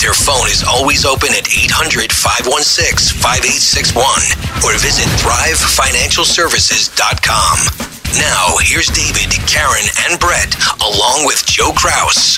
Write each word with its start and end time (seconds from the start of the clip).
Their 0.00 0.12
phone 0.12 0.46
is 0.48 0.62
always 0.62 1.06
open 1.06 1.30
at 1.32 1.48
800 1.48 2.12
516 2.12 3.16
5861 3.16 4.04
or 4.62 4.76
visit 4.78 5.08
thrivefinancialservices.com. 5.18 7.56
Now, 8.20 8.56
here's 8.60 8.88
David, 8.88 9.32
Karen, 9.48 9.86
and 10.04 10.20
Brett, 10.20 10.54
along 10.84 11.24
with 11.24 11.46
Joe 11.46 11.72
Kraus. 11.72 12.36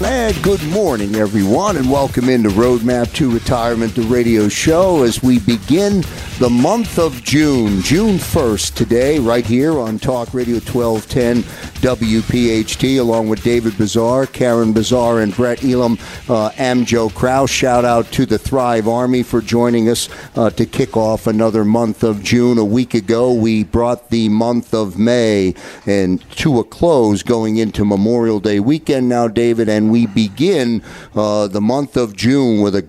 And 0.00 0.40
good 0.42 0.62
morning, 0.68 1.16
everyone, 1.16 1.76
and 1.76 1.90
welcome 1.90 2.28
into 2.28 2.50
Roadmap 2.50 3.12
to 3.14 3.30
Retirement, 3.30 3.94
the 3.94 4.02
radio 4.02 4.48
show, 4.48 5.02
as 5.02 5.22
we 5.22 5.38
begin 5.40 6.02
the 6.38 6.50
month 6.50 6.98
of 6.98 7.24
June, 7.24 7.80
June 7.80 8.18
1st, 8.18 8.74
today, 8.74 9.18
right 9.18 9.46
here 9.46 9.78
on 9.78 9.98
Talk 9.98 10.34
Radio 10.34 10.56
1210 10.56 11.42
WPHT, 11.80 13.00
along 13.00 13.30
with 13.30 13.42
David 13.42 13.78
Bazaar, 13.78 14.26
Karen 14.26 14.74
Bazaar, 14.74 15.20
and 15.20 15.34
Brett 15.34 15.64
Elam. 15.64 15.96
Uh, 16.28 16.50
I'm 16.58 16.84
Joe 16.84 17.08
Kraus. 17.08 17.48
Shout 17.48 17.86
out 17.86 18.12
to 18.12 18.26
the 18.26 18.38
Thrive 18.38 18.86
Army 18.86 19.22
for 19.22 19.40
joining 19.40 19.88
us 19.88 20.10
uh, 20.36 20.50
to 20.50 20.66
kick 20.66 20.94
off 20.94 21.26
another 21.26 21.64
month 21.64 22.02
of 22.02 22.22
June. 22.22 22.58
A 22.58 22.64
week 22.64 22.92
ago, 22.92 23.32
we 23.32 23.64
brought 23.64 24.10
the 24.10 24.28
month 24.28 24.74
of 24.74 24.98
May 24.98 25.54
and 25.86 26.20
to 26.32 26.58
a 26.58 26.64
close 26.64 27.22
going 27.22 27.56
into 27.56 27.82
Memorial 27.82 28.40
Day 28.40 28.60
weekend 28.60 29.08
now, 29.08 29.26
David, 29.26 29.70
and 29.70 29.90
we 29.90 30.06
begin 30.06 30.82
uh, 31.14 31.48
the 31.48 31.62
month 31.62 31.96
of 31.96 32.14
June 32.14 32.60
with 32.60 32.76
a 32.76 32.86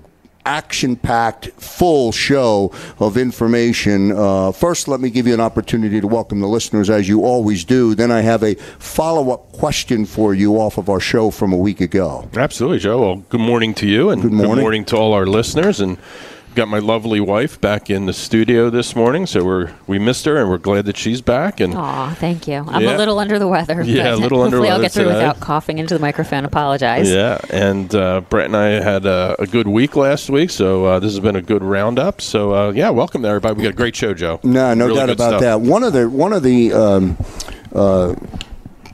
action 0.47 0.95
packed, 0.95 1.47
full 1.59 2.13
show 2.13 2.71
of 2.99 3.17
information. 3.17 4.13
Uh, 4.13 4.51
first, 4.53 4.87
let 4.87 5.01
me 5.01 5.09
give 5.09 5.27
you 5.27 5.33
an 5.33 5.41
opportunity 5.41 5.99
to 5.99 6.07
welcome 6.07 6.39
the 6.39 6.47
listeners 6.47 6.89
as 6.89 7.07
you 7.07 7.25
always 7.25 7.65
do. 7.65 7.93
Then, 7.93 8.11
I 8.11 8.21
have 8.21 8.43
a 8.43 8.55
follow 8.79 9.31
up 9.31 9.51
question 9.51 10.05
for 10.05 10.33
you 10.33 10.55
off 10.55 10.77
of 10.77 10.89
our 10.89 11.01
show 11.01 11.31
from 11.31 11.51
a 11.51 11.57
week 11.57 11.81
ago. 11.81 12.29
Absolutely, 12.35 12.79
Joe. 12.79 13.01
Well, 13.01 13.15
good 13.29 13.41
morning 13.41 13.73
to 13.75 13.87
you, 13.87 14.09
and 14.09 14.21
good 14.21 14.31
morning, 14.31 14.55
good 14.55 14.61
morning 14.61 14.85
to 14.85 14.95
all 14.95 15.13
our 15.13 15.25
listeners. 15.27 15.81
And 15.81 15.97
got 16.57 16.67
my 16.67 16.79
lovely 16.79 17.19
wife 17.19 17.61
back 17.61 17.87
in 17.89 18.07
the 18.07 18.13
studio 18.13 18.71
this 18.71 18.95
morning, 18.95 19.27
so 19.27 19.45
we're 19.45 19.71
we 19.85 19.99
missed 19.99 20.25
her, 20.25 20.37
and 20.37 20.49
we're 20.49 20.57
glad 20.57 20.85
that 20.85 20.97
she's 20.97 21.21
back. 21.21 21.59
And 21.59 21.75
Aw, 21.75 22.15
thank 22.15 22.47
you. 22.47 22.65
I'm 22.67 22.81
Yeah. 22.81 22.95
a 22.95 22.97
little 22.97 23.19
under 23.19 23.37
the 23.37 23.47
weather. 23.47 23.83
Yeah, 23.83 24.13
a 24.13 24.17
little 24.17 24.41
under 24.41 24.57
hopefully 24.57 24.71
I'll 24.71 24.81
get 24.81 24.91
through 24.91 25.03
today. 25.03 25.15
without 25.17 25.39
coughing 25.39 25.77
into 25.77 25.93
the 25.93 25.99
microphone. 25.99 26.45
Apologize. 26.45 27.11
yeah, 27.11 27.37
and 27.51 27.93
uh, 27.93 28.21
Brett 28.21 28.47
and 28.47 28.57
I 28.57 28.69
had 28.81 29.05
a, 29.05 29.35
a 29.39 29.45
good 29.45 29.67
week 29.67 29.95
last 29.95 30.29
week, 30.31 30.49
so 30.49 30.85
uh, 30.85 30.99
this 30.99 31.11
has 31.11 31.19
been 31.19 31.35
a 31.35 31.41
good 31.43 31.63
roundup. 31.63 32.21
So 32.21 32.53
uh, 32.53 32.71
yeah, 32.71 32.89
welcome 32.89 33.21
to 33.21 33.27
everybody. 33.27 33.55
We 33.55 33.63
got 33.63 33.73
a 33.73 33.73
great 33.73 33.95
show, 33.95 34.15
Joe. 34.15 34.39
No, 34.43 34.73
no 34.73 34.87
Really 34.87 34.97
doubt 34.97 35.09
about 35.11 35.29
stuff. 35.29 35.41
that. 35.41 35.61
One 35.61 35.83
of 35.83 35.93
the 35.93 36.09
one 36.09 36.33
of 36.33 36.41
the 36.41 36.73
um, 36.73 37.17
uh, 37.73 38.15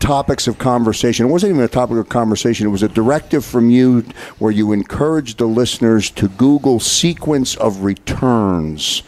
topics 0.03 0.47
of 0.47 0.57
conversation. 0.57 1.25
It 1.25 1.29
wasn't 1.29 1.51
even 1.51 1.63
a 1.63 1.69
topic 1.69 1.95
of 1.95 2.09
conversation. 2.09 2.67
It 2.67 2.71
was 2.71 2.83
a 2.83 2.89
directive 2.89 3.45
from 3.45 3.69
you 3.69 4.01
where 4.37 4.51
you 4.51 4.73
encouraged 4.73 5.37
the 5.37 5.45
listeners 5.45 6.09
to 6.11 6.27
Google 6.27 6.81
sequence 6.81 7.55
of 7.55 7.83
returns. 7.85 9.03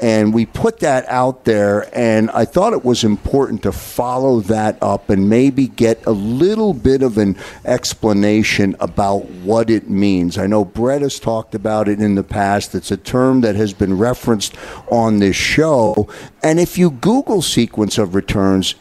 And 0.00 0.32
we 0.32 0.46
put 0.46 0.80
that 0.80 1.06
out 1.08 1.44
there, 1.44 1.94
and 1.94 2.30
I 2.30 2.46
thought 2.46 2.72
it 2.72 2.86
was 2.86 3.04
important 3.04 3.62
to 3.64 3.72
follow 3.72 4.40
that 4.40 4.78
up 4.80 5.10
and 5.10 5.28
maybe 5.28 5.68
get 5.68 6.06
a 6.06 6.12
little 6.12 6.72
bit 6.72 7.02
of 7.02 7.18
an 7.18 7.36
explanation 7.66 8.76
about 8.80 9.26
what 9.42 9.68
it 9.68 9.90
means. 9.90 10.38
I 10.38 10.46
know 10.46 10.64
Brett 10.64 11.02
has 11.02 11.20
talked 11.20 11.54
about 11.54 11.86
it 11.86 12.00
in 12.00 12.14
the 12.14 12.24
past. 12.24 12.74
It's 12.74 12.90
a 12.90 12.96
term 12.96 13.42
that 13.42 13.56
has 13.56 13.74
been 13.74 13.98
referenced 13.98 14.54
on 14.90 15.18
this 15.18 15.36
show. 15.36 16.08
And 16.42 16.58
if 16.58 16.78
you 16.78 16.92
Google 16.92 17.42
sequence 17.42 17.98
of 17.98 18.14
returns, 18.14 18.74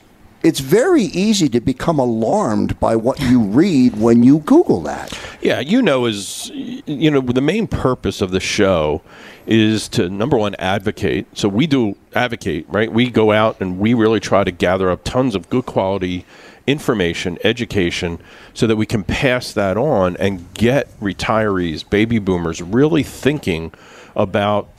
it's 0.44 0.60
very 0.60 1.04
easy 1.04 1.50
to 1.50 1.60
become 1.60 2.00
alarmed 2.00 2.80
by 2.80 2.96
what 2.96 3.20
you 3.20 3.42
read 3.42 3.98
when 3.98 4.24
you 4.24 4.40
Google 4.40 4.82
that. 4.82 5.18
Yeah, 5.42 5.60
you 5.60 5.82
know, 5.82 6.06
is 6.06 6.50
you 6.54 7.12
know 7.12 7.22
the 7.22 7.42
main 7.42 7.68
purpose 7.68 8.22
of 8.22 8.32
the 8.32 8.40
show 8.40 9.02
is 9.46 9.90
to 9.90 10.10
number 10.10 10.38
one 10.38 10.56
advocate. 10.56 11.26
So 11.34 11.50
we 11.50 11.68
do 11.68 11.96
advocate, 12.14 12.66
right? 12.70 12.92
We 12.92 13.10
go 13.10 13.32
out 13.32 13.60
and 13.60 13.80
we 13.80 13.94
really 13.94 14.20
try 14.20 14.44
to 14.44 14.52
gather 14.52 14.92
up 14.92 15.04
tons 15.04 15.36
of 15.36 15.50
good 15.50 15.66
quality 15.66 16.26
information, 16.68 17.40
education, 17.44 18.20
so 18.54 18.68
that 18.68 18.76
we 18.76 18.86
can 18.86 19.04
pass 19.04 19.52
that 19.54 19.76
on 19.76 20.16
and 20.18 20.54
get 20.54 20.88
retirees, 21.00 21.90
baby 21.90 22.20
boomers, 22.20 22.62
really 22.62 23.02
thinking 23.02 23.74
about 24.16 24.70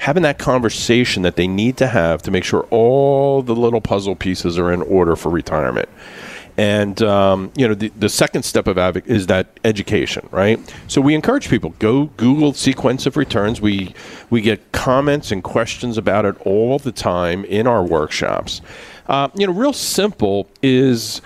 having 0.00 0.22
that 0.22 0.38
conversation 0.38 1.22
that 1.22 1.36
they 1.36 1.46
need 1.46 1.76
to 1.78 1.86
have 1.86 2.22
to 2.22 2.30
make 2.30 2.44
sure 2.44 2.66
all 2.70 3.42
the 3.42 3.54
little 3.54 3.80
puzzle 3.80 4.16
pieces 4.16 4.58
are 4.58 4.72
in 4.72 4.82
order 4.82 5.16
for 5.16 5.30
retirement. 5.30 5.88
And 6.56 7.02
um, 7.02 7.50
you 7.56 7.66
know, 7.66 7.74
the, 7.74 7.88
the 7.98 8.08
second 8.08 8.44
step 8.44 8.68
of 8.68 8.76
advoc 8.76 9.06
is 9.06 9.26
that 9.26 9.58
education, 9.64 10.28
right? 10.30 10.60
So 10.86 11.00
we 11.00 11.14
encourage 11.14 11.48
people 11.48 11.70
go 11.80 12.06
Google 12.16 12.52
sequence 12.52 13.06
of 13.06 13.16
returns. 13.16 13.60
We 13.60 13.94
we 14.30 14.40
get 14.40 14.70
comments 14.70 15.32
and 15.32 15.42
questions 15.42 15.98
about 15.98 16.24
it 16.24 16.36
all 16.46 16.78
the 16.78 16.92
time 16.92 17.44
in 17.46 17.66
our 17.66 17.82
workshops. 17.82 18.60
Uh, 19.08 19.28
you 19.34 19.46
know, 19.46 19.52
real 19.52 19.72
simple 19.72 20.48
is 20.62 21.20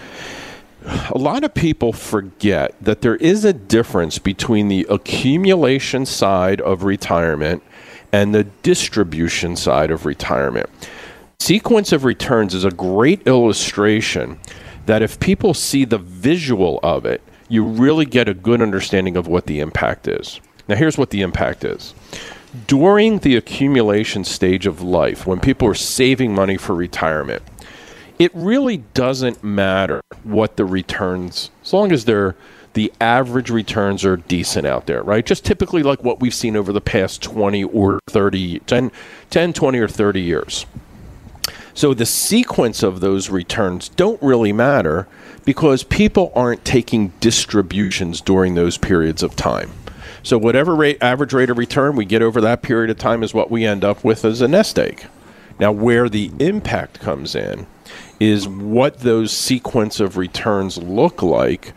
a 1.11 1.19
lot 1.19 1.45
of 1.45 1.53
people 1.53 1.93
forget 1.93 2.75
that 2.81 3.03
there 3.03 3.17
is 3.17 3.45
a 3.45 3.53
difference 3.53 4.19
between 4.19 4.69
the 4.69 4.87
accumulation 4.89 6.07
side 6.07 6.61
of 6.63 6.85
retirement 6.85 7.63
and 8.13 8.35
the 8.35 8.45
distribution 8.45 9.57
side 9.57 9.91
of 9.91 10.07
retirement. 10.07 10.69
Sequence 11.41 11.93
of 11.93 12.05
returns 12.05 12.55
is 12.55 12.65
a 12.65 12.71
great 12.71 13.27
illustration 13.27 14.39
that 14.87 15.03
if 15.03 15.21
people 15.21 15.55
see 15.55 15.85
the 15.85 15.99
visual 15.99 16.81
of 16.83 17.05
it, 17.05 17.23
you 17.49 17.65
really 17.65 18.05
get 18.05 18.29
a 18.29 18.35
good 18.35 18.61
understanding 18.61 19.17
of 19.17 19.27
what 19.27 19.47
the 19.47 19.61
impact 19.61 20.09
is. 20.09 20.41
Now, 20.69 20.77
here's 20.77 20.99
what 20.99 21.11
the 21.11 21.23
impact 21.23 21.65
is. 21.65 21.95
During 22.67 23.19
the 23.19 23.37
accumulation 23.37 24.25
stage 24.25 24.67
of 24.67 24.83
life, 24.83 25.27
when 25.27 25.41
people 25.41 25.69
are 25.69 25.75
saving 25.75 26.35
money 26.35 26.57
for 26.57 26.75
retirement, 26.75 27.43
it 28.19 28.31
really 28.35 28.79
doesn't 28.95 29.45
matter 29.45 30.01
what 30.25 30.57
the 30.57 30.65
returns, 30.65 31.51
as 31.63 31.73
long 31.73 31.93
as 31.93 32.05
they're 32.05 32.35
the 32.79 32.93
average 33.01 33.51
returns 33.51 34.05
are 34.05 34.19
decent 34.19 34.65
out 34.65 34.87
there, 34.87 35.03
right? 35.03 35.27
Just 35.27 35.45
typically 35.45 35.83
like 35.83 36.05
what 36.05 36.21
we've 36.21 36.33
seen 36.33 36.55
over 36.55 36.73
the 36.73 36.81
past 36.81 37.21
20 37.21 37.65
or 37.65 37.99
30, 38.07 38.61
10, 38.61 38.93
10 39.31 39.53
20 39.53 39.79
or 39.81 39.89
30 39.89 40.21
years. 40.21 40.65
So 41.75 41.93
the 41.93 42.07
sequence 42.07 42.85
of 42.85 43.01
those 43.01 43.31
returns 43.31 43.89
don't 43.89 44.23
really 44.23 44.53
matter 44.53 45.09
because 45.45 45.83
people 45.83 46.31
aren't 46.37 46.65
taking 46.65 47.09
distributions 47.19 48.21
during 48.21 48.55
those 48.55 48.79
periods 48.79 49.25
of 49.25 49.35
time. 49.35 49.73
So 50.23 50.39
whatever 50.39 50.77
rate, 50.77 50.99
average 51.03 51.33
rate 51.33 51.51
of 51.51 51.59
return 51.59 51.97
we 51.97 52.05
get 52.05 52.23
over 52.23 52.41
that 52.43 52.63
period 52.63 52.91
of 52.91 52.99
time 52.99 53.25
is 53.25 53.35
what 53.35 53.51
we 53.51 53.67
end 53.67 53.83
up 53.83 54.05
with 54.05 54.25
as 54.25 54.41
a 54.41 54.47
nest 54.47 54.79
egg. 54.79 55.05
Now, 55.59 55.73
where 55.73 56.09
the 56.09 56.31
impact 56.39 57.01
comes 57.01 57.35
in 57.35 57.67
is 58.21 58.47
what 58.47 59.01
those 59.01 59.33
sequence 59.33 59.99
of 59.99 60.17
returns 60.17 60.79
look 60.79 61.25
like 61.25 61.73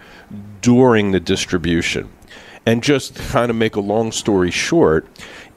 during 0.62 1.12
the 1.12 1.20
distribution. 1.20 2.10
And 2.66 2.84
just 2.84 3.16
kind 3.16 3.50
of 3.50 3.56
make 3.56 3.76
a 3.76 3.82
long 3.82 4.12
story 4.12 4.52
short, 4.52 5.08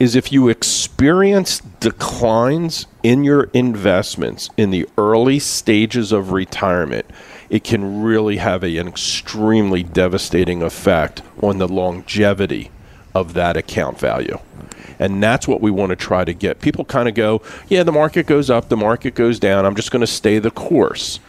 is 0.00 0.16
if 0.16 0.32
you 0.32 0.48
experience 0.48 1.60
declines 1.80 2.86
in 3.02 3.24
your 3.24 3.44
investments 3.52 4.48
in 4.56 4.70
the 4.70 4.88
early 4.96 5.38
stages 5.38 6.12
of 6.12 6.32
retirement, 6.32 7.06
it 7.50 7.62
can 7.62 8.02
really 8.02 8.38
have 8.38 8.64
a, 8.64 8.78
an 8.78 8.88
extremely 8.88 9.82
devastating 9.82 10.62
effect 10.62 11.22
on 11.42 11.58
the 11.58 11.68
longevity 11.68 12.70
of 13.14 13.34
that 13.34 13.56
account 13.56 14.00
value. 14.00 14.38
And 14.98 15.22
that's 15.22 15.46
what 15.46 15.60
we 15.60 15.70
want 15.70 15.90
to 15.90 15.96
try 15.96 16.24
to 16.24 16.32
get. 16.32 16.60
People 16.60 16.84
kind 16.84 17.08
of 17.08 17.14
go, 17.14 17.42
yeah, 17.68 17.82
the 17.82 17.92
market 17.92 18.26
goes 18.26 18.48
up, 18.50 18.68
the 18.68 18.76
market 18.76 19.14
goes 19.14 19.38
down. 19.38 19.66
I'm 19.66 19.76
just 19.76 19.90
going 19.90 20.00
to 20.00 20.06
stay 20.06 20.38
the 20.38 20.50
course. 20.50 21.20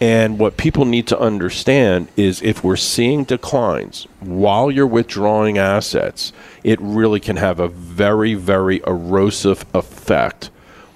And 0.00 0.38
what 0.38 0.56
people 0.56 0.84
need 0.84 1.08
to 1.08 1.18
understand 1.18 2.08
is 2.16 2.40
if 2.42 2.62
we're 2.62 2.76
seeing 2.76 3.24
declines 3.24 4.06
while 4.20 4.70
you're 4.70 4.86
withdrawing 4.86 5.58
assets, 5.58 6.32
it 6.62 6.80
really 6.80 7.18
can 7.18 7.36
have 7.36 7.58
a 7.58 7.68
very, 7.68 8.34
very 8.34 8.80
erosive 8.86 9.64
effect 9.74 10.50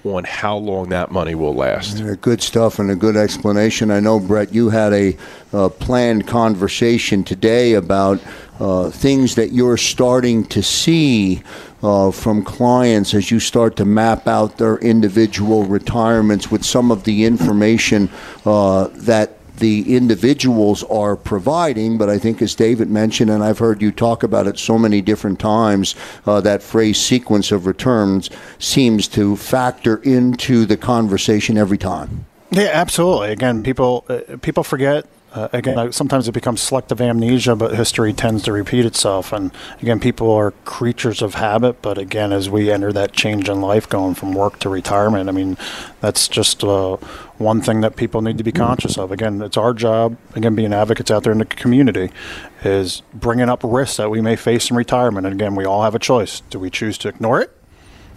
on 0.05 0.23
how 0.25 0.57
long 0.57 0.89
that 0.89 1.11
money 1.11 1.35
will 1.35 1.55
last. 1.55 2.03
Good 2.21 2.41
stuff 2.41 2.79
and 2.79 2.91
a 2.91 2.95
good 2.95 3.15
explanation. 3.15 3.89
I 3.89 3.99
know, 3.99 4.19
Brett, 4.19 4.53
you 4.53 4.69
had 4.69 4.91
a 4.93 5.17
uh, 5.53 5.69
planned 5.69 6.27
conversation 6.27 7.23
today 7.23 7.73
about 7.73 8.19
uh, 8.59 8.89
things 8.89 9.35
that 9.35 9.51
you're 9.51 9.77
starting 9.77 10.45
to 10.45 10.61
see 10.61 11.41
uh, 11.81 12.11
from 12.11 12.43
clients 12.43 13.13
as 13.13 13.31
you 13.31 13.39
start 13.39 13.75
to 13.77 13.85
map 13.85 14.27
out 14.27 14.57
their 14.57 14.77
individual 14.77 15.63
retirements 15.65 16.51
with 16.51 16.65
some 16.65 16.91
of 16.91 17.03
the 17.03 17.23
information 17.23 18.09
uh, 18.45 18.87
that 18.93 19.37
the 19.57 19.95
individuals 19.95 20.83
are 20.85 21.15
providing, 21.15 21.97
but 21.97 22.09
I 22.09 22.17
think 22.17 22.41
as 22.41 22.55
David 22.55 22.89
mentioned, 22.89 23.29
and 23.29 23.43
I've 23.43 23.59
heard 23.59 23.81
you 23.81 23.91
talk 23.91 24.23
about 24.23 24.47
it 24.47 24.57
so 24.57 24.77
many 24.77 25.01
different 25.01 25.39
times, 25.39 25.95
uh, 26.25 26.41
that 26.41 26.63
phrase 26.63 26.99
sequence 26.99 27.51
of 27.51 27.65
returns 27.65 28.29
seems 28.59 29.07
to 29.09 29.35
factor 29.35 29.97
into 29.97 30.65
the 30.65 30.77
conversation 30.77 31.57
every 31.57 31.77
time. 31.77 32.25
Yeah, 32.51 32.69
absolutely. 32.73 33.31
Again, 33.31 33.63
people 33.63 34.05
uh, 34.09 34.37
people 34.41 34.63
forget 34.63 35.05
uh, 35.33 35.47
again, 35.51 35.91
sometimes 35.91 36.27
it 36.27 36.31
becomes 36.31 36.61
selective 36.61 37.01
amnesia, 37.01 37.55
but 37.55 37.73
history 37.73 38.13
tends 38.13 38.43
to 38.43 38.51
repeat 38.51 38.85
itself. 38.85 39.33
And 39.33 39.51
again, 39.81 39.99
people 39.99 40.29
are 40.29 40.51
creatures 40.63 41.23
of 41.23 41.35
habit. 41.35 41.81
But 41.81 41.97
again, 41.97 42.31
as 42.31 42.51
we 42.51 42.69
enter 42.69 42.93
that 42.93 43.13
change 43.13 43.49
in 43.49 43.59
life, 43.59 43.89
going 43.89 44.13
from 44.13 44.33
work 44.33 44.59
to 44.59 44.69
retirement, 44.69 45.29
I 45.29 45.31
mean, 45.31 45.57
that's 46.01 46.27
just 46.27 46.63
uh, 46.63 46.97
one 47.43 47.61
thing 47.61 47.81
that 47.81 47.95
people 47.95 48.21
need 48.21 48.37
to 48.37 48.43
be 48.43 48.51
mm. 48.51 48.57
conscious 48.57 48.97
of. 48.97 49.11
Again, 49.11 49.41
it's 49.41 49.57
our 49.57 49.73
job, 49.73 50.17
again, 50.35 50.55
being 50.55 50.73
advocates 50.73 51.11
out 51.11 51.23
there 51.23 51.31
in 51.31 51.39
the 51.39 51.45
community, 51.45 52.09
is 52.63 53.01
bringing 53.13 53.49
up 53.49 53.61
risks 53.63 53.97
that 53.97 54.09
we 54.09 54.21
may 54.21 54.35
face 54.35 54.69
in 54.69 54.75
retirement. 54.75 55.27
And 55.27 55.35
again, 55.35 55.55
we 55.55 55.65
all 55.65 55.83
have 55.83 55.95
a 55.95 55.99
choice. 55.99 56.41
Do 56.49 56.59
we 56.59 56.69
choose 56.69 56.97
to 56.99 57.09
ignore 57.09 57.41
it? 57.41 57.51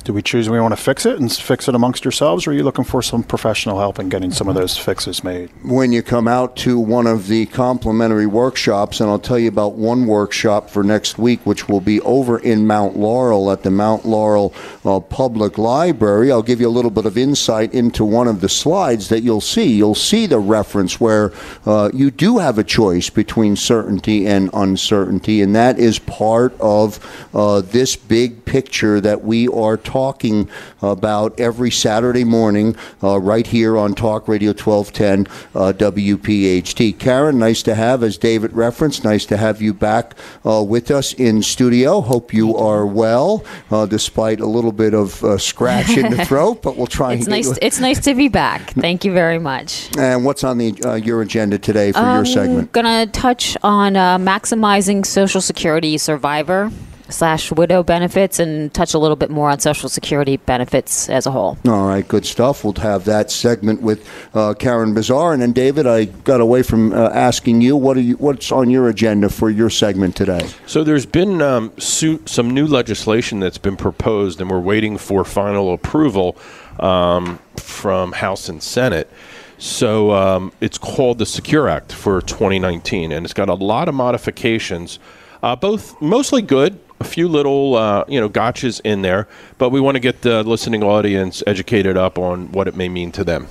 Do 0.06 0.12
we 0.12 0.22
choose 0.22 0.48
we 0.48 0.60
want 0.60 0.70
to 0.70 0.80
fix 0.80 1.04
it 1.04 1.18
and 1.18 1.32
fix 1.32 1.66
it 1.66 1.74
amongst 1.74 2.04
yourselves, 2.04 2.46
or 2.46 2.52
are 2.52 2.54
you 2.54 2.62
looking 2.62 2.84
for 2.84 3.02
some 3.02 3.24
professional 3.24 3.80
help 3.80 3.98
in 3.98 4.08
getting 4.08 4.30
some 4.30 4.48
of 4.48 4.54
those 4.54 4.78
fixes 4.78 5.24
made? 5.24 5.50
When 5.64 5.90
you 5.90 6.00
come 6.00 6.28
out 6.28 6.54
to 6.58 6.78
one 6.78 7.08
of 7.08 7.26
the 7.26 7.46
complimentary 7.46 8.26
workshops, 8.26 9.00
and 9.00 9.10
I'll 9.10 9.18
tell 9.18 9.38
you 9.38 9.48
about 9.48 9.72
one 9.72 10.06
workshop 10.06 10.70
for 10.70 10.84
next 10.84 11.18
week, 11.18 11.44
which 11.44 11.68
will 11.68 11.80
be 11.80 12.00
over 12.02 12.38
in 12.38 12.68
Mount 12.68 12.96
Laurel 12.96 13.50
at 13.50 13.64
the 13.64 13.70
Mount 13.72 14.06
Laurel 14.06 14.54
uh, 14.84 15.00
Public 15.00 15.58
Library, 15.58 16.30
I'll 16.30 16.40
give 16.40 16.60
you 16.60 16.68
a 16.68 16.76
little 16.76 16.92
bit 16.92 17.04
of 17.04 17.18
insight 17.18 17.74
into 17.74 18.04
one 18.04 18.28
of 18.28 18.40
the 18.40 18.48
slides 18.48 19.08
that 19.08 19.22
you'll 19.22 19.40
see. 19.40 19.74
You'll 19.74 19.96
see 19.96 20.26
the 20.26 20.38
reference 20.38 21.00
where 21.00 21.32
uh, 21.66 21.90
you 21.92 22.12
do 22.12 22.38
have 22.38 22.58
a 22.58 22.64
choice 22.64 23.10
between 23.10 23.56
certainty 23.56 24.28
and 24.28 24.50
uncertainty, 24.52 25.42
and 25.42 25.56
that 25.56 25.80
is 25.80 25.98
part 25.98 26.54
of 26.60 27.00
uh, 27.34 27.60
this 27.62 27.96
big 27.96 28.44
picture 28.44 29.00
that 29.00 29.24
we 29.24 29.48
are 29.48 29.76
talking 29.76 29.95
talking 29.96 30.46
about 30.82 31.40
every 31.40 31.70
Saturday 31.70 32.22
morning 32.22 32.76
uh, 33.02 33.18
right 33.18 33.46
here 33.46 33.78
on 33.78 33.94
Talk 33.94 34.28
Radio 34.28 34.50
1210 34.50 35.26
uh, 35.54 35.72
WPHT. 35.72 36.98
Karen, 36.98 37.38
nice 37.38 37.62
to 37.62 37.74
have, 37.74 38.02
as 38.02 38.18
David 38.18 38.52
referenced, 38.52 39.04
nice 39.04 39.24
to 39.24 39.38
have 39.38 39.62
you 39.62 39.72
back 39.72 40.14
uh, 40.44 40.62
with 40.62 40.90
us 40.90 41.14
in 41.14 41.42
studio. 41.42 42.02
Hope 42.02 42.34
you 42.34 42.54
are 42.54 42.84
well, 42.84 43.42
uh, 43.70 43.86
despite 43.86 44.38
a 44.40 44.44
little 44.44 44.70
bit 44.70 44.92
of 44.92 45.24
uh, 45.24 45.38
scratch 45.38 45.96
in 45.96 46.10
the 46.14 46.22
throat, 46.26 46.60
but 46.60 46.76
we'll 46.76 46.86
try 46.86 47.14
it's 47.14 47.24
and 47.24 47.30
nice. 47.30 47.58
It's 47.62 47.80
nice 47.80 48.00
to 48.00 48.14
be 48.14 48.28
back. 48.28 48.72
Thank 48.72 49.02
you 49.06 49.14
very 49.14 49.38
much. 49.38 49.88
And 49.96 50.26
what's 50.26 50.44
on 50.44 50.58
the 50.58 50.78
uh, 50.84 50.96
your 50.96 51.22
agenda 51.22 51.56
today 51.56 51.92
for 51.92 52.00
your 52.00 52.06
I'm 52.06 52.26
segment? 52.26 52.72
gonna 52.72 53.06
touch 53.06 53.56
on 53.62 53.96
uh, 53.96 54.18
maximizing 54.18 55.06
Social 55.06 55.40
Security 55.40 55.96
survivor 55.96 56.70
slash 57.08 57.52
widow 57.52 57.82
benefits 57.82 58.38
and 58.38 58.72
touch 58.74 58.94
a 58.94 58.98
little 58.98 59.16
bit 59.16 59.30
more 59.30 59.50
on 59.50 59.60
Social 59.60 59.88
Security 59.88 60.36
benefits 60.36 61.08
as 61.08 61.26
a 61.26 61.30
whole. 61.30 61.58
All 61.66 61.86
right, 61.86 62.06
good 62.06 62.26
stuff. 62.26 62.64
We'll 62.64 62.74
have 62.74 63.04
that 63.04 63.30
segment 63.30 63.82
with 63.82 64.08
uh, 64.34 64.54
Karen 64.54 64.94
Bazar, 64.94 65.32
and 65.32 65.42
then 65.42 65.52
David. 65.52 65.86
I 65.86 66.06
got 66.06 66.40
away 66.40 66.62
from 66.62 66.92
uh, 66.92 67.10
asking 67.10 67.60
you 67.60 67.76
what 67.76 67.96
are 67.96 68.00
you 68.00 68.16
what's 68.16 68.50
on 68.52 68.70
your 68.70 68.88
agenda 68.88 69.28
for 69.28 69.50
your 69.50 69.70
segment 69.70 70.16
today. 70.16 70.48
So 70.66 70.84
there's 70.84 71.06
been 71.06 71.42
um, 71.42 71.72
su- 71.78 72.22
some 72.26 72.50
new 72.50 72.66
legislation 72.66 73.40
that's 73.40 73.58
been 73.58 73.76
proposed, 73.76 74.40
and 74.40 74.50
we're 74.50 74.60
waiting 74.60 74.98
for 74.98 75.24
final 75.24 75.72
approval 75.72 76.36
um, 76.80 77.38
from 77.56 78.12
House 78.12 78.48
and 78.48 78.62
Senate. 78.62 79.10
So 79.58 80.12
um, 80.12 80.52
it's 80.60 80.76
called 80.76 81.18
the 81.18 81.26
Secure 81.26 81.68
Act 81.68 81.92
for 81.92 82.20
2019, 82.20 83.10
and 83.12 83.24
it's 83.24 83.32
got 83.32 83.48
a 83.48 83.54
lot 83.54 83.88
of 83.88 83.94
modifications, 83.94 84.98
uh, 85.42 85.56
both 85.56 86.00
mostly 86.02 86.42
good, 86.42 86.78
a 87.00 87.04
few 87.04 87.28
little 87.28 87.76
uh, 87.76 88.04
you 88.08 88.20
know 88.20 88.28
gotchas 88.28 88.80
in 88.84 89.02
there, 89.02 89.28
but 89.58 89.70
we 89.70 89.80
want 89.80 89.96
to 89.96 90.00
get 90.00 90.22
the 90.22 90.42
listening 90.42 90.82
audience 90.82 91.42
educated 91.46 91.96
up 91.96 92.18
on 92.18 92.52
what 92.52 92.68
it 92.68 92.76
may 92.76 92.88
mean 92.88 93.12
to 93.12 93.24
them. 93.24 93.46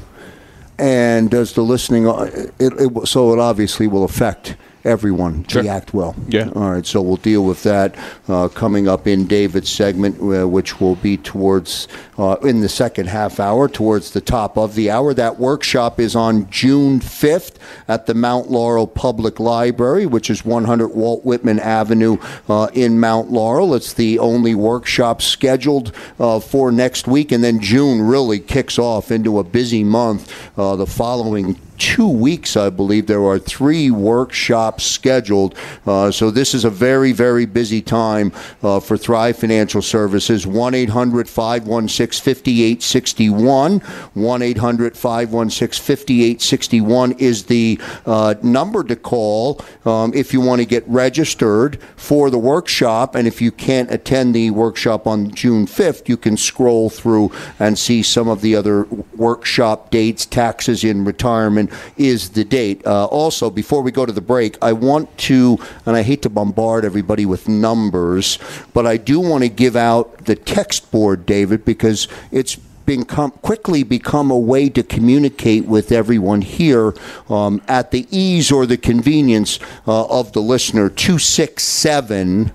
And 0.77 1.31
does 1.31 1.53
the 1.53 1.61
listening? 1.61 2.05
It, 2.05 2.51
it, 2.59 3.07
so 3.07 3.33
it 3.33 3.39
obviously 3.39 3.87
will 3.87 4.03
affect 4.03 4.55
everyone. 4.85 5.45
Sure. 5.47 5.63
The 5.63 5.69
act 5.69 5.93
will. 5.93 6.15
Yeah. 6.27 6.49
All 6.55 6.71
right. 6.71 6.85
So 6.85 7.01
we'll 7.01 7.17
deal 7.17 7.43
with 7.43 7.63
that 7.63 7.95
uh, 8.27 8.47
coming 8.49 8.87
up 8.87 9.07
in 9.07 9.27
David's 9.27 9.69
segment, 9.69 10.19
uh, 10.21 10.47
which 10.47 10.79
will 10.79 10.95
be 10.95 11.17
towards 11.17 11.87
uh, 12.17 12.37
in 12.43 12.61
the 12.61 12.69
second 12.69 13.07
half 13.07 13.39
hour, 13.39 13.67
towards 13.67 14.11
the 14.11 14.21
top 14.21 14.57
of 14.57 14.75
the 14.75 14.89
hour. 14.89 15.13
That 15.13 15.39
workshop 15.39 15.99
is 15.99 16.15
on 16.15 16.49
June 16.49 16.99
fifth 16.99 17.59
at 17.87 18.05
the 18.05 18.13
Mount 18.13 18.49
Laurel 18.49 18.87
Public 18.87 19.39
Library, 19.39 20.05
which 20.05 20.29
is 20.29 20.45
100 20.45 20.89
Walt 20.89 21.25
Whitman 21.25 21.59
Avenue 21.59 22.17
uh, 22.47 22.69
in 22.73 22.99
Mount 22.99 23.31
Laurel. 23.31 23.73
It's 23.73 23.93
the 23.93 24.19
only 24.19 24.55
workshop 24.55 25.21
scheduled 25.21 25.93
uh, 26.19 26.39
for 26.39 26.71
next 26.71 27.07
week, 27.07 27.31
and 27.31 27.43
then 27.43 27.59
June 27.59 28.01
really 28.01 28.39
kicks 28.39 28.77
off 28.77 29.11
into 29.11 29.39
a 29.39 29.43
busy 29.43 29.83
month. 29.83 30.31
Uh, 30.57 30.75
the 30.75 30.85
following 30.85 31.59
two 31.77 32.07
weeks, 32.07 32.55
I 32.57 32.69
believe. 32.69 33.07
There 33.07 33.23
are 33.25 33.39
three 33.39 33.91
workshops 33.91 34.83
scheduled. 34.83 35.55
Uh, 35.85 36.11
so 36.11 36.31
this 36.31 36.53
is 36.53 36.65
a 36.65 36.69
very, 36.69 37.11
very 37.11 37.45
busy 37.45 37.81
time 37.81 38.31
uh, 38.63 38.79
for 38.79 38.97
Thrive 38.97 39.37
Financial 39.37 39.81
Services. 39.81 40.47
1 40.47 40.73
800 40.73 41.29
516 41.29 42.23
5861. 42.23 43.79
1 43.79 44.41
800 44.41 44.97
516 44.97 45.83
5861 45.83 47.11
is 47.13 47.45
the 47.45 47.79
uh, 48.05 48.35
number 48.41 48.83
to 48.83 48.95
call 48.95 49.61
um, 49.85 50.13
if 50.13 50.33
you 50.33 50.41
want 50.41 50.61
to 50.61 50.65
get 50.65 50.87
registered 50.87 51.79
for 51.95 52.29
the 52.29 52.37
workshop. 52.37 53.15
And 53.15 53.27
if 53.27 53.41
you 53.41 53.51
can't 53.51 53.91
attend 53.91 54.35
the 54.35 54.51
workshop 54.51 55.07
on 55.07 55.31
June 55.31 55.65
5th, 55.65 56.07
you 56.07 56.17
can 56.17 56.37
scroll 56.37 56.89
through 56.89 57.31
and 57.59 57.77
see 57.77 58.01
some 58.01 58.27
of 58.27 58.41
the 58.41 58.55
other 58.55 58.83
workshop 59.15 59.91
dates, 59.91 60.25
taxes 60.25 60.83
in 60.83 61.05
retirement 61.05 61.64
is 61.97 62.29
the 62.29 62.43
date. 62.43 62.85
Uh, 62.85 63.05
also, 63.05 63.49
before 63.49 63.81
we 63.81 63.91
go 63.91 64.05
to 64.05 64.11
the 64.11 64.21
break, 64.21 64.57
I 64.61 64.73
want 64.73 65.15
to, 65.19 65.57
and 65.85 65.95
I 65.95 66.01
hate 66.01 66.21
to 66.23 66.29
bombard 66.29 66.85
everybody 66.85 67.25
with 67.25 67.47
numbers, 67.47 68.39
but 68.73 68.85
I 68.85 68.97
do 68.97 69.19
want 69.19 69.43
to 69.43 69.49
give 69.49 69.75
out 69.75 70.25
the 70.25 70.35
text 70.35 70.91
board, 70.91 71.25
David, 71.25 71.65
because 71.65 72.07
it's 72.31 72.57
become 72.85 73.31
quickly 73.31 73.83
become 73.83 74.29
a 74.31 74.37
way 74.37 74.69
to 74.69 74.83
communicate 74.83 75.65
with 75.65 75.91
everyone 75.91 76.41
here 76.41 76.93
um, 77.29 77.61
at 77.67 77.91
the 77.91 78.07
ease 78.11 78.51
or 78.51 78.65
the 78.65 78.77
convenience 78.77 79.59
uh, 79.87 80.05
of 80.05 80.33
the 80.33 80.41
listener. 80.41 80.89
Two 80.89 81.19
six 81.19 81.63
seven. 81.63 82.51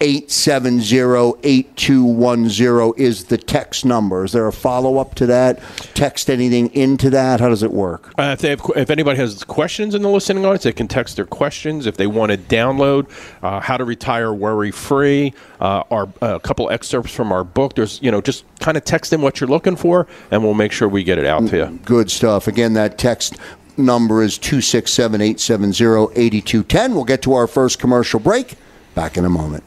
870-8210 0.00 2.98
is 2.98 3.24
the 3.24 3.38
text 3.38 3.84
number. 3.84 4.24
Is 4.24 4.32
there 4.32 4.46
a 4.46 4.52
follow-up 4.52 5.14
to 5.16 5.26
that? 5.26 5.60
Text 5.94 6.28
anything 6.28 6.72
into 6.74 7.08
that? 7.10 7.40
How 7.40 7.48
does 7.48 7.62
it 7.62 7.72
work? 7.72 8.12
Uh, 8.18 8.34
if, 8.34 8.40
they 8.40 8.50
have, 8.50 8.60
if 8.76 8.90
anybody 8.90 9.18
has 9.18 9.42
questions 9.44 9.94
in 9.94 10.02
the 10.02 10.10
listening 10.10 10.44
audience, 10.44 10.64
they 10.64 10.72
can 10.72 10.88
text 10.88 11.16
their 11.16 11.24
questions. 11.24 11.86
If 11.86 11.96
they 11.96 12.06
want 12.06 12.32
to 12.32 12.38
download 12.38 13.08
uh, 13.42 13.60
"How 13.60 13.76
to 13.76 13.84
Retire 13.84 14.32
Worry 14.32 14.70
Free," 14.70 15.34
uh, 15.60 15.82
our 15.90 16.08
a 16.20 16.40
couple 16.40 16.70
excerpts 16.70 17.14
from 17.14 17.32
our 17.32 17.44
book. 17.44 17.74
There's 17.74 18.00
you 18.02 18.10
know 18.10 18.20
just 18.20 18.44
kind 18.60 18.76
of 18.76 18.84
text 18.84 19.12
in 19.12 19.22
what 19.22 19.40
you're 19.40 19.48
looking 19.48 19.76
for, 19.76 20.06
and 20.30 20.42
we'll 20.42 20.54
make 20.54 20.72
sure 20.72 20.88
we 20.88 21.04
get 21.04 21.18
it 21.18 21.26
out 21.26 21.46
to 21.48 21.56
you. 21.56 21.78
Good 21.84 22.10
stuff. 22.10 22.48
Again, 22.48 22.72
that 22.74 22.98
text 22.98 23.36
number 23.78 24.22
is 24.22 24.38
267-870-8210. 24.38 26.94
We'll 26.94 27.04
get 27.04 27.20
to 27.22 27.34
our 27.34 27.46
first 27.46 27.78
commercial 27.78 28.20
break. 28.20 28.54
Back 28.96 29.18
in 29.18 29.26
a 29.26 29.28
moment. 29.28 29.62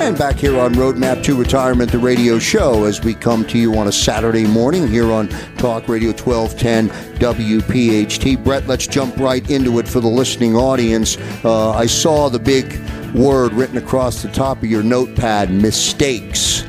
And 0.00 0.16
back 0.18 0.36
here 0.36 0.58
on 0.60 0.74
Roadmap 0.74 1.22
to 1.24 1.34
Retirement, 1.34 1.90
the 1.90 1.98
radio 1.98 2.38
show, 2.38 2.84
as 2.84 3.02
we 3.02 3.14
come 3.14 3.46
to 3.46 3.58
you 3.58 3.78
on 3.78 3.88
a 3.88 3.92
Saturday 3.92 4.46
morning 4.46 4.86
here 4.86 5.10
on 5.10 5.28
Talk 5.56 5.88
Radio 5.88 6.10
1210 6.10 6.90
WPHT. 7.18 8.44
Brett, 8.44 8.66
let's 8.66 8.86
jump 8.86 9.16
right 9.16 9.50
into 9.50 9.78
it 9.78 9.88
for 9.88 10.00
the 10.00 10.08
listening 10.08 10.54
audience. 10.54 11.16
Uh, 11.42 11.70
I 11.70 11.86
saw 11.86 12.28
the 12.28 12.38
big 12.38 12.78
word 13.14 13.54
written 13.54 13.78
across 13.78 14.22
the 14.22 14.28
top 14.28 14.58
of 14.58 14.66
your 14.66 14.82
notepad 14.82 15.50
mistakes. 15.50 16.62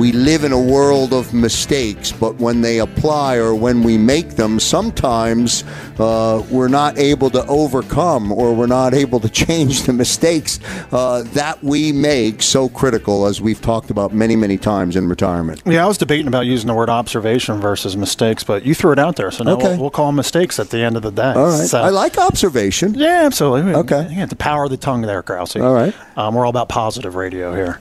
We 0.00 0.12
live 0.12 0.44
in 0.44 0.52
a 0.52 0.58
world 0.58 1.12
of 1.12 1.34
mistakes, 1.34 2.10
but 2.10 2.36
when 2.36 2.62
they 2.62 2.78
apply 2.78 3.36
or 3.36 3.54
when 3.54 3.82
we 3.82 3.98
make 3.98 4.30
them, 4.30 4.58
sometimes 4.58 5.62
uh, 5.98 6.42
we're 6.50 6.68
not 6.68 6.96
able 6.98 7.28
to 7.28 7.44
overcome 7.48 8.32
or 8.32 8.54
we're 8.54 8.66
not 8.66 8.94
able 8.94 9.20
to 9.20 9.28
change 9.44 9.82
the 9.82 9.92
mistakes 9.92 10.58
uh, 10.90 11.22
that 11.34 11.62
we 11.62 11.92
make 11.92 12.40
so 12.40 12.66
critical, 12.70 13.26
as 13.26 13.42
we've 13.42 13.60
talked 13.60 13.90
about 13.90 14.14
many, 14.14 14.36
many 14.36 14.56
times 14.56 14.96
in 14.96 15.06
retirement. 15.06 15.60
Yeah, 15.66 15.84
I 15.84 15.86
was 15.86 15.98
debating 15.98 16.28
about 16.28 16.46
using 16.46 16.68
the 16.68 16.74
word 16.74 16.88
observation 16.88 17.60
versus 17.60 17.94
mistakes, 17.94 18.42
but 18.42 18.64
you 18.64 18.74
threw 18.74 18.92
it 18.92 18.98
out 18.98 19.16
there, 19.16 19.30
so 19.30 19.44
now 19.44 19.50
Okay. 19.52 19.68
we'll, 19.72 19.80
we'll 19.80 19.90
call 19.90 20.06
them 20.06 20.16
mistakes 20.16 20.58
at 20.58 20.70
the 20.70 20.78
end 20.78 20.96
of 20.96 21.02
the 21.02 21.12
day. 21.12 21.34
All 21.34 21.48
right. 21.50 21.68
So- 21.68 21.82
I 21.82 21.90
like 21.90 22.16
observation. 22.16 22.94
Yeah, 22.94 23.24
absolutely. 23.26 23.74
Okay. 23.74 24.08
Yeah, 24.10 24.24
the 24.24 24.34
power 24.34 24.64
of 24.64 24.70
the 24.70 24.78
tongue 24.78 25.02
there, 25.02 25.22
Krause. 25.22 25.56
All 25.56 25.74
right. 25.74 25.94
Um, 26.16 26.34
we're 26.34 26.46
all 26.46 26.50
about 26.50 26.70
positive 26.70 27.16
radio 27.16 27.54
here. 27.54 27.78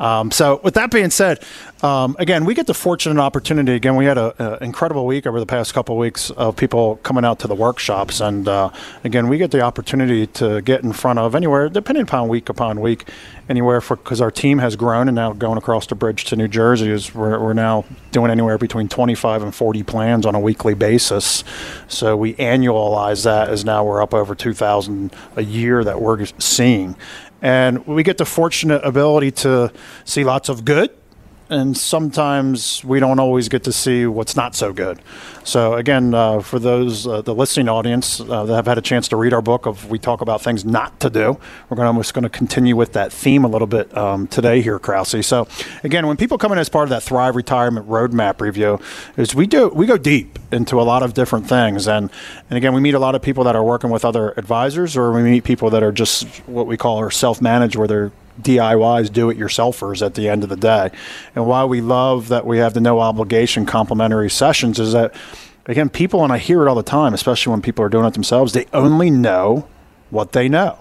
Um, 0.00 0.30
so, 0.30 0.60
with 0.64 0.74
that 0.74 0.90
being 0.90 1.10
said, 1.10 1.44
um, 1.82 2.16
again, 2.18 2.44
we 2.44 2.54
get 2.54 2.66
the 2.66 2.74
fortunate 2.74 3.20
opportunity. 3.20 3.74
Again, 3.74 3.96
we 3.96 4.06
had 4.06 4.18
an 4.18 4.58
incredible 4.62 5.06
week 5.06 5.26
over 5.26 5.38
the 5.38 5.46
past 5.46 5.72
couple 5.72 5.94
of 5.94 5.98
weeks 5.98 6.30
of 6.30 6.56
people 6.56 6.96
coming 6.96 7.24
out 7.24 7.38
to 7.40 7.46
the 7.46 7.54
workshops. 7.54 8.20
And 8.20 8.48
uh, 8.48 8.70
again, 9.04 9.28
we 9.28 9.38
get 9.38 9.50
the 9.50 9.60
opportunity 9.60 10.26
to 10.26 10.62
get 10.62 10.82
in 10.82 10.92
front 10.92 11.18
of 11.18 11.34
anywhere, 11.34 11.68
depending 11.68 12.02
upon 12.02 12.28
week 12.28 12.48
upon 12.48 12.80
week, 12.80 13.08
anywhere 13.48 13.80
for 13.80 13.96
because 13.96 14.20
our 14.20 14.30
team 14.30 14.58
has 14.58 14.76
grown 14.76 15.08
and 15.08 15.14
now 15.14 15.32
going 15.32 15.58
across 15.58 15.86
the 15.86 15.94
bridge 15.94 16.24
to 16.26 16.36
New 16.36 16.48
Jersey 16.48 16.90
is 16.90 17.14
we're, 17.14 17.38
we're 17.38 17.52
now 17.52 17.84
doing 18.12 18.30
anywhere 18.30 18.58
between 18.58 18.88
25 18.88 19.42
and 19.42 19.54
40 19.54 19.82
plans 19.82 20.26
on 20.26 20.34
a 20.34 20.40
weekly 20.40 20.74
basis. 20.74 21.44
So 21.88 22.16
we 22.16 22.34
annualize 22.34 23.24
that 23.24 23.48
as 23.48 23.64
now 23.64 23.84
we're 23.84 24.02
up 24.02 24.14
over 24.14 24.34
2,000 24.34 25.14
a 25.36 25.42
year 25.42 25.82
that 25.84 26.00
we're 26.00 26.26
seeing. 26.38 26.96
And 27.42 27.86
we 27.86 28.02
get 28.02 28.18
the 28.18 28.24
fortunate 28.24 28.82
ability 28.84 29.30
to 29.30 29.72
see 30.04 30.24
lots 30.24 30.48
of 30.48 30.64
good 30.64 30.90
and 31.50 31.76
sometimes 31.76 32.84
we 32.84 33.00
don't 33.00 33.18
always 33.18 33.48
get 33.48 33.64
to 33.64 33.72
see 33.72 34.06
what's 34.06 34.36
not 34.36 34.54
so 34.54 34.72
good. 34.72 35.00
So 35.42 35.74
again, 35.74 36.14
uh, 36.14 36.40
for 36.40 36.60
those 36.60 37.06
uh, 37.06 37.22
the 37.22 37.34
listening 37.34 37.68
audience 37.68 38.20
uh, 38.20 38.44
that 38.44 38.54
have 38.54 38.66
had 38.66 38.78
a 38.78 38.82
chance 38.82 39.08
to 39.08 39.16
read 39.16 39.32
our 39.32 39.42
book 39.42 39.66
of 39.66 39.90
we 39.90 39.98
talk 39.98 40.20
about 40.20 40.40
things 40.40 40.64
not 40.64 41.00
to 41.00 41.10
do, 41.10 41.38
we're 41.68 41.76
going 41.76 41.96
just 41.96 42.14
going 42.14 42.22
to 42.22 42.30
continue 42.30 42.76
with 42.76 42.92
that 42.92 43.12
theme 43.12 43.44
a 43.44 43.48
little 43.48 43.66
bit 43.66 43.94
um, 43.96 44.28
today 44.28 44.62
here, 44.62 44.78
Krause. 44.78 45.26
So 45.26 45.48
again, 45.82 46.06
when 46.06 46.16
people 46.16 46.38
come 46.38 46.52
in 46.52 46.58
as 46.58 46.68
part 46.68 46.84
of 46.84 46.90
that 46.90 47.02
Thrive 47.02 47.34
Retirement 47.34 47.88
Roadmap 47.88 48.40
review, 48.40 48.78
is 49.16 49.34
we 49.34 49.46
do 49.46 49.68
we 49.70 49.86
go 49.86 49.98
deep 49.98 50.38
into 50.52 50.80
a 50.80 50.84
lot 50.84 51.02
of 51.02 51.14
different 51.14 51.48
things, 51.48 51.88
and 51.88 52.10
and 52.48 52.56
again, 52.56 52.74
we 52.74 52.80
meet 52.80 52.94
a 52.94 53.00
lot 53.00 53.16
of 53.16 53.22
people 53.22 53.42
that 53.44 53.56
are 53.56 53.64
working 53.64 53.90
with 53.90 54.04
other 54.04 54.34
advisors, 54.36 54.96
or 54.96 55.12
we 55.12 55.22
meet 55.22 55.42
people 55.42 55.68
that 55.70 55.82
are 55.82 55.92
just 55.92 56.26
what 56.46 56.68
we 56.68 56.76
call 56.76 56.98
are 56.98 57.10
self-managed, 57.10 57.74
where 57.74 57.88
they're 57.88 58.12
DIYs, 58.42 59.12
do 59.12 59.30
it 59.30 59.38
yourselfers 59.38 60.04
at 60.04 60.14
the 60.14 60.28
end 60.28 60.42
of 60.42 60.48
the 60.48 60.56
day. 60.56 60.90
And 61.34 61.46
why 61.46 61.64
we 61.64 61.80
love 61.80 62.28
that 62.28 62.46
we 62.46 62.58
have 62.58 62.74
the 62.74 62.80
no 62.80 63.00
obligation 63.00 63.66
complimentary 63.66 64.30
sessions 64.30 64.78
is 64.78 64.92
that, 64.92 65.14
again, 65.66 65.88
people, 65.88 66.24
and 66.24 66.32
I 66.32 66.38
hear 66.38 66.66
it 66.66 66.68
all 66.68 66.74
the 66.74 66.82
time, 66.82 67.14
especially 67.14 67.50
when 67.52 67.62
people 67.62 67.84
are 67.84 67.88
doing 67.88 68.06
it 68.06 68.14
themselves, 68.14 68.52
they 68.52 68.66
only 68.72 69.10
know 69.10 69.68
what 70.10 70.32
they 70.32 70.48
know. 70.48 70.78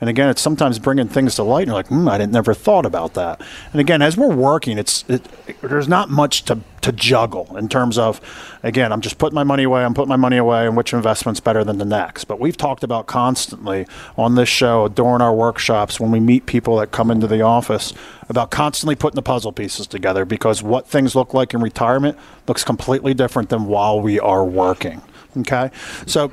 And 0.00 0.08
again, 0.08 0.28
it's 0.28 0.40
sometimes 0.40 0.78
bringing 0.78 1.08
things 1.08 1.34
to 1.36 1.42
light, 1.42 1.62
and 1.62 1.68
you're 1.68 1.74
like, 1.74 1.88
hmm, 1.88 2.08
I 2.08 2.18
didn't 2.18 2.32
never 2.32 2.54
thought 2.54 2.86
about 2.86 3.14
that. 3.14 3.40
And 3.72 3.80
again, 3.80 4.00
as 4.00 4.16
we're 4.16 4.34
working, 4.34 4.78
it's 4.78 5.04
it, 5.08 5.26
there's 5.60 5.88
not 5.88 6.08
much 6.08 6.44
to, 6.44 6.60
to 6.82 6.92
juggle 6.92 7.56
in 7.56 7.68
terms 7.68 7.98
of, 7.98 8.20
again, 8.62 8.92
I'm 8.92 9.00
just 9.00 9.18
putting 9.18 9.34
my 9.34 9.42
money 9.42 9.64
away, 9.64 9.84
I'm 9.84 9.94
putting 9.94 10.08
my 10.08 10.16
money 10.16 10.36
away, 10.36 10.66
and 10.66 10.76
which 10.76 10.92
investment's 10.92 11.40
better 11.40 11.64
than 11.64 11.78
the 11.78 11.84
next. 11.84 12.24
But 12.24 12.38
we've 12.38 12.56
talked 12.56 12.84
about 12.84 13.06
constantly 13.06 13.86
on 14.16 14.36
this 14.36 14.48
show 14.48 14.86
during 14.88 15.20
our 15.20 15.34
workshops 15.34 15.98
when 15.98 16.12
we 16.12 16.20
meet 16.20 16.46
people 16.46 16.76
that 16.76 16.92
come 16.92 17.10
into 17.10 17.26
the 17.26 17.42
office 17.42 17.92
about 18.28 18.50
constantly 18.50 18.94
putting 18.94 19.16
the 19.16 19.22
puzzle 19.22 19.52
pieces 19.52 19.86
together 19.86 20.24
because 20.24 20.62
what 20.62 20.86
things 20.86 21.16
look 21.16 21.34
like 21.34 21.54
in 21.54 21.60
retirement 21.60 22.16
looks 22.46 22.62
completely 22.62 23.14
different 23.14 23.48
than 23.48 23.66
while 23.66 24.00
we 24.00 24.20
are 24.20 24.44
working. 24.44 25.02
Okay, 25.36 25.70
so 26.06 26.32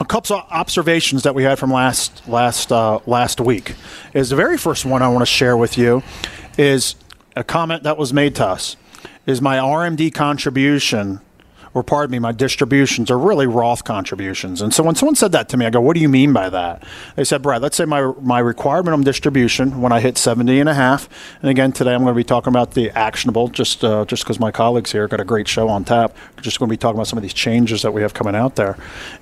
a 0.00 0.04
couple 0.04 0.36
observations 0.36 1.22
that 1.22 1.34
we 1.34 1.42
had 1.42 1.58
from 1.58 1.72
last 1.72 2.26
last 2.28 2.70
uh, 2.70 2.98
last 3.06 3.40
week 3.40 3.74
is 4.12 4.30
the 4.30 4.36
very 4.36 4.58
first 4.58 4.84
one 4.84 5.02
I 5.02 5.08
want 5.08 5.22
to 5.22 5.26
share 5.26 5.56
with 5.56 5.78
you 5.78 6.02
is 6.58 6.96
a 7.34 7.44
comment 7.44 7.82
that 7.84 7.96
was 7.96 8.12
made 8.12 8.34
to 8.36 8.46
us. 8.46 8.76
Is 9.26 9.40
my 9.40 9.58
RMD 9.58 10.14
contribution 10.14 11.20
or 11.76 11.82
pardon 11.82 12.10
me 12.10 12.18
my 12.18 12.32
distributions 12.32 13.10
are 13.10 13.18
really 13.18 13.46
Roth 13.46 13.84
contributions 13.84 14.62
and 14.62 14.72
so 14.72 14.82
when 14.82 14.94
someone 14.94 15.14
said 15.14 15.32
that 15.32 15.50
to 15.50 15.58
me 15.58 15.66
I 15.66 15.70
go 15.70 15.78
what 15.82 15.94
do 15.94 16.00
you 16.00 16.08
mean 16.08 16.32
by 16.32 16.48
that 16.48 16.82
they 17.16 17.24
said 17.24 17.42
Brad 17.42 17.60
let's 17.60 17.76
say 17.76 17.84
my 17.84 18.12
my 18.22 18.38
required 18.38 18.86
minimum 18.86 19.04
distribution 19.04 19.82
when 19.82 19.92
I 19.92 20.00
hit 20.00 20.16
70 20.16 20.58
and 20.58 20.70
a 20.70 20.74
half 20.74 21.06
and 21.42 21.50
again 21.50 21.72
today 21.72 21.92
I'm 21.92 22.02
going 22.02 22.14
to 22.14 22.16
be 22.16 22.24
talking 22.24 22.50
about 22.50 22.70
the 22.70 22.90
actionable 22.92 23.48
just 23.48 23.84
uh, 23.84 24.06
just 24.06 24.24
because 24.24 24.40
my 24.40 24.50
colleagues 24.50 24.90
here 24.90 25.06
got 25.06 25.20
a 25.20 25.24
great 25.24 25.48
show 25.48 25.68
on 25.68 25.84
tap 25.84 26.16
just 26.40 26.58
going 26.58 26.70
to 26.70 26.72
be 26.72 26.78
talking 26.78 26.96
about 26.96 27.08
some 27.08 27.18
of 27.18 27.22
these 27.22 27.34
changes 27.34 27.82
that 27.82 27.92
we 27.92 28.00
have 28.00 28.14
coming 28.14 28.34
out 28.34 28.56
there 28.56 28.78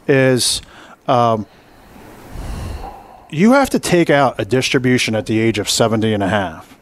is 0.07 0.63
um, 1.09 1.47
you 3.31 3.53
have 3.53 3.69
to 3.71 3.81
take 3.81 4.11
out 4.11 4.37
a 4.39 4.45
distribution 4.45 5.17
at 5.17 5.27
the 5.27 5.41
age 5.41 5.59
of 5.59 5.69
70 5.69 6.15
and 6.15 6.23
a 6.23 6.29
half. 6.29 6.74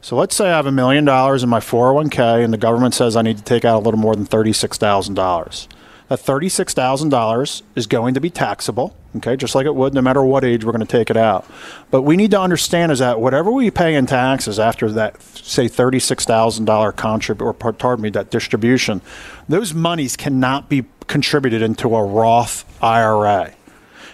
So 0.00 0.16
let's 0.16 0.36
say 0.36 0.46
I 0.46 0.56
have 0.56 0.66
a 0.66 0.72
million 0.72 1.04
dollars 1.04 1.42
in 1.42 1.48
my 1.48 1.60
401k 1.60 2.44
and 2.44 2.52
the 2.52 2.58
government 2.58 2.94
says 2.94 3.16
I 3.16 3.22
need 3.22 3.38
to 3.38 3.44
take 3.44 3.64
out 3.64 3.78
a 3.78 3.84
little 3.84 3.98
more 3.98 4.14
than 4.14 4.26
$36,000. 4.26 5.68
That 6.08 6.20
$36,000 6.20 7.62
is 7.74 7.86
going 7.86 8.14
to 8.14 8.20
be 8.20 8.30
taxable, 8.30 8.96
okay, 9.16 9.36
just 9.36 9.54
like 9.54 9.66
it 9.66 9.74
would 9.74 9.92
no 9.92 10.00
matter 10.00 10.22
what 10.22 10.42
age 10.42 10.64
we're 10.64 10.72
going 10.72 10.80
to 10.80 10.86
take 10.86 11.10
it 11.10 11.18
out. 11.18 11.44
But 11.90 12.02
we 12.02 12.16
need 12.16 12.30
to 12.30 12.40
understand 12.40 12.92
is 12.92 13.00
that 13.00 13.20
whatever 13.20 13.50
we 13.50 13.70
pay 13.70 13.94
in 13.94 14.06
taxes 14.06 14.58
after 14.58 14.90
that, 14.92 15.20
say, 15.20 15.66
$36,000 15.66 16.92
contrib 16.94 17.42
or 17.42 17.52
pardon 17.52 18.02
me, 18.02 18.08
that 18.10 18.30
distribution, 18.30 19.02
those 19.50 19.74
monies 19.74 20.16
cannot 20.16 20.70
be 20.70 20.86
contributed 21.08 21.60
into 21.60 21.94
a 21.94 22.02
Roth 22.02 22.64
IRA. 22.82 23.52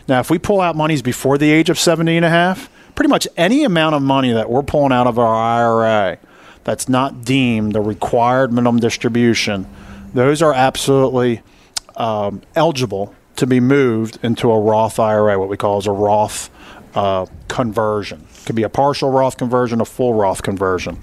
Now, 0.08 0.18
if 0.18 0.30
we 0.30 0.38
pull 0.38 0.60
out 0.60 0.74
monies 0.74 1.00
before 1.00 1.38
the 1.38 1.50
age 1.50 1.70
of 1.70 1.78
70 1.78 2.16
and 2.16 2.24
a 2.24 2.30
half, 2.30 2.68
pretty 2.94 3.08
much 3.08 3.26
any 3.36 3.64
amount 3.64 3.94
of 3.94 4.02
money 4.02 4.32
that 4.32 4.50
we're 4.50 4.62
pulling 4.62 4.92
out 4.92 5.06
of 5.06 5.18
our 5.18 5.34
IRA 5.34 6.18
that's 6.64 6.88
not 6.88 7.24
deemed 7.24 7.72
the 7.72 7.80
required 7.80 8.52
minimum 8.52 8.80
distribution, 8.80 9.66
those 10.14 10.42
are 10.42 10.54
absolutely 10.54 11.42
um, 11.96 12.42
eligible 12.54 13.14
to 13.36 13.46
be 13.46 13.60
moved 13.60 14.18
into 14.22 14.50
a 14.50 14.60
Roth 14.60 14.98
IRA, 14.98 15.38
what 15.38 15.48
we 15.48 15.56
call 15.56 15.78
as 15.78 15.86
a 15.86 15.92
Roth 15.92 16.50
uh, 16.94 17.26
conversion. 17.48 18.26
It 18.30 18.46
could 18.46 18.56
be 18.56 18.62
a 18.62 18.68
partial 18.68 19.10
Roth 19.10 19.36
conversion, 19.36 19.80
a 19.80 19.84
full 19.84 20.14
Roth 20.14 20.42
conversion. 20.42 21.00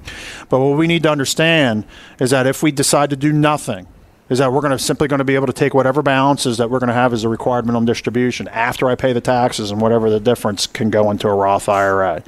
But 0.50 0.60
what 0.60 0.78
we 0.78 0.88
need 0.88 1.04
to 1.04 1.10
understand 1.10 1.86
is 2.20 2.30
that 2.32 2.48
if 2.48 2.64
we 2.64 2.72
decide 2.72 3.10
to 3.10 3.16
do 3.16 3.34
nothing, 3.34 3.88
is 4.32 4.38
that 4.38 4.54
we're 4.54 4.62
going 4.62 4.72
to 4.72 4.80
simply 4.80 5.10
going 5.10 5.18
to 5.18 5.26
be 5.26 5.36
able 5.36 5.46
to 5.46 5.54
take 5.54 5.74
whatever 5.74 6.02
balances 6.02 6.58
that 6.58 6.70
we're 6.70 6.80
going 6.80 6.88
to 6.88 6.94
have 6.94 7.12
as 7.12 7.26
a 7.26 7.30
required 7.30 7.66
minimum 7.66 7.84
distribution 7.84 8.48
after 8.48 8.90
I 8.90 8.96
pay 8.96 9.12
the 9.12 9.20
taxes 9.20 9.72
and 9.72 9.82
whatever 9.82 10.10
the 10.10 10.22
difference 10.22 10.68
can 10.68 10.90
go 10.90 11.12
into 11.12 11.28
a 11.28 11.36
Roth 11.36 11.68
IRA. 11.68 12.24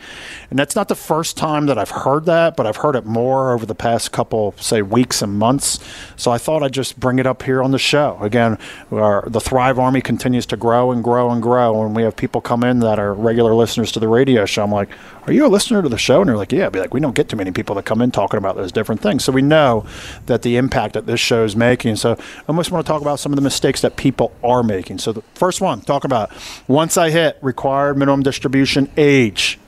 And 0.50 0.60
that's 0.60 0.75
not 0.75 0.89
the 0.89 0.95
first 0.95 1.38
time 1.38 1.65
that 1.67 1.77
I've 1.77 1.91
heard 1.91 2.25
that, 2.25 2.57
but 2.57 2.67
I've 2.67 2.75
heard 2.75 2.98
it 2.98 3.05
more 3.05 3.53
over 3.53 3.65
the 3.65 3.74
past 3.74 4.12
couple, 4.12 4.53
say, 4.57 4.81
weeks 4.81 5.22
and 5.22 5.39
months. 5.39 5.79
So 6.17 6.29
I 6.29 6.38
thought 6.38 6.62
I'd 6.62 6.74
just 6.74 7.00
bring 7.00 7.19
it 7.19 7.25
up 7.25 7.41
here 7.43 7.63
on 7.63 7.72
the 7.72 7.79
show. 7.79 8.17
Again, 8.19 8.57
our, 8.91 9.24
the 9.29 9.39
Thrive 9.39 9.79
Army 9.79 10.01
continues 10.01 10.45
to 10.48 10.57
grow 10.57 10.91
and 10.91 11.01
grow 11.01 11.31
and 11.31 11.41
grow. 11.41 11.86
And 11.86 11.95
we 11.95 12.03
have 12.03 12.17
people 12.17 12.41
come 12.41 12.65
in 12.65 12.79
that 12.79 13.00
are 13.00 13.13
regular 13.13 13.53
listeners 13.53 13.93
to 13.93 14.01
the 14.01 14.10
radio 14.10 14.45
show. 14.45 14.62
I'm 14.65 14.72
like, 14.72 14.89
Are 15.25 15.31
you 15.31 15.45
a 15.45 15.48
listener 15.48 15.81
to 15.81 15.88
the 15.88 15.98
show? 15.98 16.19
And 16.19 16.27
they're 16.27 16.36
like, 16.36 16.51
Yeah. 16.51 16.65
I'd 16.65 16.74
be 16.74 16.79
like, 16.79 16.93
We 16.93 17.00
don't 17.00 17.15
get 17.15 17.29
too 17.29 17.38
many 17.38 17.51
people 17.51 17.75
that 17.75 17.86
come 17.86 18.01
in 18.01 18.12
talking 18.12 18.38
about 18.38 18.57
those 18.57 18.74
different 18.74 19.00
things. 19.00 19.24
So 19.24 19.31
we 19.31 19.41
know 19.41 19.86
that 20.25 20.41
the 20.41 20.57
impact 20.57 20.95
that 20.95 21.05
this 21.05 21.22
show 21.22 21.45
is 21.45 21.55
making. 21.55 21.92
So 21.95 22.13
I 22.13 22.43
almost 22.47 22.71
want 22.71 22.85
to 22.85 22.91
talk 22.91 23.01
about 23.01 23.19
some 23.19 23.31
of 23.31 23.35
the 23.35 23.41
mistakes 23.41 23.81
that 23.81 23.95
people 23.95 24.33
are 24.43 24.63
making. 24.63 25.00
So 25.00 25.13
the 25.13 25.21
first 25.33 25.62
one, 25.62 25.81
talk 25.81 26.03
about 26.03 26.31
once 26.67 26.97
I 26.97 27.09
hit 27.09 27.38
required 27.41 27.97
minimum 27.97 28.23
distribution 28.23 28.89
age, 28.97 29.59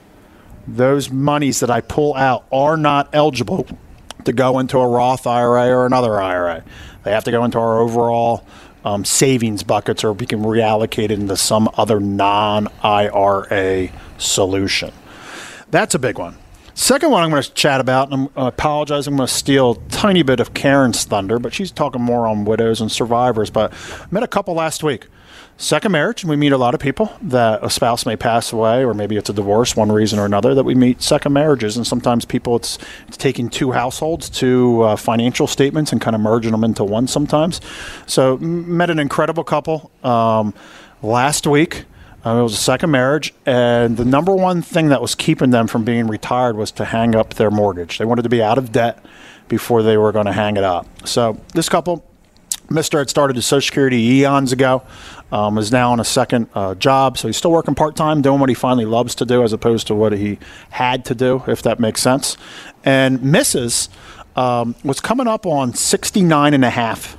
those 0.68 1.12
monies 1.12 1.60
that 1.60 1.70
I 1.70 1.82
pull 1.82 2.16
out 2.16 2.46
are 2.52 2.78
not 2.78 3.10
eligible 3.14 3.68
to 4.24 4.34
go 4.34 4.60
into 4.60 4.80
a 4.80 4.88
Roth 4.88 5.28
IRA 5.28 5.68
or 5.70 5.86
another 5.86 6.20
IRA. 6.20 6.64
They 7.04 7.12
have 7.12 7.24
to 7.26 7.32
go 7.32 7.44
into 7.44 7.60
our 7.60 7.80
overall 7.80 8.46
um, 8.84 9.06
savings 9.06 9.64
buckets 9.64 10.04
or 10.04 10.14
we 10.14 10.26
can 10.26 10.42
reallocate 10.44 11.06
it 11.06 11.12
into 11.12 11.38
some 11.38 11.70
other 11.76 12.00
non 12.00 12.68
IRA 12.84 13.90
solution. 14.18 14.92
That's 15.72 15.96
a 15.96 16.00
big 16.00 16.18
one. 16.18 16.38
Second 16.78 17.10
one 17.10 17.24
I'm 17.24 17.30
going 17.30 17.42
to 17.42 17.54
chat 17.54 17.80
about, 17.80 18.12
and 18.12 18.30
I'm 18.36 18.48
apologize, 18.48 19.08
I'm 19.08 19.16
going 19.16 19.28
to 19.28 19.34
steal 19.34 19.72
a 19.72 19.90
tiny 19.90 20.24
bit 20.24 20.42
of 20.42 20.54
Karen's 20.54 21.06
thunder, 21.06 21.40
but 21.40 21.54
she's 21.54 21.72
talking 21.72 22.02
more 22.02 22.28
on 22.28 22.44
widows 22.44 22.82
and 22.82 22.92
survivors. 22.92 23.50
But 23.50 23.72
I 23.74 24.06
met 24.12 24.24
a 24.24 24.28
couple 24.28 24.54
last 24.56 24.84
week. 24.84 25.08
Second 25.56 25.94
marriage, 25.94 26.22
and 26.22 26.30
we 26.30 26.36
meet 26.36 26.52
a 26.52 26.58
lot 26.58 26.74
of 26.74 26.82
people 26.82 27.14
that 27.22 27.64
a 27.64 27.70
spouse 27.70 28.06
may 28.06 28.18
pass 28.18 28.52
away, 28.52 28.84
or 28.84 28.94
maybe 28.94 29.16
it's 29.16 29.30
a 29.30 29.34
divorce, 29.34 29.74
one 29.74 29.90
reason 29.90 30.20
or 30.20 30.26
another, 30.26 30.54
that 30.54 30.66
we 30.66 30.76
meet 30.76 31.02
second 31.02 31.32
marriages. 31.32 31.78
And 31.78 31.88
sometimes 31.88 32.26
people, 32.26 32.58
it's, 32.58 32.78
it's 33.08 33.16
taking 33.16 33.50
two 33.50 33.72
households, 33.72 34.30
two 34.30 34.82
uh, 34.82 34.98
financial 34.98 35.48
statements, 35.48 35.94
and 35.94 36.02
kind 36.02 36.14
of 36.14 36.22
merging 36.22 36.52
them 36.52 36.66
into 36.66 36.84
one 36.84 37.08
sometimes. 37.08 37.62
So, 38.06 38.36
met 38.40 38.90
an 38.90 39.00
incredible 39.00 39.46
couple 39.46 39.92
um, 40.04 40.54
last 41.02 41.48
week. 41.48 41.86
Uh, 42.26 42.40
it 42.40 42.42
was 42.42 42.54
a 42.54 42.58
second 42.58 42.90
marriage, 42.90 43.34
and 43.46 43.98
the 43.98 44.06
number 44.06 44.34
one 44.34 44.64
thing 44.64 44.90
that 44.90 45.00
was 45.00 45.14
keeping 45.14 45.52
them 45.52 45.68
from 45.68 45.84
being 45.84 46.08
retired 46.08 46.58
was 46.58 46.72
to 46.72 46.86
hang 46.86 47.16
up 47.16 47.36
their 47.36 47.52
mortgage. 47.52 48.00
They 48.00 48.06
wanted 48.06 48.24
to 48.24 48.30
be 48.30 48.42
out 48.42 48.58
of 48.58 48.72
debt 48.72 49.06
before 49.48 49.84
they 49.84 49.96
were 49.96 50.12
going 50.12 50.26
to 50.26 50.34
hang 50.34 50.58
it 50.58 50.64
up. 50.64 50.88
So 51.08 51.40
this 51.54 51.70
couple, 51.70 52.04
Mister 52.68 52.98
had 52.98 53.12
started 53.12 53.36
his 53.36 53.46
Social 53.46 53.68
Security 53.68 54.02
eons 54.22 54.52
ago, 54.52 54.82
um, 55.32 55.60
is 55.60 55.72
now 55.72 55.92
on 55.92 56.00
a 56.00 56.04
second 56.04 56.50
uh, 56.56 56.74
job, 56.74 57.20
so 57.20 57.28
he's 57.28 57.38
still 57.38 57.52
working 57.52 57.76
part 57.76 57.96
time, 57.96 58.24
doing 58.24 58.40
what 58.40 58.50
he 58.50 58.56
finally 58.56 58.86
loves 58.86 59.14
to 59.16 59.26
do, 59.26 59.44
as 59.44 59.54
opposed 59.54 59.86
to 59.88 59.94
what 59.94 60.12
he 60.12 60.40
had 60.72 61.06
to 61.06 61.14
do, 61.14 61.44
if 61.46 61.62
that 61.62 61.80
makes 61.80 62.02
sense. 62.02 62.38
And 62.84 63.20
Mrs. 63.20 63.88
Um, 64.36 64.76
was 64.84 65.00
coming 65.00 65.28
up 65.28 65.46
on 65.46 65.74
69 65.74 66.54
and 66.54 66.66
a 66.66 66.70
half 66.70 67.18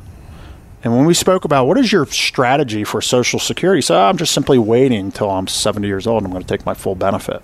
and 0.86 0.94
when 0.94 1.04
we 1.04 1.14
spoke 1.14 1.44
about 1.44 1.66
what 1.66 1.78
is 1.78 1.90
your 1.90 2.06
strategy 2.06 2.84
for 2.84 3.02
Social 3.02 3.40
Security, 3.40 3.82
so 3.82 4.00
I'm 4.00 4.16
just 4.16 4.32
simply 4.32 4.56
waiting 4.56 5.00
until 5.00 5.28
I'm 5.28 5.48
70 5.48 5.84
years 5.84 6.06
old 6.06 6.22
and 6.22 6.28
I'm 6.28 6.32
going 6.32 6.44
to 6.44 6.48
take 6.48 6.64
my 6.64 6.74
full 6.74 6.94
benefit. 6.94 7.42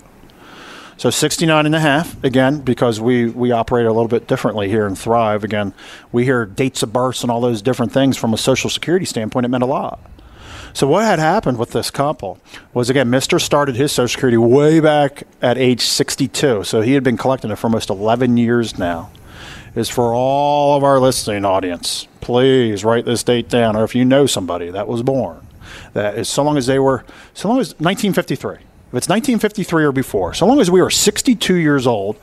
So 0.95 1.09
69 1.09 1.65
and 1.65 1.75
a 1.75 1.81
half, 1.81 2.23
again, 2.23 2.61
because 2.61 3.01
we, 3.01 3.29
we 3.29 3.51
operate 3.51 3.85
a 3.85 3.91
little 3.91 4.07
bit 4.07 4.27
differently 4.27 4.69
here 4.69 4.87
in 4.87 4.95
Thrive. 4.95 5.43
Again, 5.43 5.73
we 6.13 6.23
hear 6.23 6.45
dates 6.45 6.83
of 6.83 6.93
birth 6.93 7.21
and 7.21 7.29
all 7.29 7.41
those 7.41 7.61
different 7.61 7.91
things 7.91 8.15
from 8.15 8.33
a 8.33 8.37
Social 8.37 8.69
Security 8.69 9.05
standpoint. 9.05 9.45
It 9.45 9.49
meant 9.49 9.63
a 9.65 9.67
lot. 9.67 9.99
So 10.71 10.87
what 10.87 11.03
had 11.03 11.19
happened 11.19 11.57
with 11.57 11.71
this 11.71 11.91
couple 11.91 12.39
was 12.73 12.89
again, 12.89 13.11
Mr. 13.11 13.41
started 13.41 13.75
his 13.75 13.91
Social 13.91 14.07
Security 14.07 14.37
way 14.37 14.79
back 14.79 15.23
at 15.41 15.57
age 15.57 15.81
62. 15.81 16.63
So 16.63 16.79
he 16.79 16.93
had 16.93 17.03
been 17.03 17.17
collecting 17.17 17.51
it 17.51 17.57
for 17.57 17.67
almost 17.67 17.89
11 17.89 18.37
years 18.37 18.79
now 18.79 19.11
is 19.75 19.89
for 19.89 20.13
all 20.13 20.77
of 20.77 20.83
our 20.83 20.99
listening 20.99 21.45
audience. 21.45 22.07
Please 22.21 22.83
write 22.83 23.05
this 23.05 23.23
date 23.23 23.49
down, 23.49 23.75
or 23.75 23.83
if 23.83 23.95
you 23.95 24.05
know 24.05 24.25
somebody 24.25 24.69
that 24.69 24.87
was 24.87 25.03
born, 25.03 25.47
that 25.93 26.17
is 26.17 26.29
so 26.29 26.43
long 26.43 26.57
as 26.57 26.67
they 26.67 26.79
were, 26.79 27.03
so 27.33 27.47
long 27.47 27.59
as 27.59 27.69
1953. 27.79 28.53
If 28.53 28.97
it's 28.97 29.09
1953 29.09 29.83
or 29.85 29.91
before, 29.91 30.33
so 30.33 30.45
long 30.45 30.59
as 30.59 30.69
we 30.69 30.79
are 30.79 30.89
62 30.89 31.55
years 31.55 31.87
old 31.87 32.17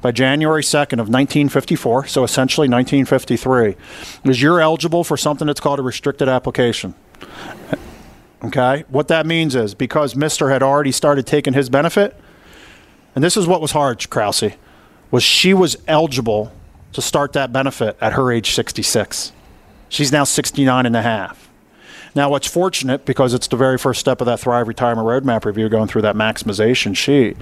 by 0.00 0.12
January 0.12 0.62
2nd 0.62 0.94
of 0.94 1.08
1954, 1.08 2.06
so 2.06 2.24
essentially 2.24 2.68
1953, 2.68 3.76
is 4.24 4.40
you're 4.40 4.60
eligible 4.60 5.04
for 5.04 5.16
something 5.16 5.46
that's 5.46 5.60
called 5.60 5.78
a 5.78 5.82
restricted 5.82 6.28
application. 6.28 6.94
Okay? 8.42 8.84
What 8.88 9.08
that 9.08 9.26
means 9.26 9.54
is 9.54 9.74
because 9.74 10.14
Mr. 10.14 10.50
had 10.50 10.62
already 10.62 10.92
started 10.92 11.26
taking 11.26 11.52
his 11.52 11.68
benefit, 11.68 12.18
and 13.14 13.22
this 13.22 13.36
is 13.36 13.46
what 13.46 13.60
was 13.60 13.72
hard, 13.72 14.08
Krause, 14.08 14.52
was 15.10 15.22
she 15.22 15.52
was 15.54 15.76
eligible 15.86 16.52
to 16.96 17.02
start 17.02 17.34
that 17.34 17.52
benefit 17.52 17.94
at 18.00 18.14
her 18.14 18.32
age 18.32 18.54
66. 18.54 19.30
She's 19.90 20.10
now 20.10 20.24
69 20.24 20.86
and 20.86 20.96
a 20.96 21.02
half. 21.02 21.50
Now, 22.14 22.30
what's 22.30 22.46
fortunate, 22.46 23.04
because 23.04 23.34
it's 23.34 23.48
the 23.48 23.56
very 23.58 23.76
first 23.76 24.00
step 24.00 24.22
of 24.22 24.26
that 24.26 24.40
Thrive 24.40 24.66
Retirement 24.66 25.06
Roadmap 25.06 25.44
review, 25.44 25.68
going 25.68 25.88
through 25.88 26.00
that 26.02 26.16
maximization 26.16 26.96
sheet, 26.96 27.36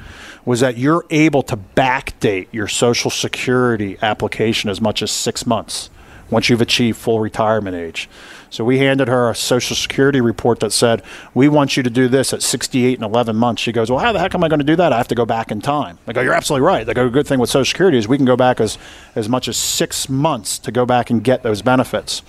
was 0.44 0.58
that 0.58 0.76
you're 0.76 1.06
able 1.10 1.44
to 1.44 1.56
backdate 1.56 2.48
your 2.50 2.66
Social 2.66 3.12
Security 3.12 3.96
application 4.02 4.68
as 4.68 4.80
much 4.80 5.02
as 5.02 5.12
six 5.12 5.46
months 5.46 5.88
once 6.34 6.50
you've 6.50 6.60
achieved 6.60 6.98
full 6.98 7.20
retirement 7.20 7.76
age. 7.76 8.08
So 8.50 8.64
we 8.64 8.78
handed 8.78 9.06
her 9.06 9.30
a 9.30 9.36
Social 9.36 9.76
Security 9.76 10.20
report 10.20 10.60
that 10.60 10.72
said, 10.72 11.00
We 11.32 11.48
want 11.48 11.76
you 11.76 11.84
to 11.84 11.88
do 11.88 12.08
this 12.08 12.32
at 12.32 12.42
68 12.42 12.98
and 12.98 13.04
11 13.04 13.36
months. 13.36 13.62
She 13.62 13.70
goes, 13.70 13.88
Well, 13.88 14.00
how 14.00 14.12
the 14.12 14.18
heck 14.18 14.34
am 14.34 14.42
I 14.42 14.48
going 14.48 14.58
to 14.58 14.64
do 14.64 14.76
that? 14.76 14.92
I 14.92 14.98
have 14.98 15.08
to 15.08 15.14
go 15.14 15.24
back 15.24 15.52
in 15.52 15.60
time. 15.60 15.98
I 16.08 16.12
go, 16.12 16.20
You're 16.20 16.34
absolutely 16.34 16.66
right. 16.66 16.84
The 16.84 16.92
good 16.92 17.26
thing 17.26 17.38
with 17.38 17.50
Social 17.50 17.64
Security 17.64 17.96
is 17.96 18.08
we 18.08 18.16
can 18.16 18.26
go 18.26 18.36
back 18.36 18.60
as, 18.60 18.76
as 19.14 19.28
much 19.28 19.46
as 19.46 19.56
six 19.56 20.08
months 20.08 20.58
to 20.58 20.72
go 20.72 20.84
back 20.84 21.08
and 21.08 21.22
get 21.22 21.44
those 21.44 21.62
benefits. 21.62 22.22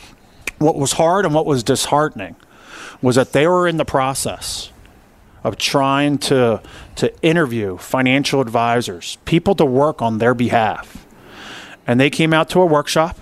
What 0.60 0.76
was 0.76 0.94
hard 0.94 1.26
and 1.26 1.34
what 1.34 1.48
was 1.48 1.64
disheartening 1.64 2.36
was 3.02 3.16
that 3.16 3.34
they 3.34 3.48
were 3.48 3.68
in 3.68 3.78
the 3.78 3.86
process 3.86 4.72
of 5.44 5.58
trying 5.58 6.20
to, 6.20 6.62
to 6.96 7.22
interview 7.24 7.78
financial 7.78 8.40
advisors, 8.40 9.18
people 9.26 9.56
to 9.56 9.66
work 9.66 10.02
on 10.02 10.20
their 10.20 10.36
behalf. 10.36 11.06
And 11.88 12.00
they 12.00 12.10
came 12.10 12.34
out 12.34 12.50
to 12.50 12.62
a 12.62 12.66
workshop 12.66 13.18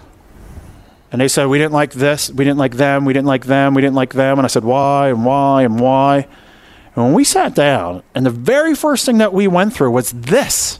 and 1.14 1.22
they 1.22 1.28
said, 1.28 1.46
We 1.46 1.60
didn't 1.60 1.74
like 1.74 1.94
this, 1.94 2.32
we 2.32 2.44
didn't 2.44 2.58
like 2.58 2.76
them, 2.76 3.06
we 3.06 3.14
didn't 3.14 3.28
like 3.28 3.46
them, 3.46 3.76
we 3.76 3.84
didn't 3.84 3.96
like 3.96 4.14
them. 4.14 4.40
And 4.40 4.46
I 4.46 4.48
said, 4.48 4.64
Why 4.66 5.10
and 5.10 5.24
why 5.24 5.62
and 5.62 5.80
why? 5.80 6.28
And 6.96 7.06
when 7.06 7.14
we 7.14 7.24
sat 7.24 7.54
down, 7.54 8.02
and 8.16 8.26
the 8.26 8.32
very 8.32 8.74
first 8.74 9.06
thing 9.06 9.20
that 9.20 9.32
we 9.32 9.48
went 9.48 9.74
through 9.74 9.92
was 9.92 10.12
this 10.12 10.80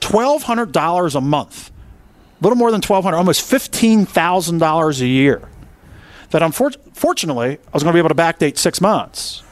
$1,200 0.00 1.14
a 1.14 1.20
month, 1.22 1.70
a 1.70 2.44
little 2.44 2.56
more 2.56 2.70
than 2.70 2.82
1,200, 2.82 3.16
almost 3.16 3.50
$15,000 3.50 5.00
a 5.00 5.06
year. 5.06 5.48
That 6.30 6.42
unfortunately, 6.42 7.52
I 7.66 7.70
was 7.72 7.82
going 7.82 7.94
to 7.94 7.96
be 7.96 7.98
able 7.98 8.10
to 8.10 8.14
backdate 8.14 8.58
six 8.58 8.80
months. 8.82 9.42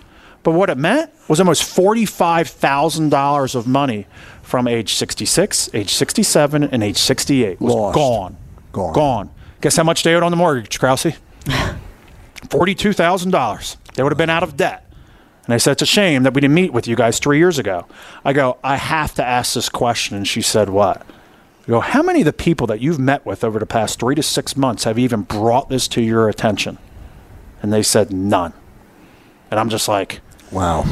But 0.42 0.52
what 0.52 0.68
it 0.68 0.76
meant 0.76 1.10
was 1.28 1.40
almost 1.40 1.62
$45,000 1.62 3.54
of 3.54 3.66
money 3.66 4.06
from 4.42 4.68
age 4.68 4.94
66, 4.94 5.70
age 5.72 5.94
67, 5.94 6.64
and 6.64 6.84
age 6.84 6.98
68 6.98 7.58
was 7.60 7.74
Lost. 7.74 7.94
gone. 7.94 8.36
Gone. 8.72 8.92
Gone. 8.92 9.30
Guess 9.60 9.76
how 9.76 9.84
much 9.84 10.02
they 10.02 10.14
owed 10.14 10.22
on 10.22 10.30
the 10.30 10.36
mortgage, 10.36 10.78
Krause? 10.78 11.04
$42,000. 11.46 13.76
They 13.94 14.02
would 14.02 14.12
have 14.12 14.18
been 14.18 14.30
out 14.30 14.42
of 14.42 14.56
debt. 14.56 14.82
And 15.44 15.54
I 15.54 15.58
said, 15.58 15.72
It's 15.72 15.82
a 15.82 15.86
shame 15.86 16.24
that 16.24 16.34
we 16.34 16.40
didn't 16.40 16.54
meet 16.54 16.72
with 16.72 16.88
you 16.88 16.96
guys 16.96 17.18
three 17.18 17.38
years 17.38 17.58
ago. 17.58 17.86
I 18.24 18.32
go, 18.32 18.58
I 18.64 18.76
have 18.76 19.14
to 19.14 19.24
ask 19.24 19.54
this 19.54 19.68
question. 19.68 20.16
And 20.16 20.26
she 20.26 20.42
said, 20.42 20.68
What? 20.68 21.06
I 21.66 21.68
go, 21.68 21.80
How 21.80 22.02
many 22.02 22.20
of 22.20 22.26
the 22.26 22.32
people 22.32 22.66
that 22.66 22.80
you've 22.80 22.98
met 22.98 23.24
with 23.24 23.44
over 23.44 23.58
the 23.58 23.66
past 23.66 24.00
three 24.00 24.14
to 24.16 24.22
six 24.22 24.56
months 24.56 24.84
have 24.84 24.98
even 24.98 25.22
brought 25.22 25.68
this 25.68 25.86
to 25.88 26.02
your 26.02 26.28
attention? 26.28 26.78
And 27.62 27.72
they 27.72 27.82
said, 27.82 28.12
None. 28.12 28.52
And 29.50 29.60
I'm 29.60 29.68
just 29.68 29.88
like, 29.88 30.20
Wow. 30.50 30.84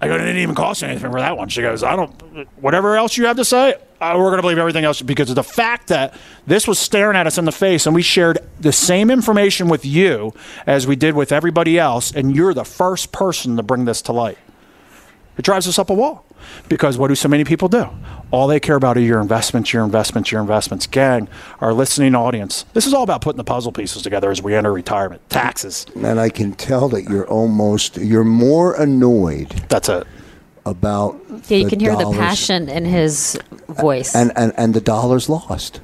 I 0.00 0.08
go, 0.08 0.14
it 0.14 0.18
didn't 0.18 0.38
even 0.38 0.54
cost 0.54 0.80
you 0.80 0.88
anything 0.88 1.10
for 1.10 1.20
that 1.20 1.36
one. 1.36 1.50
She 1.50 1.60
goes, 1.60 1.82
I 1.82 1.94
don't, 1.94 2.10
whatever 2.58 2.96
else 2.96 3.18
you 3.18 3.26
have 3.26 3.36
to 3.36 3.44
say, 3.44 3.74
uh, 4.00 4.14
we're 4.16 4.30
going 4.30 4.36
to 4.36 4.42
believe 4.42 4.58
everything 4.58 4.84
else 4.84 5.02
because 5.02 5.28
of 5.28 5.36
the 5.36 5.44
fact 5.44 5.88
that 5.88 6.14
this 6.46 6.66
was 6.66 6.78
staring 6.78 7.16
at 7.16 7.26
us 7.26 7.38
in 7.38 7.44
the 7.44 7.52
face 7.52 7.86
and 7.86 7.94
we 7.94 8.02
shared 8.02 8.38
the 8.58 8.72
same 8.72 9.10
information 9.10 9.68
with 9.68 9.84
you 9.84 10.32
as 10.66 10.86
we 10.86 10.96
did 10.96 11.14
with 11.14 11.32
everybody 11.32 11.78
else, 11.78 12.12
and 12.12 12.34
you're 12.34 12.54
the 12.54 12.64
first 12.64 13.12
person 13.12 13.56
to 13.56 13.62
bring 13.62 13.84
this 13.84 14.02
to 14.02 14.12
light. 14.12 14.38
It 15.36 15.42
drives 15.42 15.68
us 15.68 15.78
up 15.78 15.90
a 15.90 15.94
wall 15.94 16.24
because 16.68 16.98
what 16.98 17.08
do 17.08 17.14
so 17.14 17.28
many 17.28 17.44
people 17.44 17.68
do? 17.68 17.88
All 18.30 18.46
they 18.46 18.60
care 18.60 18.76
about 18.76 18.96
are 18.96 19.00
your 19.00 19.20
investments, 19.20 19.72
your 19.72 19.84
investments, 19.84 20.30
your 20.30 20.40
investments. 20.40 20.86
Gang, 20.86 21.28
our 21.60 21.72
listening 21.72 22.14
audience, 22.14 22.64
this 22.74 22.86
is 22.86 22.94
all 22.94 23.02
about 23.02 23.22
putting 23.22 23.38
the 23.38 23.44
puzzle 23.44 23.72
pieces 23.72 24.02
together 24.02 24.30
as 24.30 24.42
we 24.42 24.54
enter 24.54 24.72
retirement. 24.72 25.28
Taxes. 25.30 25.86
And 25.96 26.20
I 26.20 26.28
can 26.28 26.52
tell 26.52 26.88
that 26.90 27.04
you're 27.04 27.26
almost, 27.26 27.96
you're 27.96 28.24
more 28.24 28.74
annoyed 28.74 29.50
That's 29.68 29.88
it. 29.88 30.06
About. 30.66 31.20
Yeah, 31.48 31.58
you 31.58 31.64
the 31.64 31.70
can 31.70 31.80
hear 31.80 31.96
the 31.96 32.12
passion 32.12 32.68
in 32.68 32.84
his 32.84 33.38
voice. 33.68 34.14
And, 34.14 34.32
and, 34.36 34.52
and 34.56 34.74
the 34.74 34.80
dollars 34.80 35.28
lost. 35.28 35.80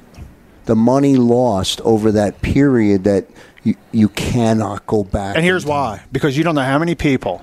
the 0.65 0.75
money 0.75 1.15
lost 1.15 1.81
over 1.81 2.11
that 2.11 2.41
period 2.41 3.03
that 3.05 3.27
you, 3.63 3.75
you 3.91 4.09
cannot 4.09 4.85
go 4.85 5.03
back. 5.03 5.35
And 5.35 5.43
here's 5.43 5.63
in 5.63 5.69
time. 5.69 5.77
why 5.77 6.03
because 6.11 6.37
you 6.37 6.43
don't 6.43 6.55
know 6.55 6.61
how 6.61 6.77
many 6.77 6.93
people 6.95 7.41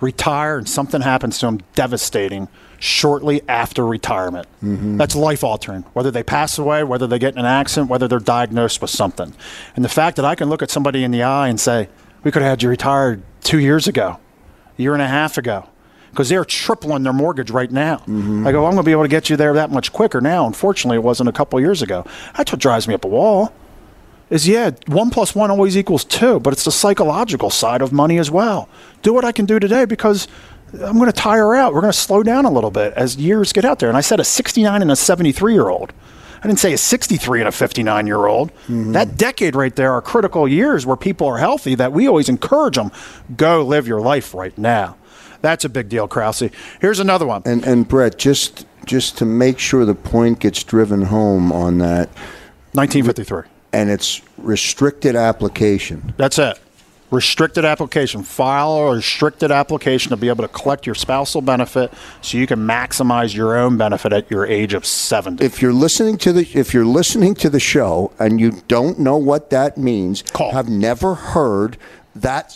retire 0.00 0.58
and 0.58 0.68
something 0.68 1.00
happens 1.00 1.38
to 1.38 1.46
them 1.46 1.60
devastating 1.74 2.48
shortly 2.78 3.40
after 3.48 3.86
retirement. 3.86 4.46
Mm-hmm. 4.62 4.98
That's 4.98 5.16
life 5.16 5.42
altering. 5.42 5.82
Whether 5.94 6.10
they 6.10 6.22
pass 6.22 6.58
away, 6.58 6.84
whether 6.84 7.06
they 7.06 7.18
get 7.18 7.32
in 7.32 7.38
an 7.38 7.46
accident, 7.46 7.88
whether 7.90 8.06
they're 8.06 8.18
diagnosed 8.18 8.82
with 8.82 8.90
something. 8.90 9.32
And 9.74 9.82
the 9.84 9.88
fact 9.88 10.16
that 10.16 10.26
I 10.26 10.34
can 10.34 10.50
look 10.50 10.62
at 10.62 10.70
somebody 10.70 11.02
in 11.02 11.10
the 11.10 11.22
eye 11.22 11.48
and 11.48 11.58
say, 11.58 11.88
we 12.22 12.30
could 12.30 12.42
have 12.42 12.50
had 12.50 12.62
you 12.62 12.68
retired 12.68 13.22
two 13.42 13.58
years 13.58 13.88
ago, 13.88 14.18
a 14.78 14.82
year 14.82 14.92
and 14.92 15.02
a 15.02 15.08
half 15.08 15.38
ago. 15.38 15.66
Because 16.16 16.30
they're 16.30 16.44
tripling 16.44 17.02
their 17.02 17.12
mortgage 17.12 17.50
right 17.50 17.70
now. 17.70 18.02
I 18.46 18.52
go, 18.52 18.64
I'm 18.64 18.72
going 18.72 18.76
to 18.78 18.82
be 18.82 18.92
able 18.92 19.04
to 19.04 19.08
get 19.08 19.28
you 19.28 19.36
there 19.36 19.52
that 19.54 19.70
much 19.70 19.92
quicker 19.92 20.20
now. 20.20 20.46
Unfortunately, 20.46 20.96
it 20.96 21.02
wasn't 21.02 21.28
a 21.28 21.32
couple 21.32 21.60
years 21.60 21.82
ago. 21.82 22.06
That's 22.36 22.50
what 22.50 22.60
drives 22.60 22.88
me 22.88 22.94
up 22.94 23.04
a 23.04 23.08
wall 23.08 23.52
is 24.30 24.48
yeah, 24.48 24.70
one 24.86 25.10
plus 25.10 25.34
one 25.34 25.50
always 25.50 25.76
equals 25.76 26.04
two, 26.04 26.40
but 26.40 26.52
it's 26.52 26.64
the 26.64 26.72
psychological 26.72 27.50
side 27.50 27.80
of 27.80 27.92
money 27.92 28.18
as 28.18 28.30
well. 28.30 28.68
Do 29.02 29.12
what 29.14 29.24
I 29.24 29.32
can 29.32 29.46
do 29.46 29.60
today 29.60 29.84
because 29.84 30.26
I'm 30.72 30.96
going 30.96 31.06
to 31.06 31.12
tire 31.12 31.54
out. 31.54 31.72
We're 31.72 31.80
going 31.80 31.92
to 31.92 31.98
slow 31.98 32.22
down 32.22 32.44
a 32.44 32.50
little 32.50 32.70
bit 32.70 32.92
as 32.94 33.16
years 33.16 33.52
get 33.52 33.64
out 33.64 33.78
there. 33.78 33.88
And 33.88 33.96
I 33.96 34.00
said 34.00 34.18
a 34.18 34.24
69 34.24 34.82
and 34.82 34.90
a 34.90 34.96
73 34.96 35.52
year 35.52 35.68
old. 35.68 35.92
I 36.42 36.48
didn't 36.48 36.58
say 36.58 36.72
a 36.72 36.78
63 36.78 37.40
and 37.40 37.48
a 37.48 37.52
59 37.52 38.06
year 38.06 38.26
old. 38.26 38.52
Mm-hmm. 38.52 38.92
That 38.92 39.16
decade 39.16 39.54
right 39.54 39.74
there 39.74 39.92
are 39.92 40.02
critical 40.02 40.46
years 40.46 40.84
where 40.84 40.96
people 40.96 41.26
are 41.28 41.38
healthy 41.38 41.74
that 41.76 41.92
we 41.92 42.08
always 42.08 42.28
encourage 42.28 42.76
them 42.76 42.90
go 43.36 43.64
live 43.64 43.86
your 43.86 44.00
life 44.00 44.34
right 44.34 44.56
now. 44.58 44.96
That's 45.46 45.64
a 45.64 45.68
big 45.68 45.88
deal, 45.88 46.08
Krause. 46.08 46.50
Here's 46.80 46.98
another 46.98 47.24
one. 47.24 47.42
And 47.46 47.64
and 47.64 47.86
Brett, 47.86 48.18
just 48.18 48.66
just 48.84 49.16
to 49.18 49.24
make 49.24 49.60
sure 49.60 49.84
the 49.84 49.94
point 49.94 50.40
gets 50.40 50.64
driven 50.64 51.02
home 51.02 51.52
on 51.52 51.78
that, 51.78 52.08
1953. 52.72 53.42
and 53.72 53.88
it's 53.88 54.22
restricted 54.38 55.14
application. 55.14 56.14
That's 56.16 56.40
it. 56.40 56.58
Restricted 57.12 57.64
application. 57.64 58.24
File 58.24 58.72
a 58.78 58.96
restricted 58.96 59.52
application 59.52 60.10
to 60.10 60.16
be 60.16 60.28
able 60.28 60.42
to 60.42 60.48
collect 60.48 60.84
your 60.84 60.96
spousal 60.96 61.40
benefit 61.40 61.92
so 62.22 62.38
you 62.38 62.48
can 62.48 62.58
maximize 62.66 63.32
your 63.32 63.56
own 63.56 63.76
benefit 63.76 64.12
at 64.12 64.28
your 64.28 64.44
age 64.44 64.74
of 64.74 64.84
70. 64.84 65.44
If 65.44 65.62
you're 65.62 65.72
listening 65.72 66.18
to 66.18 66.32
the 66.32 66.42
if 66.58 66.74
you're 66.74 66.84
listening 66.84 67.34
to 67.36 67.48
the 67.48 67.60
show 67.60 68.10
and 68.18 68.40
you 68.40 68.60
don't 68.66 68.98
know 68.98 69.16
what 69.16 69.50
that 69.50 69.78
means, 69.78 70.22
Call. 70.22 70.50
have 70.50 70.68
never 70.68 71.14
heard 71.14 71.76
that 72.16 72.50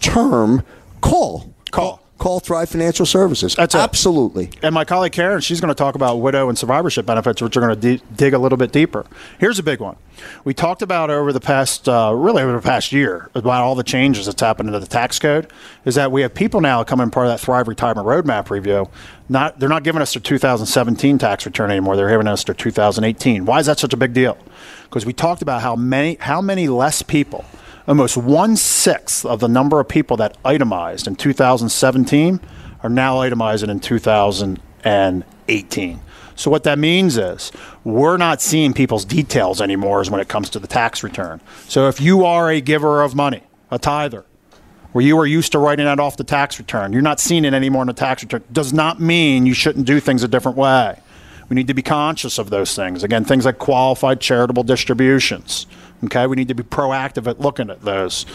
term, 0.00 0.64
call. 1.00 1.54
Call. 1.70 2.01
Call 2.22 2.38
Thrive 2.38 2.68
Financial 2.68 3.04
Services. 3.04 3.56
That's 3.56 3.74
it. 3.74 3.78
Absolutely. 3.78 4.50
And 4.62 4.72
my 4.72 4.84
colleague 4.84 5.10
Karen, 5.10 5.40
she's 5.40 5.60
going 5.60 5.70
to 5.70 5.74
talk 5.74 5.96
about 5.96 6.20
widow 6.20 6.48
and 6.48 6.56
survivorship 6.56 7.04
benefits, 7.04 7.42
which 7.42 7.56
are 7.56 7.60
going 7.60 7.80
to 7.80 7.98
dig 8.14 8.32
a 8.32 8.38
little 8.38 8.56
bit 8.56 8.70
deeper. 8.70 9.04
Here's 9.40 9.58
a 9.58 9.62
big 9.64 9.80
one. 9.80 9.96
We 10.44 10.54
talked 10.54 10.82
about 10.82 11.10
over 11.10 11.32
the 11.32 11.40
past, 11.40 11.88
uh, 11.88 12.12
really 12.14 12.44
over 12.44 12.52
the 12.52 12.62
past 12.62 12.92
year, 12.92 13.28
about 13.34 13.64
all 13.64 13.74
the 13.74 13.82
changes 13.82 14.26
that's 14.26 14.40
happened 14.40 14.70
to 14.70 14.78
the 14.78 14.86
tax 14.86 15.18
code. 15.18 15.50
Is 15.84 15.96
that 15.96 16.12
we 16.12 16.22
have 16.22 16.32
people 16.32 16.60
now 16.60 16.84
coming 16.84 17.10
part 17.10 17.26
of 17.26 17.32
that 17.32 17.40
Thrive 17.40 17.66
Retirement 17.66 18.06
Roadmap 18.06 18.50
review. 18.50 18.88
Not 19.28 19.58
they're 19.58 19.68
not 19.68 19.82
giving 19.82 20.00
us 20.00 20.14
their 20.14 20.22
2017 20.22 21.18
tax 21.18 21.44
return 21.44 21.72
anymore. 21.72 21.96
They're 21.96 22.08
giving 22.08 22.28
us 22.28 22.44
their 22.44 22.54
2018. 22.54 23.46
Why 23.46 23.58
is 23.58 23.66
that 23.66 23.80
such 23.80 23.94
a 23.94 23.96
big 23.96 24.12
deal? 24.12 24.38
Because 24.84 25.04
we 25.04 25.12
talked 25.12 25.42
about 25.42 25.60
how 25.60 25.74
many 25.74 26.18
how 26.20 26.40
many 26.40 26.68
less 26.68 27.02
people 27.02 27.44
almost 27.86 28.16
one 28.16 28.56
sixth 28.56 29.24
of 29.24 29.40
the 29.40 29.48
number 29.48 29.80
of 29.80 29.88
people 29.88 30.16
that 30.18 30.36
itemized 30.44 31.06
in 31.06 31.16
2017 31.16 32.40
are 32.82 32.90
now 32.90 33.16
itemizing 33.16 33.68
in 33.68 33.80
2018. 33.80 36.00
So 36.34 36.50
what 36.50 36.64
that 36.64 36.78
means 36.78 37.16
is 37.16 37.52
we're 37.84 38.16
not 38.16 38.40
seeing 38.40 38.72
people's 38.72 39.04
details 39.04 39.60
anymore 39.60 40.00
as 40.00 40.10
when 40.10 40.20
it 40.20 40.28
comes 40.28 40.50
to 40.50 40.58
the 40.58 40.66
tax 40.66 41.02
return. 41.02 41.40
So 41.68 41.88
if 41.88 42.00
you 42.00 42.24
are 42.24 42.50
a 42.50 42.60
giver 42.60 43.02
of 43.02 43.14
money, 43.14 43.42
a 43.70 43.78
tither, 43.78 44.24
where 44.92 45.04
you 45.04 45.18
are 45.18 45.26
used 45.26 45.52
to 45.52 45.58
writing 45.58 45.86
that 45.86 46.00
off 46.00 46.16
the 46.16 46.24
tax 46.24 46.58
return, 46.58 46.92
you're 46.92 47.02
not 47.02 47.20
seeing 47.20 47.44
it 47.44 47.54
anymore 47.54 47.82
in 47.82 47.86
the 47.86 47.92
tax 47.92 48.22
return, 48.22 48.44
does 48.52 48.72
not 48.72 49.00
mean 49.00 49.46
you 49.46 49.54
shouldn't 49.54 49.86
do 49.86 50.00
things 50.00 50.22
a 50.22 50.28
different 50.28 50.56
way. 50.56 50.98
We 51.48 51.54
need 51.54 51.66
to 51.66 51.74
be 51.74 51.82
conscious 51.82 52.38
of 52.38 52.50
those 52.50 52.74
things. 52.74 53.02
Again, 53.02 53.24
things 53.24 53.44
like 53.44 53.58
qualified 53.58 54.20
charitable 54.20 54.62
distributions. 54.62 55.66
Okay, 56.04 56.26
we 56.26 56.36
need 56.36 56.48
to 56.48 56.54
be 56.54 56.62
proactive 56.64 57.28
at 57.28 57.40
looking 57.40 57.70
at 57.70 57.82
those. 57.82 58.26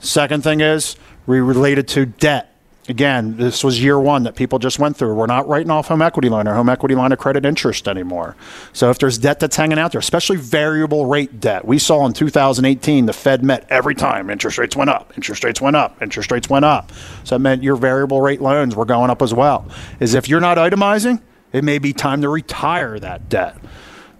Second 0.00 0.44
thing 0.44 0.60
is 0.60 0.96
we 1.26 1.40
related 1.40 1.88
to 1.88 2.06
debt. 2.06 2.54
Again, 2.88 3.36
this 3.36 3.62
was 3.62 3.82
year 3.82 4.00
one 4.00 4.22
that 4.22 4.34
people 4.34 4.58
just 4.58 4.78
went 4.78 4.96
through. 4.96 5.14
We're 5.14 5.26
not 5.26 5.46
writing 5.46 5.70
off 5.70 5.88
home 5.88 6.00
equity 6.00 6.30
loan 6.30 6.48
or 6.48 6.54
home 6.54 6.70
equity 6.70 6.94
line 6.94 7.12
of 7.12 7.18
credit 7.18 7.44
interest 7.44 7.86
anymore. 7.86 8.34
So 8.72 8.88
if 8.88 8.98
there's 8.98 9.18
debt 9.18 9.40
that's 9.40 9.56
hanging 9.56 9.78
out 9.78 9.92
there, 9.92 9.98
especially 9.98 10.36
variable 10.36 11.04
rate 11.04 11.38
debt, 11.38 11.66
we 11.66 11.78
saw 11.78 12.06
in 12.06 12.14
2018 12.14 13.04
the 13.04 13.12
Fed 13.12 13.44
met 13.44 13.66
every 13.68 13.94
time 13.94 14.30
interest 14.30 14.56
rates 14.56 14.74
went 14.74 14.88
up, 14.88 15.12
interest 15.16 15.44
rates 15.44 15.60
went 15.60 15.76
up, 15.76 16.00
interest 16.00 16.30
rates 16.30 16.48
went 16.48 16.64
up. 16.64 16.90
So 17.24 17.34
that 17.34 17.40
meant 17.40 17.62
your 17.62 17.76
variable 17.76 18.22
rate 18.22 18.40
loans 18.40 18.74
were 18.74 18.86
going 18.86 19.10
up 19.10 19.20
as 19.20 19.34
well. 19.34 19.68
Is 20.00 20.14
if 20.14 20.26
you're 20.26 20.40
not 20.40 20.56
itemizing, 20.56 21.20
it 21.52 21.64
may 21.64 21.78
be 21.78 21.92
time 21.92 22.22
to 22.22 22.30
retire 22.30 22.98
that 23.00 23.28
debt. 23.28 23.58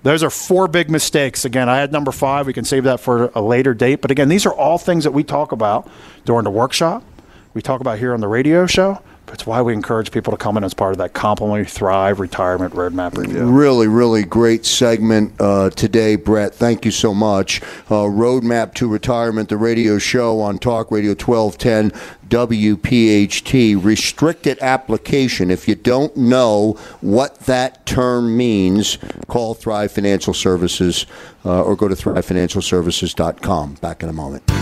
Those 0.08 0.22
are 0.22 0.30
four 0.30 0.68
big 0.68 0.90
mistakes. 0.90 1.44
Again, 1.44 1.68
I 1.68 1.76
had 1.76 1.92
number 1.92 2.12
five. 2.12 2.46
We 2.46 2.54
can 2.54 2.64
save 2.64 2.84
that 2.84 2.98
for 2.98 3.30
a 3.34 3.42
later 3.42 3.74
date. 3.74 4.00
But 4.00 4.10
again, 4.10 4.30
these 4.30 4.46
are 4.46 4.54
all 4.54 4.78
things 4.78 5.04
that 5.04 5.10
we 5.10 5.22
talk 5.22 5.52
about 5.52 5.86
during 6.24 6.44
the 6.44 6.50
workshop. 6.50 7.04
We 7.52 7.60
talk 7.60 7.82
about 7.82 7.98
here 7.98 8.14
on 8.14 8.20
the 8.22 8.26
radio 8.26 8.64
show. 8.64 9.02
It's 9.32 9.46
why 9.46 9.62
we 9.62 9.72
encourage 9.72 10.10
people 10.10 10.30
to 10.32 10.36
come 10.36 10.56
in 10.56 10.64
as 10.64 10.74
part 10.74 10.92
of 10.92 10.98
that 10.98 11.12
Complimentary 11.12 11.66
Thrive 11.66 12.20
Retirement 12.20 12.74
Roadmap 12.74 13.16
Review. 13.16 13.44
Really, 13.44 13.88
really 13.88 14.24
great 14.24 14.64
segment 14.64 15.34
uh, 15.40 15.70
today, 15.70 16.16
Brett. 16.16 16.54
Thank 16.54 16.84
you 16.84 16.90
so 16.90 17.14
much. 17.14 17.62
Uh, 17.90 18.06
Roadmap 18.06 18.74
to 18.74 18.88
Retirement, 18.88 19.48
the 19.48 19.56
radio 19.56 19.98
show 19.98 20.40
on 20.40 20.58
Talk 20.58 20.90
Radio 20.90 21.10
1210 21.10 21.90
WPHT. 22.28 23.82
Restricted 23.82 24.58
application. 24.60 25.50
If 25.50 25.68
you 25.68 25.74
don't 25.74 26.16
know 26.16 26.72
what 27.00 27.40
that 27.40 27.86
term 27.86 28.36
means, 28.36 28.98
call 29.28 29.54
Thrive 29.54 29.92
Financial 29.92 30.34
Services 30.34 31.06
uh, 31.44 31.62
or 31.62 31.76
go 31.76 31.88
to 31.88 31.94
thrivefinancialservices.com. 31.94 33.74
Back 33.74 34.02
in 34.02 34.08
a 34.08 34.12
moment. 34.12 34.57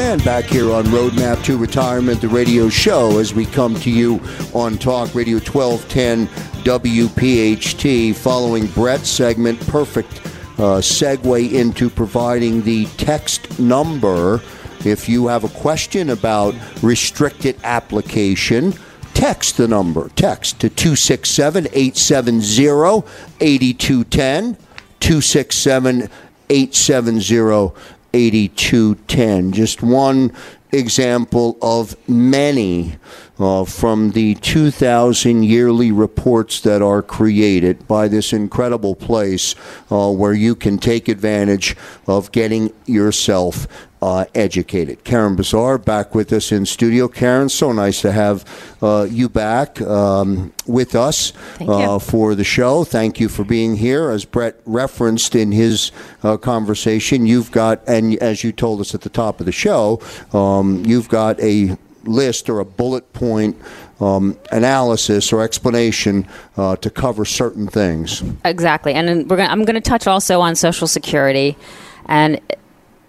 And 0.00 0.24
back 0.24 0.46
here 0.46 0.72
on 0.72 0.84
Roadmap 0.86 1.44
to 1.44 1.56
Retirement, 1.56 2.20
the 2.20 2.26
radio 2.26 2.68
show, 2.68 3.20
as 3.20 3.32
we 3.32 3.46
come 3.46 3.76
to 3.76 3.90
you 3.90 4.20
on 4.52 4.76
Talk 4.76 5.14
Radio 5.14 5.36
1210 5.38 6.26
WPHT, 6.64 8.16
following 8.16 8.66
Brett's 8.66 9.08
segment, 9.08 9.60
perfect 9.68 10.20
uh, 10.58 10.80
segue 10.80 11.52
into 11.52 11.88
providing 11.88 12.62
the 12.62 12.86
text 12.96 13.60
number. 13.60 14.42
If 14.84 15.08
you 15.08 15.28
have 15.28 15.44
a 15.44 15.48
question 15.48 16.10
about 16.10 16.56
restricted 16.82 17.56
application, 17.62 18.74
text 19.14 19.58
the 19.58 19.68
number. 19.68 20.08
Text 20.16 20.58
to 20.60 20.68
267 20.68 21.68
870 21.72 23.06
8210. 23.40 24.56
267 24.98 26.08
870 26.50 27.72
8210. 28.14 29.52
Just 29.52 29.82
one 29.82 30.32
example 30.72 31.58
of 31.60 31.96
many 32.08 32.96
uh, 33.38 33.64
from 33.64 34.12
the 34.12 34.34
2,000 34.36 35.42
yearly 35.42 35.90
reports 35.90 36.60
that 36.60 36.82
are 36.82 37.02
created 37.02 37.86
by 37.88 38.08
this 38.08 38.32
incredible 38.32 38.94
place 38.94 39.54
uh, 39.90 40.10
where 40.10 40.32
you 40.32 40.54
can 40.54 40.78
take 40.78 41.08
advantage 41.08 41.76
of 42.06 42.30
getting 42.32 42.72
yourself 42.86 43.66
uh, 44.04 44.26
educated. 44.34 45.02
Karen 45.02 45.34
Bazaar 45.34 45.78
back 45.78 46.14
with 46.14 46.30
us 46.30 46.52
in 46.52 46.66
studio. 46.66 47.08
Karen, 47.08 47.48
so 47.48 47.72
nice 47.72 48.02
to 48.02 48.12
have 48.12 48.44
uh, 48.82 49.06
you 49.08 49.30
back 49.30 49.80
um, 49.80 50.52
with 50.66 50.94
us 50.94 51.32
uh, 51.60 51.98
for 51.98 52.34
the 52.34 52.44
show. 52.44 52.84
Thank 52.84 53.18
you 53.18 53.30
for 53.30 53.44
being 53.44 53.76
here. 53.76 54.10
As 54.10 54.26
Brett 54.26 54.60
referenced 54.66 55.34
in 55.34 55.52
his 55.52 55.90
uh, 56.22 56.36
conversation, 56.36 57.24
you've 57.24 57.50
got, 57.50 57.80
and 57.88 58.14
as 58.16 58.44
you 58.44 58.52
told 58.52 58.82
us 58.82 58.94
at 58.94 59.00
the 59.00 59.08
top 59.08 59.40
of 59.40 59.46
the 59.46 59.52
show, 59.52 60.02
um, 60.34 60.84
you've 60.84 61.08
got 61.08 61.40
a 61.40 61.74
list 62.04 62.50
or 62.50 62.60
a 62.60 62.64
bullet 62.66 63.10
point 63.14 63.56
um, 64.00 64.38
analysis 64.52 65.32
or 65.32 65.42
explanation 65.42 66.28
uh, 66.58 66.76
to 66.76 66.90
cover 66.90 67.24
certain 67.24 67.66
things. 67.66 68.22
Exactly, 68.44 68.92
and 68.92 69.30
we're 69.30 69.38
gonna, 69.38 69.48
I'm 69.48 69.64
going 69.64 69.76
to 69.76 69.80
touch 69.80 70.06
also 70.06 70.42
on 70.42 70.56
Social 70.56 70.86
Security, 70.86 71.56
and 72.04 72.38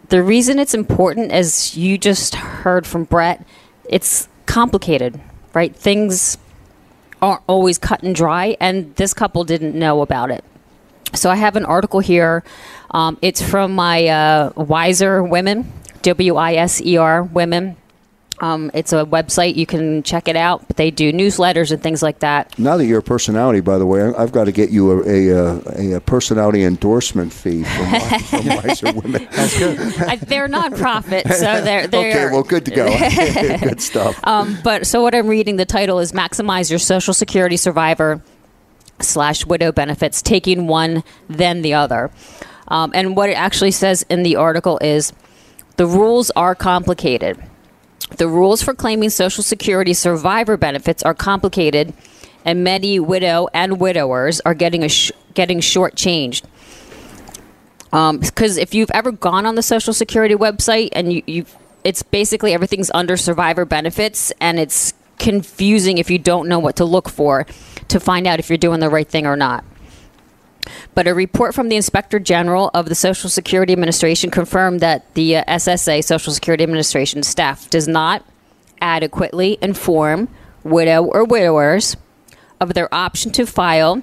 the 0.10 0.24
reason 0.24 0.60
it's 0.60 0.74
important, 0.74 1.32
as 1.32 1.76
you 1.78 1.98
just 1.98 2.36
heard 2.36 2.86
from 2.86 3.06
Brett, 3.06 3.46
it's 3.90 4.28
complicated, 4.46 5.20
right? 5.54 5.76
Things 5.76 6.38
aren't 7.22 7.42
always 7.48 7.78
cut 7.78 8.04
and 8.04 8.16
dry, 8.16 8.58
and 8.60 8.96
this 8.96 9.14
couple 9.14 9.44
didn't 9.44 9.76
know 9.76 10.02
about 10.02 10.32
it. 10.32 10.44
So 11.14 11.30
I 11.30 11.36
have 11.36 11.56
an 11.56 11.66
article 11.66 12.00
here. 12.00 12.44
Um, 12.92 13.18
it's 13.22 13.42
from 13.42 13.74
my 13.74 14.08
uh, 14.08 14.52
Wiser 14.56 15.24
Women, 15.24 15.72
W 16.02 16.36
I 16.36 16.56
S 16.56 16.82
E 16.82 16.98
R 16.98 17.24
Women. 17.24 17.78
Um, 18.42 18.70
it's 18.74 18.92
a 18.92 19.06
website. 19.06 19.56
You 19.56 19.66
can 19.66 20.04
check 20.04 20.28
it 20.28 20.36
out. 20.36 20.68
But 20.68 20.76
they 20.76 20.92
do 20.92 21.14
newsletters 21.14 21.72
and 21.72 21.82
things 21.82 22.04
like 22.04 22.20
that. 22.20 22.58
Now 22.60 22.76
that 22.76 22.86
you're 22.86 23.00
a 23.00 23.04
personality, 23.04 23.62
by 23.62 23.78
the 23.78 23.86
way, 23.86 24.02
I- 24.04 24.22
I've 24.22 24.32
got 24.34 24.44
to 24.46 24.52
get 24.52 24.72
you 24.72 24.92
a, 24.92 25.04
a, 25.30 25.94
a, 25.94 25.96
a 25.98 26.00
personality 26.02 26.64
endorsement 26.64 27.32
fee 27.32 27.64
from, 27.64 27.92
Wi- 27.92 28.20
from 28.20 28.46
Wiser 28.48 28.92
Women. 29.02 29.28
That's 29.32 29.58
good. 29.58 29.80
I, 30.02 30.16
they're 30.18 30.50
nonprofit, 30.50 31.32
so 31.34 31.62
they're 31.62 31.88
they're 31.88 32.26
Okay, 32.26 32.34
well, 32.34 32.44
good 32.44 32.66
to 32.66 32.72
go. 32.72 32.88
good 33.60 33.80
stuff. 33.82 34.20
Um, 34.28 34.58
but 34.64 34.86
so 34.86 35.02
what 35.02 35.16
I'm 35.16 35.28
reading, 35.28 35.56
the 35.56 35.66
title 35.66 36.00
is 36.00 36.12
"Maximize 36.12 36.70
Your 36.70 36.80
Social 36.80 37.14
Security 37.14 37.56
Survivor 37.58 38.22
slash 39.00 39.46
Widow 39.46 39.72
Benefits: 39.72 40.22
Taking 40.22 40.68
One 40.68 41.04
Then 41.30 41.62
the 41.62 41.74
Other." 41.74 42.12
Um, 42.68 42.92
and 42.94 43.16
what 43.16 43.30
it 43.30 43.34
actually 43.34 43.72
says 43.72 44.06
in 44.10 44.24
the 44.24 44.36
article 44.38 44.78
is, 44.82 45.14
the 45.78 45.86
rules 45.88 46.32
are 46.32 46.56
complicated. 46.56 47.42
The 48.18 48.28
rules 48.28 48.62
for 48.62 48.74
claiming 48.74 49.10
Social 49.10 49.44
Security 49.44 49.94
survivor 49.94 50.58
benefits 50.58 51.04
are 51.04 51.14
complicated, 51.14 51.94
and 52.46 52.64
many 52.64 53.00
widow 53.00 53.48
and 53.54 53.80
widowers 53.80 54.40
are 54.42 54.54
getting 54.54 54.84
a 54.84 54.90
sh- 54.90 55.12
getting 55.34 55.60
shortchanged. 55.60 56.44
Um, 57.92 58.20
because 58.20 58.58
if 58.58 58.74
you've 58.74 58.92
ever 58.92 59.12
gone 59.12 59.46
on 59.46 59.56
the 59.56 59.64
Social 59.64 59.94
Security 59.94 60.36
website 60.36 60.90
and 60.92 61.14
you, 61.14 61.24
you've, 61.26 61.56
it's 61.84 62.04
basically 62.04 62.54
everything's 62.54 62.92
under 62.94 63.18
survivor 63.18 63.66
benefits, 63.66 64.32
and 64.40 64.60
it's 64.60 64.94
confusing 65.18 65.98
if 65.98 66.10
you 66.10 66.20
don't 66.20 66.48
know 66.48 66.60
what 66.60 66.76
to 66.76 66.86
look 66.86 67.10
for 67.10 67.46
to 67.88 68.00
find 68.00 68.28
out 68.28 68.40
if 68.40 68.50
you're 68.50 68.58
doing 68.58 68.80
the 68.80 68.90
right 68.90 69.08
thing 69.08 69.26
or 69.26 69.36
not. 69.36 69.64
But 70.94 71.08
a 71.08 71.14
report 71.14 71.54
from 71.54 71.70
the 71.70 71.76
Inspector 71.76 72.20
General 72.20 72.72
of 72.74 72.88
the 72.88 72.96
Social 72.96 73.30
Security 73.30 73.74
Administration 73.74 74.32
confirmed 74.32 74.80
that 74.80 75.14
the 75.14 75.38
uh, 75.38 75.44
SSA, 75.46 76.04
Social 76.04 76.34
Security 76.34 76.64
Administration 76.64 77.24
staff, 77.24 77.70
does 77.70 77.88
not 77.88 78.24
adequately 78.82 79.58
inform 79.62 80.28
widow 80.64 81.04
or 81.04 81.24
widowers 81.24 81.96
of 82.60 82.74
their 82.74 82.94
option 82.94 83.32
to 83.32 83.46
file 83.46 84.02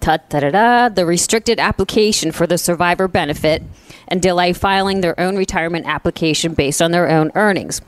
the 0.00 1.04
restricted 1.06 1.60
application 1.60 2.32
for 2.32 2.46
the 2.46 2.56
survivor 2.56 3.08
benefit 3.08 3.62
and 4.06 4.22
delay 4.22 4.52
filing 4.52 5.00
their 5.00 5.18
own 5.20 5.36
retirement 5.36 5.86
application 5.86 6.54
based 6.54 6.80
on 6.80 6.92
their 6.92 7.08
own 7.08 7.30
earnings. 7.34 7.82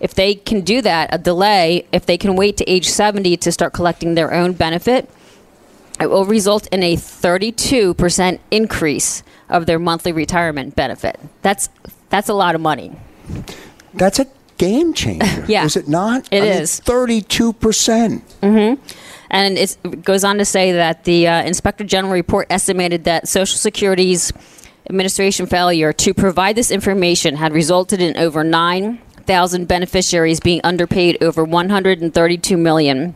If 0.00 0.14
they 0.14 0.34
can 0.34 0.62
do 0.62 0.80
that, 0.80 1.12
a 1.12 1.18
delay, 1.18 1.86
if 1.92 2.06
they 2.06 2.16
can 2.16 2.34
wait 2.34 2.56
to 2.56 2.70
age 2.70 2.88
70 2.88 3.36
to 3.36 3.52
start 3.52 3.74
collecting 3.74 4.14
their 4.14 4.32
own 4.32 4.54
benefit, 4.54 5.10
it 6.00 6.10
will 6.10 6.24
result 6.24 6.66
in 6.68 6.82
a 6.82 6.96
32% 6.96 8.38
increase 8.50 9.22
of 9.48 9.66
their 9.66 9.78
monthly 9.78 10.12
retirement 10.12 10.74
benefit. 10.76 11.18
That's 11.42 11.68
that's 12.08 12.28
a 12.28 12.34
lot 12.34 12.54
of 12.54 12.60
money. 12.60 12.92
That's 13.94 14.18
a 14.18 14.26
game 14.58 14.92
changer. 14.94 15.44
Yeah. 15.48 15.64
Is 15.64 15.76
it 15.76 15.88
not? 15.88 16.28
It 16.30 16.42
It 16.42 16.48
is 16.48 16.60
is. 16.60 16.80
Thirty-two 16.80 17.52
percent. 17.54 18.24
Mm-hmm. 18.40 18.82
And 19.30 19.58
it 19.58 20.02
goes 20.04 20.24
on 20.24 20.38
to 20.38 20.44
say 20.44 20.72
that 20.72 21.04
the 21.04 21.28
uh, 21.28 21.42
Inspector 21.44 21.84
General 21.84 22.12
report 22.12 22.48
estimated 22.50 23.04
that 23.04 23.28
Social 23.28 23.56
Security's 23.56 24.32
administration 24.88 25.46
failure 25.46 25.92
to 25.92 26.12
provide 26.12 26.56
this 26.56 26.72
information 26.72 27.36
had 27.36 27.52
resulted 27.52 28.00
in 28.00 28.16
over 28.16 28.42
9,000 28.42 29.68
beneficiaries 29.68 30.40
being 30.40 30.60
underpaid 30.64 31.22
over 31.22 31.44
132 31.44 32.56
million 32.56 33.14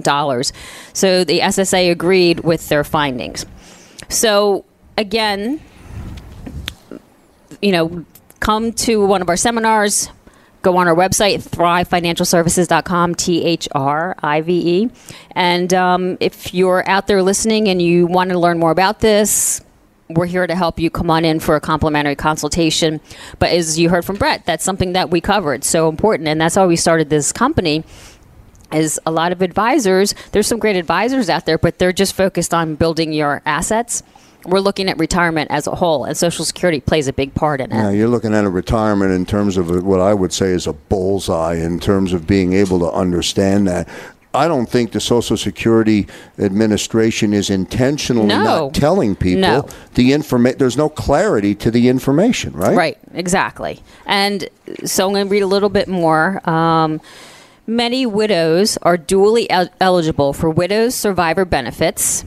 dollars. 0.00 0.52
So 0.92 1.24
the 1.24 1.40
SSA 1.40 1.90
agreed 1.90 2.40
with 2.40 2.68
their 2.68 2.84
findings. 2.84 3.46
So 4.08 4.64
again, 4.96 5.60
you 7.62 7.72
know, 7.72 8.04
come 8.40 8.72
to 8.72 9.04
one 9.06 9.22
of 9.22 9.28
our 9.28 9.36
seminars, 9.36 10.08
go 10.62 10.76
on 10.76 10.88
our 10.88 10.94
website, 10.94 11.48
thrivefinancialservices.com, 11.48 13.14
T 13.14 13.44
H 13.44 13.68
R 13.72 14.14
I 14.22 14.40
V 14.40 14.82
E. 14.82 14.90
And 15.32 15.72
um, 15.72 16.16
if 16.20 16.52
you're 16.52 16.86
out 16.88 17.06
there 17.06 17.22
listening 17.22 17.68
and 17.68 17.80
you 17.80 18.06
want 18.06 18.30
to 18.30 18.38
learn 18.38 18.58
more 18.58 18.70
about 18.70 19.00
this, 19.00 19.62
we're 20.10 20.26
here 20.26 20.46
to 20.46 20.54
help 20.54 20.78
you 20.78 20.90
come 20.90 21.10
on 21.10 21.24
in 21.24 21.40
for 21.40 21.56
a 21.56 21.60
complimentary 21.60 22.14
consultation. 22.14 23.00
But 23.38 23.50
as 23.50 23.78
you 23.78 23.88
heard 23.88 24.04
from 24.04 24.16
Brett, 24.16 24.44
that's 24.44 24.64
something 24.64 24.92
that 24.92 25.10
we 25.10 25.20
covered, 25.20 25.64
so 25.64 25.88
important. 25.88 26.28
And 26.28 26.40
that's 26.40 26.56
why 26.56 26.66
we 26.66 26.76
started 26.76 27.08
this 27.08 27.32
company 27.32 27.84
is 28.74 29.00
a 29.06 29.10
lot 29.10 29.32
of 29.32 29.42
advisors. 29.42 30.14
There's 30.32 30.46
some 30.46 30.58
great 30.58 30.76
advisors 30.76 31.28
out 31.30 31.46
there, 31.46 31.58
but 31.58 31.78
they're 31.78 31.92
just 31.92 32.14
focused 32.14 32.52
on 32.52 32.74
building 32.74 33.12
your 33.12 33.40
assets. 33.46 34.02
We're 34.46 34.60
looking 34.60 34.90
at 34.90 34.98
retirement 34.98 35.50
as 35.50 35.66
a 35.66 35.74
whole, 35.74 36.04
and 36.04 36.14
Social 36.16 36.44
Security 36.44 36.78
plays 36.80 37.08
a 37.08 37.14
big 37.14 37.34
part 37.34 37.62
in 37.62 37.72
it. 37.72 37.74
Yeah, 37.76 37.90
you're 37.90 38.08
looking 38.08 38.34
at 38.34 38.44
a 38.44 38.50
retirement 38.50 39.10
in 39.12 39.24
terms 39.24 39.56
of 39.56 39.82
what 39.84 40.00
I 40.00 40.12
would 40.12 40.34
say 40.34 40.48
is 40.48 40.66
a 40.66 40.74
bullseye 40.74 41.54
in 41.54 41.80
terms 41.80 42.12
of 42.12 42.26
being 42.26 42.52
able 42.52 42.78
to 42.80 42.90
understand 42.90 43.66
that. 43.68 43.88
I 44.34 44.48
don't 44.48 44.66
think 44.68 44.90
the 44.90 45.00
Social 45.00 45.36
Security 45.36 46.08
Administration 46.40 47.32
is 47.32 47.48
intentionally 47.50 48.26
No. 48.26 48.42
not 48.42 48.74
telling 48.74 49.14
people 49.14 49.40
No. 49.40 49.66
the 49.94 50.12
information. 50.12 50.58
There's 50.58 50.76
no 50.76 50.88
clarity 50.88 51.54
to 51.54 51.70
the 51.70 51.88
information, 51.88 52.52
right? 52.52 52.76
Right, 52.76 52.98
exactly. 53.14 53.80
And 54.06 54.48
so 54.84 55.06
I'm 55.06 55.12
going 55.14 55.26
to 55.26 55.30
read 55.30 55.42
a 55.42 55.46
little 55.46 55.68
bit 55.68 55.88
more. 55.88 56.40
Um, 56.50 57.00
many 57.66 58.06
widows 58.06 58.78
are 58.82 58.96
dually 58.96 59.46
el- 59.50 59.68
eligible 59.80 60.32
for 60.32 60.50
widows' 60.50 60.94
survivor 60.94 61.44
benefits 61.44 62.24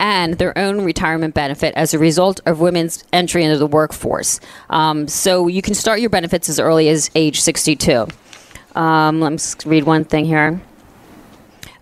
and 0.00 0.34
their 0.34 0.56
own 0.56 0.82
retirement 0.82 1.34
benefit 1.34 1.74
as 1.74 1.92
a 1.92 1.98
result 1.98 2.40
of 2.46 2.60
women's 2.60 3.02
entry 3.12 3.44
into 3.44 3.58
the 3.58 3.66
workforce. 3.66 4.40
Um, 4.70 5.08
so 5.08 5.48
you 5.48 5.62
can 5.62 5.74
start 5.74 6.00
your 6.00 6.10
benefits 6.10 6.48
as 6.48 6.60
early 6.60 6.88
as 6.88 7.10
age 7.14 7.40
62. 7.40 8.06
Um, 8.74 9.20
let 9.20 9.32
me 9.32 9.38
read 9.70 9.84
one 9.84 10.04
thing 10.04 10.24
here. 10.24 10.60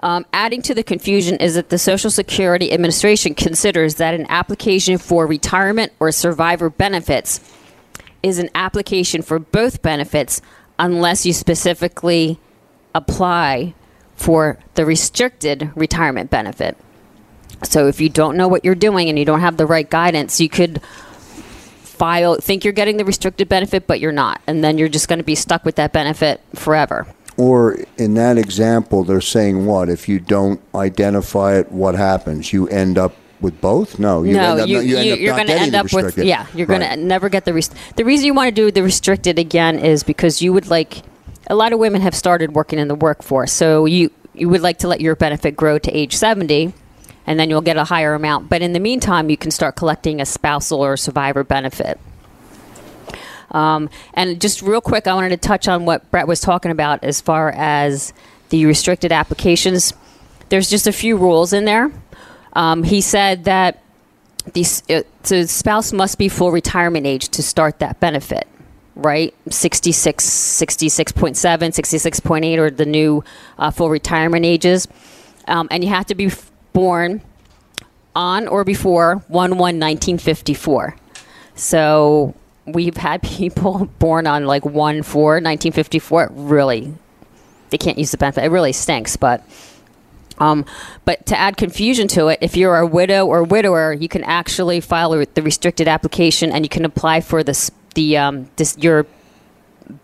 Um, 0.01 0.25
adding 0.33 0.63
to 0.63 0.75
the 0.75 0.83
confusion 0.83 1.37
is 1.37 1.55
that 1.55 1.71
the 1.71 1.79
Social 1.79 2.11
Security 2.11 2.73
Administration 2.73 3.35
considers 3.35 3.97
that 3.97 4.15
an 4.15 4.27
application 4.29 4.99
for 4.99 5.27
retirement 5.27 5.93
or 6.01 6.13
survivor 6.13 6.71
benefits 6.71 7.41
is 8.23 8.39
an 8.39 8.49
application 8.55 9.23
for 9.23 9.39
both 9.39 9.83
benefits 9.83 10.41
unless 10.79 11.27
you 11.27 11.33
specifically 11.33 12.39
apply 12.97 13.75
for 14.17 14.59
the 14.75 14.87
restricted 14.87 15.71
retirement 15.75 16.31
benefit. 16.31 16.77
So 17.65 17.87
if 17.87 18.01
you 18.01 18.09
don't 18.09 18.37
know 18.37 18.49
what 18.49 18.65
you're 18.65 18.75
doing 18.75 19.09
and 19.09 19.19
you 19.19 19.25
don't 19.25 19.41
have 19.41 19.57
the 19.57 19.67
right 19.67 19.89
guidance, 19.89 20.41
you 20.41 20.49
could 20.49 20.81
file 20.83 22.37
think 22.37 22.63
you're 22.65 22.75
getting 22.75 22.99
the 22.99 23.07
restricted 23.07 23.49
benefit 23.49 23.87
but 23.87 24.01
you're 24.01 24.13
not 24.13 24.39
and 24.47 24.63
then 24.63 24.77
you're 24.77 24.87
just 24.87 25.09
going 25.09 25.19
to 25.19 25.25
be 25.25 25.35
stuck 25.35 25.65
with 25.65 25.77
that 25.77 25.93
benefit 25.93 26.43
forever. 26.55 27.07
Or 27.39 27.77
in 27.99 28.15
that 28.15 28.39
example, 28.39 29.05
they're 29.05 29.21
saying 29.21 29.67
what? 29.67 29.91
If 29.91 30.09
you 30.09 30.19
don't 30.21 30.61
identify 30.75 31.57
it, 31.57 31.71
what 31.71 31.95
happens? 31.95 32.53
You 32.53 32.67
end 32.69 32.97
up 32.97 33.15
with 33.43 33.61
both? 33.61 33.99
No, 33.99 34.23
you 34.23 34.35
no, 34.35 34.53
end 34.53 34.61
up, 34.61 34.69
you, 34.69 34.81
you 34.81 34.97
end 34.97 35.07
you, 35.07 35.13
up 35.13 35.21
you're 35.21 35.35
going 35.35 35.47
to 35.49 35.53
end 35.53 35.75
up 35.75 35.93
with 35.93 36.17
yeah. 36.17 36.47
You're 36.55 36.67
going 36.67 36.81
to 36.81 36.97
never 36.97 37.29
get 37.29 37.45
the 37.45 37.53
rest. 37.53 37.75
The 37.97 38.07
reason 38.07 38.27
you 38.27 38.33
want 38.33 38.49
to 38.49 38.55
do 38.55 38.71
the 38.71 38.83
restricted 38.83 39.39
again 39.39 39.79
is 39.79 40.03
because 40.03 40.41
you 40.41 40.55
would 40.55 40.69
like 40.69 41.03
a 41.47 41.55
lot 41.55 41.73
of 41.73 41.79
women 41.79 42.03
have 42.03 42.15
started 42.15 42.55
working 42.55 42.79
in 42.79 42.89
the 42.89 42.95
workforce, 42.95 43.53
so 43.53 43.85
you 43.87 44.11
you 44.35 44.49
would 44.49 44.63
like 44.63 44.79
to 44.79 44.89
let 44.89 45.01
your 45.01 45.17
benefit 45.17 45.57
grow 45.57 45.79
to 45.79 45.91
age 45.91 46.17
seventy, 46.17 46.73
and 47.27 47.39
then 47.39 47.51
you'll 47.51 47.61
get 47.61 47.77
a 47.77 47.85
higher 47.85 48.15
amount. 48.15 48.49
But 48.49 48.63
in 48.63 48.73
the 48.73 48.81
meantime, 48.81 49.31
you 49.31 49.37
can 49.37 49.51
start 49.51 49.77
collecting 49.77 50.21
a 50.21 50.27
spousal 50.27 50.85
or 50.85 50.97
survivor 50.97 51.45
benefit. 51.45 51.99
Um, 53.51 53.89
and 54.15 54.41
just 54.41 54.61
real 54.61 54.81
quick, 54.81 55.07
I 55.07 55.15
wanted 55.15 55.31
to 55.31 55.37
touch 55.37 55.69
on 55.69 55.85
what 55.85 56.11
Brett 56.11 56.27
was 56.27 56.41
talking 56.41 56.73
about 56.73 57.05
as 57.05 57.21
far 57.21 57.53
as 57.53 58.13
the 58.51 58.67
restricted 58.67 59.13
applications. 59.13 59.95
There's 60.49 60.69
just 60.69 60.87
a 60.87 60.93
few 60.93 61.17
rules 61.17 61.53
in 61.53 61.65
there. 61.65 61.91
Um, 62.53 62.83
he 62.83 63.01
said 63.01 63.45
that 63.45 63.83
the 64.53 64.65
uh, 64.91 65.03
the 65.23 65.47
spouse 65.47 65.93
must 65.93 66.19
be 66.19 66.29
full 66.29 66.53
retirement 66.53 67.07
age 67.07 67.29
to 67.31 67.43
start 67.43 67.79
that 67.79 67.99
benefit, 68.01 68.47
right? 68.97 69.35
66, 69.51 70.25
66.7, 70.25 71.37
66.8 71.37 72.59
are 72.59 72.71
the 72.71 72.87
new 72.87 73.23
uh, 73.59 73.71
full 73.71 73.91
retirement 73.91 74.45
ages. 74.45 74.89
Um, 75.47 75.69
and 75.71 75.85
you 75.85 75.91
have 75.91 76.07
to 76.07 76.15
be 76.15 76.31
born 76.73 77.21
on 78.17 78.49
or 78.49 78.65
before 78.65 79.17
1 79.29 79.51
1 79.51 79.59
1954. 79.59 80.97
So 81.55 82.35
we've 82.65 82.97
had 82.97 83.23
people 83.23 83.87
born 83.99 84.27
on 84.27 84.47
like 84.47 84.65
1 84.65 85.03
4 85.03 85.23
1954. 85.35 86.25
It 86.25 86.31
really, 86.35 86.95
they 87.71 87.79
can't 87.79 87.99
use 87.99 88.11
the 88.11 88.17
benefit. 88.17 88.45
It 88.45 88.49
really 88.49 88.73
stinks, 88.73 89.17
but. 89.17 89.45
Um, 90.39 90.67
but 91.07 91.25
to 91.29 91.39
add 91.39 91.57
confusion 91.57 92.09
to 92.09 92.27
it, 92.29 92.41
if 92.43 92.59
you're 92.59 92.77
a 92.77 92.87
widow 92.87 93.25
or 93.25 93.43
widower, 93.43 93.95
you 93.95 94.07
can 94.07 94.23
actually 94.23 94.81
file 94.81 95.13
the 95.13 95.43
restricted 95.43 95.89
application 95.89 96.53
and 96.53 96.63
you 96.63 96.69
can 96.69 96.85
apply 96.85 97.23
for 97.23 97.43
this, 97.43 97.71
the 97.97 98.17
um, 98.17 98.49
this, 98.57 98.79
your 98.79 99.05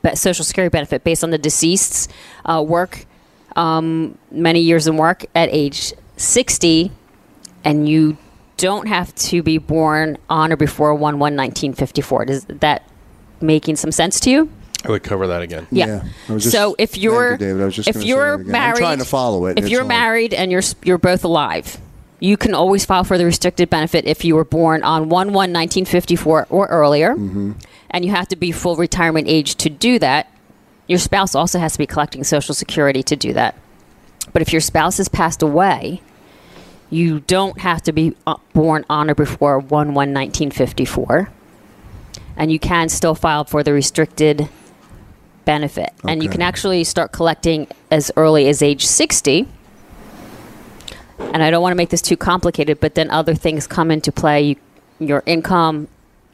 be- 0.03 0.17
social 0.17 0.45
security 0.45 0.71
benefit 0.73 1.05
based 1.05 1.23
on 1.23 1.31
the 1.31 1.39
deceased's 1.39 2.09
uh, 2.45 2.63
work, 2.67 3.07
um, 3.57 4.19
many 4.33 4.61
years 4.61 4.87
in 4.89 4.97
work 4.97 5.25
at 5.35 5.49
age 5.53 5.93
60, 6.17 6.91
and 7.65 7.89
you 7.89 8.17
don't 8.57 8.87
have 8.89 9.15
to 9.17 9.43
be 9.43 9.59
born 9.59 10.19
on 10.29 10.53
or 10.53 10.57
before 10.57 10.93
1 10.95 11.01
1 11.01 11.19
1954. 11.19 12.25
Is 12.25 12.45
that 12.47 12.83
making 13.41 13.77
some 13.77 13.93
sense 13.93 14.21
to 14.21 14.31
you? 14.31 14.51
I 14.85 14.91
would 14.91 15.03
cover 15.05 15.29
that 15.29 15.43
again. 15.43 15.67
Yeah. 15.71 16.03
I 16.29 16.33
was 16.33 16.43
just- 16.45 16.55
so 16.57 16.75
if 16.79 16.97
you're 16.99 17.33
you, 17.33 17.39
David. 17.39 17.63
I 17.63 17.65
was 17.67 17.77
just 17.77 17.89
if 17.89 18.03
you're 18.05 18.37
that 18.39 18.41
again. 18.41 18.47
I'm 18.47 18.53
married, 18.53 18.77
trying 18.79 18.99
to 18.99 19.05
follow 19.05 19.47
it, 19.47 19.59
If 19.59 19.69
you're 19.69 19.81
hard. 19.83 19.89
married 19.89 20.35
and 20.35 20.51
you're 20.51 20.63
you're 20.83 20.99
both 20.99 21.23
alive, 21.25 21.79
you 22.19 22.37
can 22.37 22.53
always 22.55 22.85
file 22.85 23.05
for 23.05 23.17
the 23.19 23.25
restricted 23.25 23.69
benefit 23.71 24.05
if 24.07 24.25
you 24.25 24.35
were 24.37 24.45
born 24.45 24.83
on 24.83 25.09
1 25.09 25.29
1 25.29 25.35
1954 25.35 26.47
or 26.51 26.67
earlier, 26.67 27.15
Mm-hmm. 27.15 27.53
And 27.93 28.05
you 28.05 28.11
have 28.11 28.29
to 28.29 28.37
be 28.37 28.53
full 28.53 28.77
retirement 28.77 29.29
age 29.29 29.57
to 29.57 29.71
do 29.71 29.99
that. 29.99 30.31
Your 30.87 30.99
spouse 30.99 31.35
also 31.35 31.59
has 31.59 31.73
to 31.73 31.79
be 31.79 31.87
collecting 31.87 32.25
Social 32.25 32.55
Security 32.55 33.03
to 33.05 33.17
do 33.17 33.33
that. 33.35 33.57
But 34.33 34.43
if 34.43 34.53
your 34.53 34.61
spouse 34.61 34.99
has 34.99 35.09
passed 35.09 35.43
away, 35.43 36.01
you 36.91 37.21
don't 37.21 37.61
have 37.61 37.83
to 37.83 37.93
be 37.93 38.17
uh, 38.27 38.37
born 38.53 38.85
on 38.89 39.11
or 39.11 39.15
before 39.15 39.59
1 39.59 39.69
1 39.69 39.95
1954. 39.95 41.31
And 42.37 42.51
you 42.51 42.59
can 42.59 42.89
still 42.89 43.15
file 43.15 43.45
for 43.45 43.63
the 43.63 43.73
restricted 43.73 44.49
benefit. 45.45 45.93
And 46.05 46.23
you 46.23 46.29
can 46.29 46.43
actually 46.43 46.85
start 46.85 47.13
collecting 47.13 47.67
as 47.91 48.11
early 48.17 48.49
as 48.49 48.63
age 48.63 48.87
60. 48.87 49.49
And 51.19 51.43
I 51.43 51.51
don't 51.51 51.63
want 51.63 51.73
to 51.73 51.77
make 51.77 51.91
this 51.91 52.03
too 52.03 52.17
complicated, 52.17 52.81
but 52.81 52.95
then 52.95 53.11
other 53.11 53.35
things 53.35 53.67
come 53.67 53.91
into 53.91 54.13
play. 54.13 54.43
You, 54.43 54.57
your 54.99 55.23
income 55.27 55.89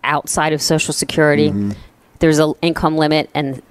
outside 0.09 0.53
of 0.53 0.61
Social 0.61 0.93
Security, 0.93 1.51
mm-hmm. 1.51 1.73
there's 2.19 2.41
an 2.41 2.55
income 2.63 2.97
limit 2.97 3.31
and 3.35 3.63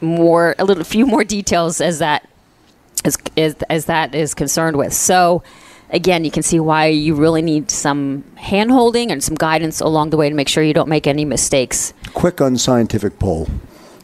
more, 0.00 0.56
a 0.58 0.64
little, 0.64 0.82
few 0.84 1.06
more 1.06 1.22
details 1.22 1.80
as 1.80 2.00
that 2.00 2.28
as, 3.04 3.18
as, 3.36 3.54
as 3.68 3.84
that 3.86 4.14
is 4.14 4.34
concerned 4.34 4.76
with. 4.76 4.92
So, 4.92 5.42
again, 5.90 6.24
you 6.24 6.30
can 6.30 6.42
see 6.42 6.58
why 6.58 6.86
you 6.86 7.14
really 7.14 7.42
need 7.42 7.70
some 7.70 8.24
hand 8.36 8.70
holding 8.70 9.10
and 9.10 9.22
some 9.22 9.34
guidance 9.34 9.80
along 9.80 10.10
the 10.10 10.16
way 10.16 10.28
to 10.28 10.34
make 10.34 10.48
sure 10.48 10.62
you 10.62 10.74
don't 10.74 10.88
make 10.88 11.06
any 11.06 11.24
mistakes. 11.24 11.92
Quick 12.14 12.40
unscientific 12.40 13.18
poll. 13.18 13.48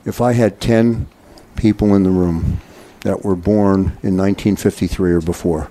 If 0.04 0.20
I 0.20 0.32
had 0.32 0.60
10 0.60 1.06
people 1.56 1.94
in 1.94 2.02
the 2.02 2.10
room 2.10 2.60
that 3.00 3.24
were 3.24 3.36
born 3.36 3.80
in 4.02 4.16
1953 4.16 5.12
or 5.12 5.20
before, 5.20 5.70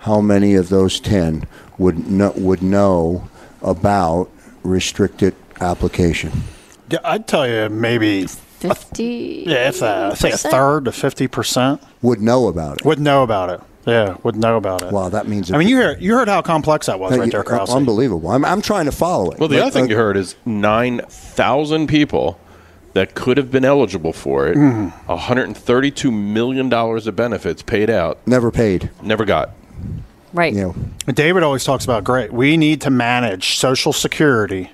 how 0.00 0.20
many 0.20 0.54
of 0.54 0.68
those 0.68 1.00
10 1.00 1.46
would 1.78 2.10
know, 2.10 2.32
would 2.36 2.62
know 2.62 3.28
about 3.62 4.28
restricted 4.62 5.34
application? 5.60 6.32
Yeah, 6.90 6.98
I'd 7.04 7.26
tell 7.26 7.48
you 7.48 7.68
maybe, 7.68 8.26
50. 8.26 9.44
yeah, 9.46 9.68
if 9.68 9.80
that, 9.80 10.12
I 10.12 10.14
think 10.14 10.34
a 10.34 10.38
third 10.38 10.84
to 10.86 10.90
50% 10.90 11.80
Would 12.02 12.20
know 12.20 12.48
about 12.48 12.78
it. 12.80 12.84
would 12.84 12.98
know 13.00 13.22
about 13.22 13.50
it. 13.50 13.60
Yeah, 13.86 14.16
would 14.22 14.36
know 14.36 14.56
about 14.56 14.82
it. 14.82 14.92
Wow, 14.92 15.10
that 15.10 15.28
means. 15.28 15.52
I 15.52 15.58
mean, 15.58 15.68
you 15.68 15.76
heard, 15.76 16.00
you 16.00 16.14
heard 16.14 16.28
how 16.28 16.40
complex 16.40 16.86
that 16.86 16.98
was 16.98 17.18
right 17.18 17.30
there, 17.30 17.44
Krause. 17.44 17.70
Unbelievable. 17.70 18.30
I'm, 18.30 18.42
I'm 18.44 18.62
trying 18.62 18.86
to 18.86 18.92
follow 18.92 19.30
it. 19.30 19.38
Well, 19.38 19.48
the 19.48 19.56
But, 19.56 19.62
other 19.62 19.70
thing 19.72 19.84
uh, 19.84 19.88
you 19.88 19.96
heard 19.96 20.16
is 20.16 20.36
9,000 20.46 21.86
people 21.86 22.40
that 22.94 23.14
could 23.14 23.36
have 23.36 23.50
been 23.50 23.64
eligible 23.64 24.12
for 24.12 24.46
it, 24.48 24.56
Mm-hmm. 24.56 25.10
$132 25.10 26.12
million 26.12 26.72
of 26.72 27.16
benefits 27.16 27.60
paid 27.62 27.90
out, 27.90 28.24
never 28.26 28.50
paid. 28.50 28.88
never 29.02 29.24
got. 29.24 29.50
Right. 30.32 30.52
You 30.54 30.74
know, 31.06 31.12
David 31.12 31.42
always 31.42 31.64
talks 31.64 31.84
about 31.84 32.04
great. 32.04 32.32
We 32.32 32.56
need 32.56 32.80
to 32.82 32.90
manage 32.90 33.58
Social 33.58 33.92
Security 33.92 34.70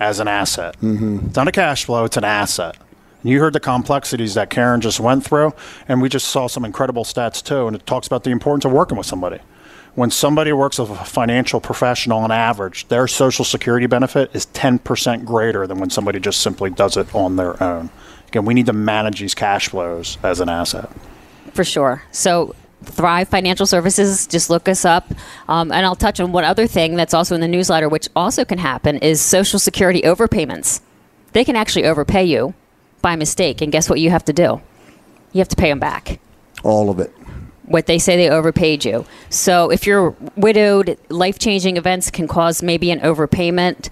as 0.00 0.20
an 0.20 0.28
asset. 0.28 0.78
Mm-hmm. 0.80 1.26
It's 1.26 1.36
not 1.36 1.48
a 1.48 1.52
cash 1.52 1.84
flow; 1.84 2.04
it's 2.04 2.16
an 2.16 2.24
asset. 2.24 2.76
You 3.22 3.40
heard 3.40 3.54
the 3.54 3.60
complexities 3.60 4.34
that 4.34 4.50
Karen 4.50 4.82
just 4.82 5.00
went 5.00 5.24
through, 5.24 5.54
and 5.88 6.02
we 6.02 6.10
just 6.10 6.28
saw 6.28 6.46
some 6.46 6.64
incredible 6.64 7.04
stats 7.04 7.42
too. 7.42 7.66
And 7.66 7.74
it 7.74 7.86
talks 7.86 8.06
about 8.06 8.24
the 8.24 8.30
importance 8.30 8.66
of 8.66 8.72
working 8.72 8.98
with 8.98 9.06
somebody. 9.06 9.38
When 9.94 10.10
somebody 10.10 10.52
works 10.52 10.78
with 10.78 10.90
a 10.90 10.96
financial 10.96 11.60
professional, 11.60 12.18
on 12.18 12.32
average, 12.32 12.88
their 12.88 13.06
Social 13.06 13.44
Security 13.44 13.86
benefit 13.86 14.34
is 14.34 14.46
ten 14.46 14.78
percent 14.78 15.24
greater 15.24 15.66
than 15.66 15.78
when 15.78 15.88
somebody 15.88 16.20
just 16.20 16.40
simply 16.40 16.68
does 16.68 16.96
it 16.96 17.14
on 17.14 17.36
their 17.36 17.62
own. 17.62 17.90
Again, 18.28 18.44
we 18.44 18.54
need 18.54 18.66
to 18.66 18.72
manage 18.72 19.20
these 19.20 19.34
cash 19.34 19.68
flows 19.68 20.18
as 20.22 20.40
an 20.40 20.48
asset. 20.48 20.90
For 21.52 21.62
sure. 21.62 22.02
So, 22.10 22.54
Thrive 22.86 23.28
Financial 23.28 23.66
Services, 23.66 24.26
just 24.26 24.50
look 24.50 24.68
us 24.68 24.84
up. 24.84 25.10
Um, 25.48 25.72
and 25.72 25.84
I'll 25.86 25.96
touch 25.96 26.20
on 26.20 26.32
one 26.32 26.44
other 26.44 26.66
thing 26.66 26.96
that's 26.96 27.14
also 27.14 27.34
in 27.34 27.40
the 27.40 27.48
newsletter, 27.48 27.88
which 27.88 28.08
also 28.14 28.44
can 28.44 28.58
happen, 28.58 28.98
is 28.98 29.20
Social 29.20 29.58
Security 29.58 30.02
overpayments. 30.02 30.80
They 31.32 31.44
can 31.44 31.56
actually 31.56 31.84
overpay 31.84 32.24
you 32.24 32.54
by 33.02 33.16
mistake. 33.16 33.60
And 33.60 33.72
guess 33.72 33.90
what 33.90 34.00
you 34.00 34.10
have 34.10 34.24
to 34.26 34.32
do? 34.32 34.60
You 35.32 35.38
have 35.40 35.48
to 35.48 35.56
pay 35.56 35.68
them 35.68 35.80
back. 35.80 36.20
all 36.62 36.90
of 36.90 37.00
it. 37.00 37.12
What 37.66 37.86
they 37.86 37.98
say 37.98 38.16
they 38.16 38.28
overpaid 38.28 38.84
you. 38.84 39.06
So 39.30 39.70
if 39.70 39.86
you're 39.86 40.14
widowed, 40.36 40.98
life 41.08 41.38
changing 41.38 41.76
events 41.78 42.10
can 42.10 42.28
cause 42.28 42.62
maybe 42.62 42.90
an 42.90 43.00
overpayment. 43.00 43.88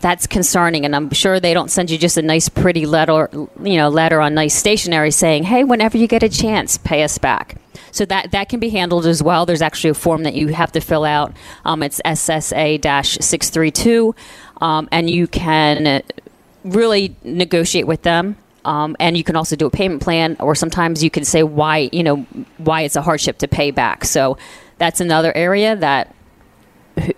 That's 0.00 0.26
concerning, 0.26 0.84
and 0.84 0.94
I'm 0.94 1.10
sure 1.12 1.40
they 1.40 1.54
don't 1.54 1.70
send 1.70 1.90
you 1.90 1.98
just 1.98 2.16
a 2.16 2.22
nice, 2.22 2.48
pretty 2.48 2.84
letter, 2.86 3.28
you 3.32 3.76
know, 3.76 3.88
letter 3.88 4.20
on 4.20 4.34
nice 4.34 4.54
stationery 4.54 5.10
saying, 5.10 5.44
"Hey, 5.44 5.64
whenever 5.64 5.96
you 5.96 6.06
get 6.06 6.22
a 6.22 6.28
chance, 6.28 6.76
pay 6.78 7.02
us 7.02 7.18
back." 7.18 7.56
So 7.94 8.04
that 8.06 8.32
that 8.32 8.48
can 8.48 8.58
be 8.58 8.70
handled 8.70 9.06
as 9.06 9.22
well. 9.22 9.46
There's 9.46 9.62
actually 9.62 9.90
a 9.90 9.94
form 9.94 10.24
that 10.24 10.34
you 10.34 10.48
have 10.48 10.72
to 10.72 10.80
fill 10.80 11.04
out. 11.04 11.32
Um, 11.64 11.80
it's 11.80 12.00
SSA-632, 12.04 14.16
um, 14.60 14.88
and 14.90 15.08
you 15.08 15.28
can 15.28 16.02
really 16.64 17.14
negotiate 17.22 17.86
with 17.86 18.02
them. 18.02 18.36
Um, 18.64 18.96
and 18.98 19.16
you 19.16 19.22
can 19.22 19.36
also 19.36 19.54
do 19.54 19.66
a 19.66 19.70
payment 19.70 20.02
plan, 20.02 20.36
or 20.40 20.56
sometimes 20.56 21.04
you 21.04 21.10
can 21.10 21.24
say 21.24 21.44
why 21.44 21.88
you 21.92 22.02
know 22.02 22.26
why 22.58 22.80
it's 22.80 22.96
a 22.96 23.02
hardship 23.02 23.38
to 23.38 23.48
pay 23.48 23.70
back. 23.70 24.04
So 24.04 24.38
that's 24.78 25.00
another 25.00 25.32
area 25.36 25.76
that 25.76 26.12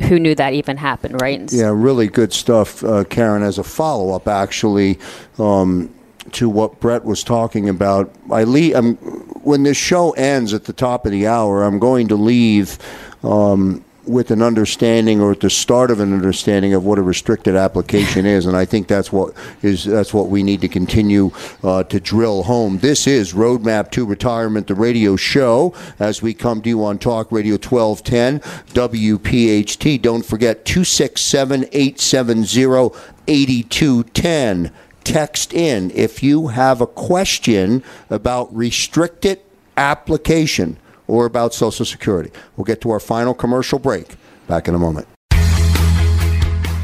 who- 0.02 0.18
knew 0.18 0.34
that 0.34 0.52
even 0.52 0.76
happened, 0.76 1.22
right? 1.22 1.50
Yeah, 1.50 1.72
really 1.74 2.08
good 2.08 2.34
stuff, 2.34 2.84
uh, 2.84 3.04
Karen. 3.04 3.42
As 3.42 3.56
a 3.56 3.64
follow 3.64 4.14
up, 4.14 4.28
actually, 4.28 4.98
um, 5.38 5.88
to 6.32 6.48
what 6.48 6.80
Brett 6.80 7.04
was 7.04 7.22
talking 7.22 7.68
about, 7.68 8.12
I 8.30 8.44
leave. 8.44 8.74
Um, 8.74 8.96
when 9.42 9.62
this 9.62 9.76
show 9.76 10.10
ends 10.12 10.52
at 10.52 10.64
the 10.64 10.72
top 10.72 11.06
of 11.06 11.12
the 11.12 11.26
hour, 11.26 11.62
I'm 11.62 11.78
going 11.78 12.08
to 12.08 12.16
leave 12.16 12.78
um, 13.22 13.84
with 14.06 14.30
an 14.30 14.40
understanding, 14.40 15.20
or 15.20 15.32
at 15.32 15.40
the 15.40 15.50
start 15.50 15.90
of 15.90 16.00
an 16.00 16.12
understanding 16.12 16.74
of 16.74 16.84
what 16.84 16.98
a 16.98 17.02
restricted 17.02 17.56
application 17.56 18.24
is, 18.24 18.46
and 18.46 18.56
I 18.56 18.64
think 18.64 18.86
that's 18.86 19.12
what 19.12 19.34
is 19.62 19.84
that's 19.84 20.14
what 20.14 20.28
we 20.28 20.42
need 20.42 20.60
to 20.60 20.68
continue 20.68 21.30
uh, 21.62 21.82
to 21.84 22.00
drill 22.00 22.44
home. 22.44 22.78
This 22.78 23.06
is 23.06 23.34
Roadmap 23.34 23.90
to 23.92 24.06
Retirement, 24.06 24.68
the 24.68 24.74
radio 24.74 25.16
show, 25.16 25.74
as 25.98 26.22
we 26.22 26.34
come 26.34 26.62
to 26.62 26.68
you 26.68 26.84
on 26.84 26.98
Talk 26.98 27.32
Radio 27.32 27.54
1210 27.54 28.40
WPHT. 28.74 30.00
Don't 30.00 30.24
forget 30.24 30.64
267 30.64 31.64
870 31.72 32.96
8210. 33.28 34.72
Text 35.06 35.54
in 35.54 35.92
if 35.92 36.20
you 36.20 36.48
have 36.48 36.80
a 36.80 36.86
question 36.86 37.84
about 38.10 38.52
restricted 38.52 39.40
application 39.76 40.78
or 41.06 41.26
about 41.26 41.54
Social 41.54 41.84
Security. 41.84 42.32
We'll 42.56 42.64
get 42.64 42.80
to 42.80 42.90
our 42.90 42.98
final 42.98 43.32
commercial 43.32 43.78
break. 43.78 44.16
Back 44.48 44.66
in 44.66 44.74
a 44.74 44.80
moment. 44.80 45.06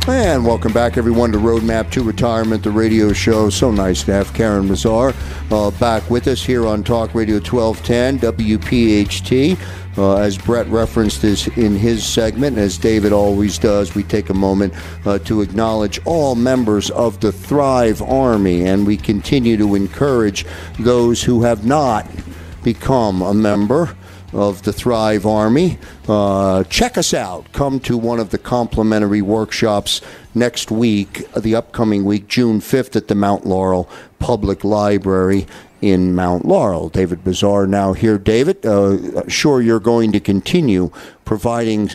And 0.08 0.44
welcome 0.44 0.72
back, 0.72 0.98
everyone, 0.98 1.30
to 1.30 1.38
Roadmap 1.38 1.92
to 1.92 2.02
Retirement, 2.02 2.64
the 2.64 2.72
radio 2.72 3.12
show. 3.12 3.50
So 3.50 3.70
nice 3.70 4.02
to 4.02 4.12
have 4.12 4.34
Karen 4.34 4.68
Mazar 4.68 5.14
uh, 5.52 5.70
back 5.78 6.10
with 6.10 6.26
us 6.26 6.42
here 6.42 6.66
on 6.66 6.82
Talk 6.82 7.14
Radio 7.14 7.36
1210 7.36 8.18
WPHT. 8.18 9.56
Uh, 9.96 10.16
as 10.16 10.36
Brett 10.36 10.66
referenced 10.66 11.22
this 11.22 11.46
in 11.56 11.76
his 11.76 12.04
segment, 12.04 12.58
as 12.58 12.78
David 12.78 13.12
always 13.12 13.58
does, 13.58 13.94
we 13.94 14.02
take 14.02 14.28
a 14.30 14.34
moment 14.34 14.74
uh, 15.06 15.20
to 15.20 15.40
acknowledge 15.40 16.00
all 16.04 16.34
members 16.34 16.90
of 16.90 17.20
the 17.20 17.30
Thrive 17.30 18.02
Army, 18.02 18.66
and 18.66 18.84
we 18.84 18.96
continue 18.96 19.56
to 19.56 19.76
encourage 19.76 20.44
those 20.80 21.22
who 21.22 21.44
have 21.44 21.64
not 21.64 22.10
become 22.64 23.22
a 23.22 23.32
member 23.32 23.94
of 24.32 24.62
the 24.62 24.72
Thrive 24.72 25.26
Army. 25.26 25.78
Uh, 26.08 26.64
check 26.64 26.96
us 26.96 27.12
out. 27.12 27.52
Come 27.52 27.80
to 27.80 27.96
one 27.96 28.18
of 28.18 28.30
the 28.30 28.38
complimentary 28.38 29.22
workshops 29.22 30.00
next 30.34 30.70
week, 30.70 31.26
uh, 31.34 31.40
the 31.40 31.54
upcoming 31.54 32.04
week, 32.04 32.28
June 32.28 32.60
5th, 32.60 32.96
at 32.96 33.08
the 33.08 33.14
Mount 33.14 33.46
Laurel 33.46 33.88
Public 34.18 34.64
Library 34.64 35.46
in 35.80 36.14
Mount 36.14 36.44
Laurel. 36.44 36.88
David 36.88 37.24
Bazaar 37.24 37.66
now 37.66 37.92
here. 37.92 38.16
David, 38.16 38.64
uh, 38.64 39.28
sure 39.28 39.60
you're 39.60 39.80
going 39.80 40.12
to 40.12 40.20
continue 40.20 40.90
providing 41.24 41.90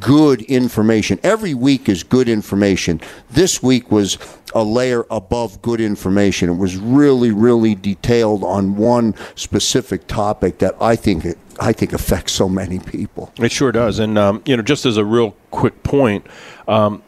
good 0.00 0.42
information. 0.42 1.18
Every 1.22 1.54
week 1.54 1.88
is 1.88 2.02
good 2.02 2.28
information. 2.28 3.00
This 3.30 3.62
week 3.62 3.90
was 3.90 4.18
a 4.54 4.62
layer 4.62 5.06
above 5.10 5.60
good 5.62 5.80
information. 5.80 6.48
It 6.48 6.56
was 6.56 6.76
really, 6.76 7.30
really 7.30 7.74
detailed 7.74 8.44
on 8.44 8.76
one 8.76 9.14
specific 9.34 10.06
topic 10.06 10.58
that 10.58 10.74
I 10.80 10.96
think 10.96 11.24
it, 11.24 11.38
I 11.60 11.72
think 11.72 11.92
affects 11.92 12.32
so 12.32 12.48
many 12.48 12.78
people. 12.78 13.32
It 13.38 13.52
sure 13.52 13.72
does. 13.72 13.98
And, 13.98 14.18
um, 14.18 14.42
you 14.46 14.56
know, 14.56 14.62
just 14.62 14.86
as 14.86 14.96
a 14.96 15.04
real 15.04 15.34
quick 15.50 15.82
point, 15.82 16.26
um, 16.68 17.02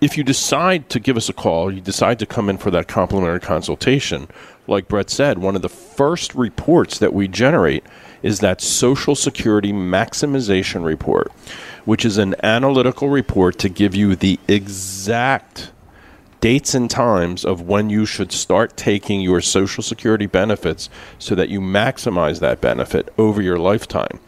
if 0.00 0.16
you 0.16 0.24
decide 0.24 0.90
to 0.90 1.00
give 1.00 1.16
us 1.16 1.28
a 1.28 1.32
call, 1.32 1.72
you 1.72 1.80
decide 1.80 2.18
to 2.18 2.26
come 2.26 2.50
in 2.50 2.58
for 2.58 2.70
that 2.70 2.88
complimentary 2.88 3.40
consultation, 3.40 4.28
like 4.66 4.88
Brett 4.88 5.10
said, 5.10 5.38
one 5.38 5.56
of 5.56 5.62
the 5.62 5.68
first 5.68 6.34
reports 6.34 6.98
that 6.98 7.14
we 7.14 7.28
generate 7.28 7.84
is 8.22 8.40
that 8.40 8.60
Social 8.60 9.14
Security 9.14 9.72
Maximization 9.72 10.84
Report, 10.84 11.30
which 11.84 12.04
is 12.04 12.18
an 12.18 12.34
analytical 12.42 13.08
report 13.08 13.58
to 13.60 13.68
give 13.68 13.94
you 13.94 14.16
the 14.16 14.38
exact 14.48 15.70
dates 16.40 16.74
and 16.74 16.90
times 16.90 17.44
of 17.44 17.62
when 17.62 17.88
you 17.88 18.04
should 18.04 18.32
start 18.32 18.76
taking 18.76 19.20
your 19.20 19.40
Social 19.40 19.82
Security 19.82 20.26
benefits 20.26 20.90
so 21.18 21.34
that 21.34 21.48
you 21.48 21.60
maximize 21.60 22.40
that 22.40 22.60
benefit 22.60 23.12
over 23.16 23.40
your 23.40 23.58
lifetime. 23.58 24.20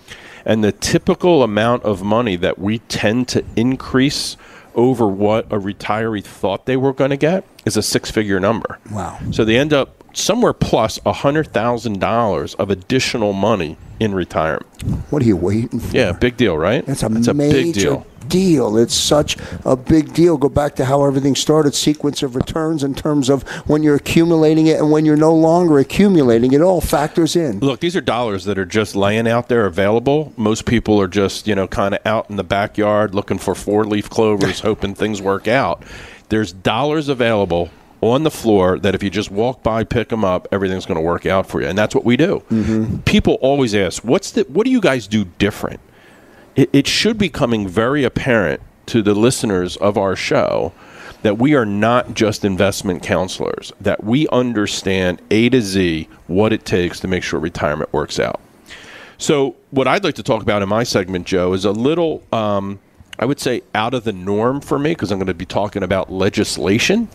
And 0.44 0.64
the 0.64 0.72
typical 0.72 1.42
amount 1.42 1.82
of 1.82 2.02
money 2.02 2.36
that 2.36 2.58
we 2.58 2.78
tend 2.78 3.28
to 3.28 3.44
increase 3.54 4.36
over 4.78 5.06
what 5.08 5.44
a 5.52 5.58
retiree 5.58 6.24
thought 6.24 6.64
they 6.64 6.76
were 6.76 6.92
going 6.92 7.10
to 7.10 7.16
get 7.16 7.44
is 7.66 7.76
a 7.76 7.82
six 7.82 8.10
figure 8.10 8.38
number. 8.40 8.78
Wow. 8.90 9.18
So 9.32 9.44
they 9.44 9.58
end 9.58 9.72
up 9.72 10.04
somewhere 10.16 10.52
plus 10.52 10.98
$100,000 11.00 12.54
of 12.56 12.70
additional 12.70 13.32
money 13.32 13.76
in 14.00 14.14
retirement. 14.14 14.66
What 15.10 15.22
are 15.22 15.26
you 15.26 15.36
waiting 15.36 15.80
for? 15.80 15.94
Yeah, 15.94 16.12
big 16.12 16.36
deal, 16.36 16.56
right? 16.56 16.86
That's 16.86 17.02
a 17.02 17.08
That's 17.08 17.28
major 17.34 17.52
big 17.52 17.74
deal. 17.74 18.06
Deal. 18.28 18.76
It's 18.76 18.94
such 18.94 19.36
a 19.64 19.76
big 19.76 20.12
deal. 20.12 20.36
Go 20.36 20.48
back 20.48 20.74
to 20.76 20.84
how 20.84 21.04
everything 21.04 21.34
started, 21.34 21.74
sequence 21.74 22.22
of 22.22 22.36
returns 22.36 22.82
in 22.82 22.94
terms 22.94 23.28
of 23.28 23.42
when 23.68 23.82
you're 23.82 23.96
accumulating 23.96 24.66
it 24.66 24.78
and 24.78 24.90
when 24.90 25.04
you're 25.04 25.16
no 25.16 25.34
longer 25.34 25.78
accumulating. 25.78 26.52
It 26.52 26.60
all 26.60 26.80
factors 26.80 27.36
in. 27.36 27.60
Look, 27.60 27.80
these 27.80 27.96
are 27.96 28.00
dollars 28.00 28.44
that 28.44 28.58
are 28.58 28.66
just 28.66 28.94
laying 28.94 29.28
out 29.28 29.48
there 29.48 29.66
available. 29.66 30.32
Most 30.36 30.66
people 30.66 31.00
are 31.00 31.08
just, 31.08 31.46
you 31.46 31.54
know, 31.54 31.66
kind 31.66 31.94
of 31.94 32.04
out 32.06 32.30
in 32.30 32.36
the 32.36 32.44
backyard 32.44 33.14
looking 33.14 33.38
for 33.38 33.54
four 33.54 33.84
leaf 33.84 34.08
clovers, 34.10 34.60
hoping 34.68 34.94
things 34.94 35.20
work 35.20 35.48
out. 35.48 35.82
There's 36.28 36.52
dollars 36.52 37.08
available 37.08 37.70
on 38.00 38.22
the 38.22 38.30
floor 38.30 38.78
that 38.78 38.94
if 38.94 39.02
you 39.02 39.10
just 39.10 39.30
walk 39.30 39.62
by, 39.62 39.84
pick 39.84 40.08
them 40.08 40.24
up, 40.24 40.46
everything's 40.52 40.86
going 40.86 40.96
to 40.96 41.02
work 41.02 41.26
out 41.26 41.48
for 41.48 41.60
you. 41.60 41.66
And 41.66 41.76
that's 41.76 41.94
what 41.94 42.04
we 42.04 42.16
do. 42.16 42.42
Mm-hmm. 42.50 42.98
People 42.98 43.34
always 43.40 43.74
ask, 43.74 44.04
"What's 44.04 44.32
the? 44.32 44.42
What 44.44 44.64
do 44.64 44.70
you 44.70 44.80
guys 44.80 45.06
do 45.06 45.24
different?" 45.24 45.80
It, 46.58 46.70
it 46.72 46.86
should 46.88 47.18
be 47.18 47.28
coming 47.28 47.68
very 47.68 48.02
apparent 48.02 48.60
to 48.86 49.00
the 49.00 49.14
listeners 49.14 49.76
of 49.76 49.96
our 49.96 50.16
show 50.16 50.72
that 51.22 51.38
we 51.38 51.54
are 51.54 51.64
not 51.64 52.14
just 52.14 52.44
investment 52.44 53.00
counselors. 53.00 53.72
That 53.80 54.02
we 54.02 54.26
understand 54.28 55.22
A 55.30 55.50
to 55.50 55.62
Z 55.62 56.08
what 56.26 56.52
it 56.52 56.64
takes 56.64 56.98
to 57.00 57.06
make 57.06 57.22
sure 57.22 57.38
retirement 57.38 57.92
works 57.92 58.18
out. 58.18 58.40
So, 59.18 59.54
what 59.70 59.86
I'd 59.86 60.02
like 60.02 60.16
to 60.16 60.22
talk 60.24 60.42
about 60.42 60.62
in 60.62 60.68
my 60.68 60.82
segment, 60.82 61.28
Joe, 61.28 61.52
is 61.52 61.64
a 61.64 61.70
little, 61.70 62.24
um, 62.32 62.80
I 63.20 63.24
would 63.24 63.38
say, 63.38 63.62
out 63.76 63.94
of 63.94 64.02
the 64.02 64.12
norm 64.12 64.60
for 64.60 64.80
me 64.80 64.90
because 64.90 65.12
I'm 65.12 65.18
going 65.18 65.28
to 65.28 65.34
be 65.34 65.46
talking 65.46 65.84
about 65.84 66.10
legislation, 66.10 67.08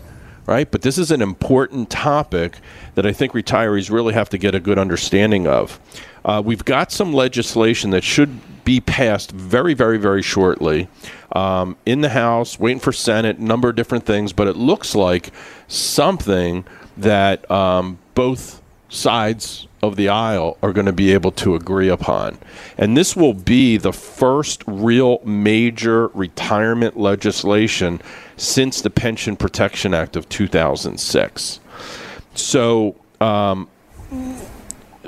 right? 0.45 0.71
But 0.71 0.83
this 0.83 0.97
is 0.97 1.11
an 1.11 1.21
important 1.21 1.89
topic 1.89 2.59
that 2.95 3.05
I 3.05 3.11
think 3.11 3.33
retirees 3.33 3.91
really 3.91 4.13
have 4.13 4.29
to 4.29 4.37
get 4.37 4.55
a 4.55 4.61
good 4.61 4.79
understanding 4.79 5.47
of. 5.47 5.81
Uh, 6.25 6.41
we've 6.43 6.65
got 6.65 6.91
some 6.91 7.13
legislation 7.13 7.89
that 7.91 8.03
should 8.03 8.39
be 8.63 8.79
passed 8.79 9.31
very, 9.31 9.73
very, 9.73 9.97
very 9.97 10.21
shortly 10.21 10.87
um, 11.33 11.75
in 11.85 12.01
the 12.01 12.09
House, 12.09 12.59
waiting 12.59 12.79
for 12.79 12.93
Senate, 12.93 13.37
a 13.37 13.43
number 13.43 13.69
of 13.69 13.75
different 13.75 14.05
things, 14.05 14.31
but 14.31 14.47
it 14.47 14.55
looks 14.55 14.95
like 14.95 15.31
something 15.67 16.65
that 16.97 17.49
um, 17.51 17.97
both 18.13 18.61
sides 18.89 19.67
of 19.81 19.95
the 19.95 20.07
aisle 20.07 20.57
are 20.61 20.71
going 20.71 20.85
to 20.85 20.93
be 20.93 21.11
able 21.11 21.31
to 21.31 21.55
agree 21.55 21.89
upon. 21.89 22.37
And 22.77 22.95
this 22.95 23.15
will 23.15 23.33
be 23.33 23.77
the 23.77 23.91
first 23.91 24.63
real 24.65 25.19
major 25.25 26.07
retirement 26.09 26.97
legislation 26.97 28.01
since 28.37 28.81
the 28.81 28.89
Pension 28.89 29.35
Protection 29.35 29.93
Act 29.93 30.15
of 30.15 30.29
2006. 30.29 31.59
So, 32.35 32.95
um, 33.19 33.67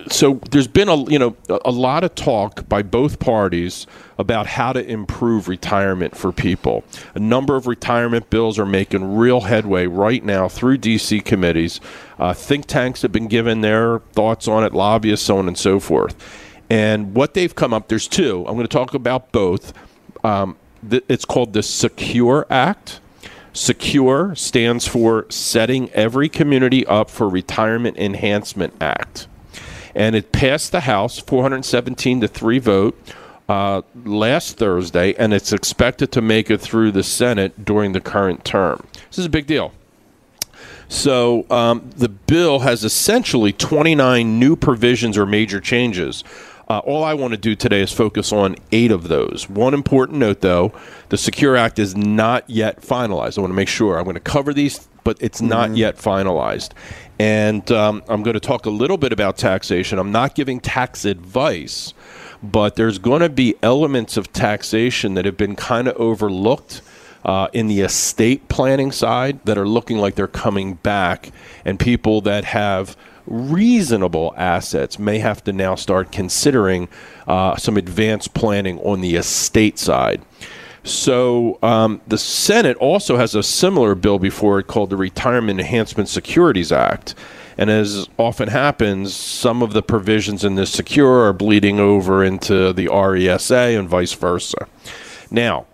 so 0.10 0.36
there's 0.52 0.68
been 0.68 0.90
a 0.90 0.96
you 1.10 1.18
know 1.18 1.36
a, 1.50 1.72
lot 1.72 2.04
of 2.04 2.14
talk 2.16 2.68
by 2.70 2.84
both 2.84 3.20
parties 3.20 3.88
about 4.18 4.48
how 4.48 4.72
to 4.72 4.86
improve 4.86 5.48
retirement 5.48 6.16
for 6.16 6.32
people. 6.32 6.84
A 7.16 7.20
number 7.20 7.56
of 7.56 7.68
retirement 7.68 8.30
bills 8.30 8.60
are 8.60 8.66
making 8.66 9.16
real 9.16 9.42
headway 9.42 9.88
right 9.88 10.24
now 10.24 10.48
through 10.48 10.78
DC 10.78 11.24
committees. 11.26 11.82
Uh, 12.20 12.34
think 12.34 12.66
tanks 12.66 13.02
have 13.02 13.12
been 13.12 13.28
given 13.28 13.62
their 13.62 14.00
thoughts 14.14 14.48
on 14.48 14.64
it, 14.64 14.74
lobbyists, 14.74 15.26
so 15.26 15.38
on 15.38 15.48
and 15.48 15.58
so 15.58 15.80
forth. 15.80 16.16
And 16.70 17.14
what 17.14 17.34
they've 17.34 17.54
come 17.54 17.74
up, 17.74 17.88
there's 17.88 18.08
two. 18.08 18.46
I'm 18.48 18.56
going 18.56 18.68
to 18.68 18.68
talk 18.68 18.94
about 18.94 19.32
both. 19.32 19.74
Um, 20.24 20.58
th- 20.88 21.04
it's 21.08 21.26
called 21.26 21.54
the 21.54 21.64
Secure 21.64 22.48
Act. 22.50 23.00
Secure 23.54 24.36
stands 24.36 24.88
for 24.88 25.26
Setting 25.30 25.90
Every 25.92 26.28
Community 26.28 26.86
Up 26.88 27.10
for 27.10 27.30
Retirement 27.30 27.98
Enhancement 27.98 28.74
Act 28.82 29.28
and 29.96 30.16
it 30.16 30.32
passed 30.32 30.72
the 30.72 30.82
House 30.82 31.20
417 31.20 32.22
to 32.22 32.28
3 32.28 32.60
vote 32.60 33.00
uh, 33.48 33.82
last 34.04 34.58
Thursday, 34.58 35.14
and 35.16 35.34
it's 35.34 35.54
expected 35.54 36.12
to 36.12 36.22
make 36.22 36.52
it 36.52 36.60
through 36.60 36.92
the 36.92 37.04
Senate 37.04 37.64
during 37.64 37.94
the 37.94 38.02
current 38.02 38.44
term. 38.44 38.86
This 39.10 39.20
is 39.20 39.26
a 39.26 39.30
big 39.30 39.48
deal. 39.48 39.72
So 40.88 41.46
um, 41.50 41.90
the 41.96 42.10
bill 42.10 42.60
has 42.60 42.84
essentially 42.84 43.54
29 43.54 44.40
new 44.40 44.56
provisions 44.56 45.18
or 45.18 45.26
major 45.26 45.60
changes. 45.60 46.24
Uh, 46.68 46.80
all 46.80 47.04
I 47.04 47.14
want 47.14 47.32
to 47.32 47.38
do 47.38 47.56
today 47.56 47.82
is 47.82 47.92
focus 47.92 48.34
on 48.34 48.56
eight 48.72 48.92
of 48.92 49.08
those. 49.08 49.48
One 49.50 49.74
important 49.74 50.18
note, 50.18 50.42
though 50.42 50.74
the 51.10 51.18
Secure 51.18 51.56
Act 51.56 51.78
is 51.78 51.96
not 51.96 52.50
yet 52.50 52.82
finalized. 52.82 53.38
I 53.38 53.42
want 53.42 53.52
to 53.52 53.56
make 53.56 53.68
sure. 53.68 53.98
I'm 53.98 54.04
going 54.04 54.16
to 54.16 54.20
cover 54.20 54.54
these, 54.54 54.88
but 55.04 55.18
it's 55.22 55.42
not 55.42 55.76
yet 55.78 55.98
finalized. 55.98 56.72
And 57.20 57.72
um, 57.72 58.04
I'm 58.10 58.24
going 58.24 58.34
to 58.34 58.40
talk 58.40 58.66
a 58.66 58.72
little 58.72 58.98
bit 58.98 59.14
about 59.14 59.38
taxation. 59.38 60.00
I'm 60.00 60.12
not 60.12 60.34
giving 60.34 60.60
tax 60.60 61.06
advice, 61.06 61.94
but 62.42 62.76
there's 62.76 62.98
going 62.98 63.22
to 63.22 63.30
be 63.30 63.56
elements 63.62 64.18
of 64.18 64.34
taxation 64.34 65.14
that 65.14 65.26
have 65.26 65.38
been 65.38 65.56
kind 65.56 65.88
of 65.88 65.96
overlooked. 65.98 66.82
Uh, 67.24 67.48
in 67.54 67.66
the 67.66 67.82
estate 67.82 68.48
planning 68.50 68.92
side, 68.92 69.44
that 69.46 69.58
are 69.58 69.68
looking 69.68 69.98
like 69.98 70.14
they're 70.14 70.28
coming 70.28 70.76
back, 70.76 71.32
and 71.66 71.80
people 71.80 72.22
that 72.22 72.46
have 72.46 72.96
reasonable 73.28 74.34
assets 74.38 75.00
may 75.00 75.20
have 75.20 75.44
to 75.44 75.54
now 75.54 75.76
start 75.76 76.12
considering 76.12 76.88
uh, 77.28 77.56
some 77.56 77.78
advanced 77.78 78.34
planning 78.34 78.80
on 78.80 79.02
the 79.02 79.16
estate 79.16 79.80
side. 79.80 80.22
So 80.84 81.58
um, 81.64 82.02
the 82.08 82.18
Senate 82.18 82.78
also 82.78 83.18
has 83.18 83.34
a 83.34 83.42
similar 83.42 83.96
bill 83.96 84.20
before 84.20 84.60
it 84.60 84.68
called 84.68 84.92
the 84.92 84.98
Retirement 84.98 85.60
Enhancement 85.60 86.10
Securities 86.10 86.72
Act. 86.72 87.16
And 87.58 87.70
as 87.72 88.08
often 88.18 88.50
happens, 88.50 89.16
some 89.16 89.64
of 89.64 89.74
the 89.74 89.82
provisions 89.82 90.44
in 90.44 90.56
this 90.56 90.72
secure 90.72 91.26
are 91.28 91.34
bleeding 91.34 91.80
over 91.80 92.24
into 92.24 92.72
the 92.74 92.88
RESA 92.88 93.80
and 93.80 93.90
vice 93.90 94.14
versa. 94.14 94.68
Now, 95.32 95.66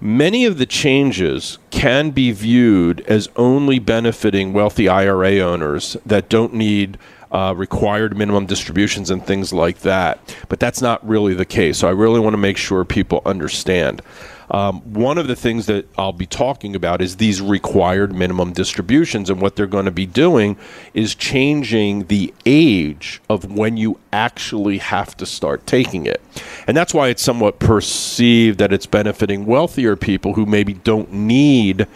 Many 0.00 0.44
of 0.44 0.58
the 0.58 0.66
changes 0.66 1.58
can 1.70 2.10
be 2.10 2.30
viewed 2.30 3.00
as 3.02 3.28
only 3.36 3.78
benefiting 3.78 4.52
wealthy 4.52 4.88
IRA 4.88 5.38
owners 5.38 5.96
that 6.04 6.28
don't 6.28 6.52
need 6.52 6.98
uh, 7.32 7.54
required 7.56 8.16
minimum 8.16 8.46
distributions 8.46 9.10
and 9.10 9.24
things 9.24 9.52
like 9.52 9.80
that. 9.80 10.36
But 10.48 10.60
that's 10.60 10.82
not 10.82 11.06
really 11.06 11.34
the 11.34 11.44
case. 11.44 11.78
So 11.78 11.88
I 11.88 11.92
really 11.92 12.20
want 12.20 12.34
to 12.34 12.38
make 12.38 12.56
sure 12.56 12.84
people 12.84 13.22
understand. 13.24 14.02
Um, 14.50 14.80
one 14.92 15.18
of 15.18 15.26
the 15.26 15.36
things 15.36 15.66
that 15.66 15.88
I'll 15.98 16.12
be 16.12 16.26
talking 16.26 16.76
about 16.76 17.02
is 17.02 17.16
these 17.16 17.40
required 17.40 18.14
minimum 18.14 18.52
distributions, 18.52 19.28
and 19.28 19.40
what 19.40 19.56
they're 19.56 19.66
going 19.66 19.86
to 19.86 19.90
be 19.90 20.06
doing 20.06 20.56
is 20.94 21.14
changing 21.14 22.06
the 22.06 22.32
age 22.44 23.20
of 23.28 23.50
when 23.50 23.76
you 23.76 23.98
actually 24.12 24.78
have 24.78 25.16
to 25.16 25.26
start 25.26 25.66
taking 25.66 26.06
it. 26.06 26.22
And 26.66 26.76
that's 26.76 26.94
why 26.94 27.08
it's 27.08 27.22
somewhat 27.22 27.58
perceived 27.58 28.58
that 28.58 28.72
it's 28.72 28.86
benefiting 28.86 29.46
wealthier 29.46 29.96
people 29.96 30.34
who 30.34 30.46
maybe 30.46 30.74
don't 30.74 31.12
need 31.12 31.86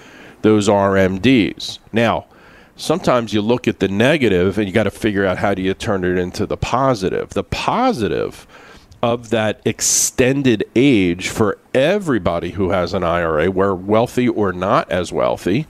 those 0.43 0.69
RMDs. 0.69 1.79
Now, 1.93 2.27
sometimes 2.77 3.33
you 3.33 3.43
look 3.43 3.69
at 3.69 3.79
the 3.79 3.89
negative 3.89 4.59
and 4.59 4.67
you 4.67 4.73
got 4.73 4.85
to 4.85 4.91
figure 4.91 5.27
out 5.27 5.39
how 5.39 5.55
do 5.55 5.63
you 5.63 5.75
turn 5.75 6.05
it 6.05 6.19
into 6.19 6.47
the 6.47 6.57
positive. 6.57 7.31
The 7.31 7.45
positive 7.45 8.47
of 9.03 9.31
that 9.31 9.61
extended 9.65 10.65
age 10.77 11.29
for 11.29 11.59
everybody 11.75 12.51
who 12.51 12.71
has 12.71 12.93
an 12.93 13.03
IRA, 13.03 13.51
where 13.51 13.75
wealthy 13.75 14.29
or 14.29 14.53
not 14.53 14.91
as 14.91 15.13
wealthy, 15.13 15.67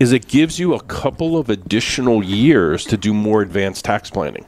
is 0.00 0.12
it 0.12 0.26
gives 0.26 0.58
you 0.58 0.74
a 0.74 0.82
couple 0.82 1.36
of 1.36 1.50
additional 1.50 2.24
years 2.24 2.84
to 2.84 2.96
do 2.96 3.12
more 3.12 3.42
advanced 3.42 3.84
tax 3.84 4.10
planning. 4.10 4.46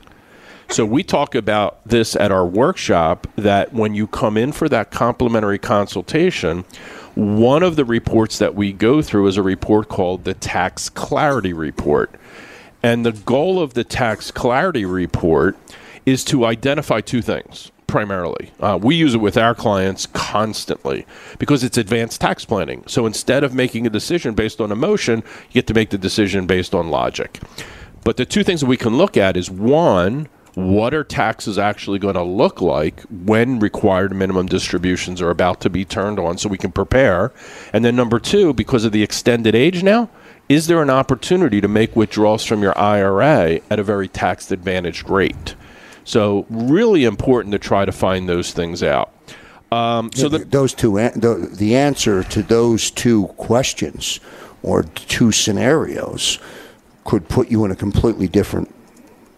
So 0.69 0.85
we 0.87 1.03
talk 1.03 1.35
about 1.35 1.87
this 1.87 2.17
at 2.17 2.33
our 2.33 2.47
workshop 2.47 3.27
that 3.37 3.73
when 3.73 3.95
you 3.95 4.07
come 4.07 4.37
in 4.37 4.53
for 4.53 4.69
that 4.71 4.91
complimentary 4.91 5.59
consultation, 5.59 6.65
one 7.15 7.63
of 7.63 7.77
the 7.77 7.85
reports 7.85 8.39
that 8.39 8.55
we 8.55 8.73
go 8.73 9.03
through 9.03 9.27
is 9.29 9.37
a 9.37 9.43
report 9.43 9.89
called 9.89 10.25
the 10.25 10.35
Tax 10.35 10.89
Clarity 10.89 11.53
Report. 11.53 12.11
And 12.83 13.05
the 13.05 13.13
goal 13.13 13.61
of 13.63 13.75
the 13.75 13.85
Tax 13.85 14.31
Clarity 14.31 14.85
Report 14.85 15.57
is 16.07 16.25
to 16.25 16.45
identify 16.45 17.01
two 17.01 17.23
things 17.23 17.71
primarily. 17.87 18.53
Uh, 18.61 18.79
we 18.81 18.95
use 18.95 19.15
it 19.15 19.19
with 19.19 19.37
our 19.37 19.55
clients 19.55 20.07
constantly 20.07 21.07
because 21.39 21.63
it's 21.63 21.79
advanced 21.79 22.21
tax 22.21 22.45
planning. 22.45 22.85
So 22.87 23.07
instead 23.07 23.45
of 23.45 23.55
making 23.55 23.87
a 23.87 23.91
decision 23.91 24.35
based 24.35 24.61
on 24.61 24.73
emotion, 24.73 25.23
you 25.49 25.55
get 25.55 25.67
to 25.69 25.75
make 25.75 25.91
the 25.91 25.99
decision 25.99 26.47
based 26.47 26.75
on 26.75 26.89
logic. 26.89 27.41
But 28.05 28.17
the 28.17 28.27
two 28.27 28.45
things 28.45 28.61
that 28.61 28.67
we 28.67 28.77
can 28.77 28.97
look 28.99 29.17
at 29.17 29.37
is 29.37 29.51
one, 29.51 30.29
what 30.55 30.95
are 30.95 31.03
taxes 31.03 31.59
actually 31.59 31.99
going 31.99 32.15
to 32.15 32.23
look 32.23 32.61
like 32.61 33.01
when 33.03 33.59
required 33.59 34.15
minimum 34.15 34.47
distributions 34.47 35.21
are 35.21 35.31
about 35.31 35.61
to 35.63 35.71
be 35.71 35.85
turned 35.85 36.19
on 36.19 36.39
so 36.39 36.49
we 36.49 36.59
can 36.59 36.71
prepare? 36.71 37.33
And 37.73 37.85
then 37.85 37.97
number 37.97 38.21
two, 38.21 38.53
because 38.53 38.85
of 38.85 38.93
the 38.93 39.03
extended 39.03 39.55
age 39.55 39.83
now, 39.83 40.11
is 40.49 40.67
there 40.67 40.83
an 40.83 40.91
opportunity 40.91 41.61
to 41.61 41.69
make 41.69 41.97
withdrawals 41.97 42.45
from 42.45 42.63
your 42.63 42.77
IRA 42.79 43.61
at 43.71 43.79
a 43.79 43.83
very 43.83 44.09
tax 44.09 44.51
advantaged 44.51 45.09
rate? 45.09 45.55
So, 46.05 46.47
really 46.51 47.05
important 47.05 47.53
to 47.53 47.59
try 47.59 47.85
to 47.85 47.93
find 47.93 48.29
those 48.29 48.53
things 48.53 48.83
out. 48.83 49.13
Um, 49.73 50.11
so, 50.15 50.29
the, 50.29 50.39
those 50.39 50.75
two, 50.75 50.95
the, 50.95 51.49
the 51.51 51.77
answer 51.77 52.23
to 52.25 52.43
those 52.43 52.91
two 52.91 53.29
questions 53.29 54.21
or 54.63 54.83
two 54.83 55.33
scenarios 55.33 56.39
could 57.05 57.29
put 57.29 57.51
you 57.51 57.65
in 57.65 57.71
a 57.71 57.77
completely 57.77 58.29
different 58.29 58.75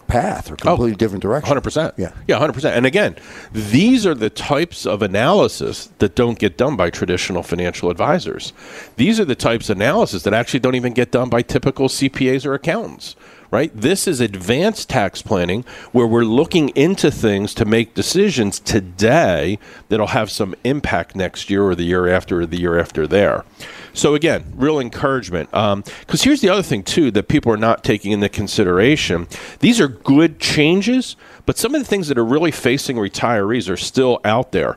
path 0.06 0.50
or 0.50 0.56
completely 0.56 0.92
oh, 0.92 0.96
different 0.96 1.22
direction. 1.22 1.48
Hundred 1.48 1.62
percent. 1.62 1.94
Yeah. 1.96 2.12
Yeah. 2.26 2.38
Hundred 2.38 2.52
percent. 2.52 2.76
And 2.76 2.86
again, 2.86 3.16
these 3.52 4.06
are 4.06 4.14
the 4.14 4.30
types 4.30 4.86
of 4.86 5.02
analysis 5.02 5.90
that 5.98 6.14
don't 6.14 6.38
get 6.38 6.56
done 6.56 6.76
by 6.76 6.90
traditional 6.90 7.42
financial 7.42 7.90
advisors. 7.90 8.52
These 8.96 9.20
are 9.20 9.24
the 9.24 9.34
types 9.34 9.68
of 9.68 9.76
analysis 9.76 10.22
that 10.22 10.34
actually 10.34 10.60
don't 10.60 10.74
even 10.74 10.92
get 10.92 11.10
done 11.10 11.28
by 11.28 11.42
typical 11.42 11.88
CPAs 11.88 12.46
or 12.46 12.54
accountants. 12.54 13.16
Right? 13.50 13.70
This 13.74 14.08
is 14.08 14.20
advanced 14.20 14.88
tax 14.88 15.22
planning 15.22 15.64
where 15.92 16.06
we're 16.06 16.24
looking 16.24 16.70
into 16.70 17.10
things 17.10 17.54
to 17.54 17.64
make 17.64 17.94
decisions 17.94 18.58
today 18.58 19.58
that'll 19.88 20.08
have 20.08 20.30
some 20.30 20.54
impact 20.64 21.14
next 21.14 21.48
year 21.48 21.62
or 21.62 21.74
the 21.74 21.84
year 21.84 22.08
after 22.08 22.40
or 22.40 22.46
the 22.46 22.58
year 22.58 22.78
after 22.78 23.06
there. 23.06 23.44
So 23.92 24.14
again, 24.14 24.52
real 24.54 24.78
encouragement. 24.78 25.50
Because 25.50 25.72
um, 25.72 26.18
here's 26.18 26.40
the 26.40 26.48
other 26.48 26.62
thing 26.62 26.82
too 26.82 27.10
that 27.12 27.28
people 27.28 27.52
are 27.52 27.56
not 27.56 27.82
taking 27.82 28.12
into 28.12 28.28
consideration. 28.28 29.26
These 29.60 29.80
are 29.80 29.88
good 29.88 30.38
changes, 30.38 31.16
but 31.46 31.56
some 31.56 31.74
of 31.74 31.80
the 31.80 31.86
things 31.86 32.08
that 32.08 32.18
are 32.18 32.24
really 32.24 32.50
facing 32.50 32.96
retirees 32.96 33.70
are 33.70 33.76
still 33.76 34.20
out 34.24 34.52
there. 34.52 34.76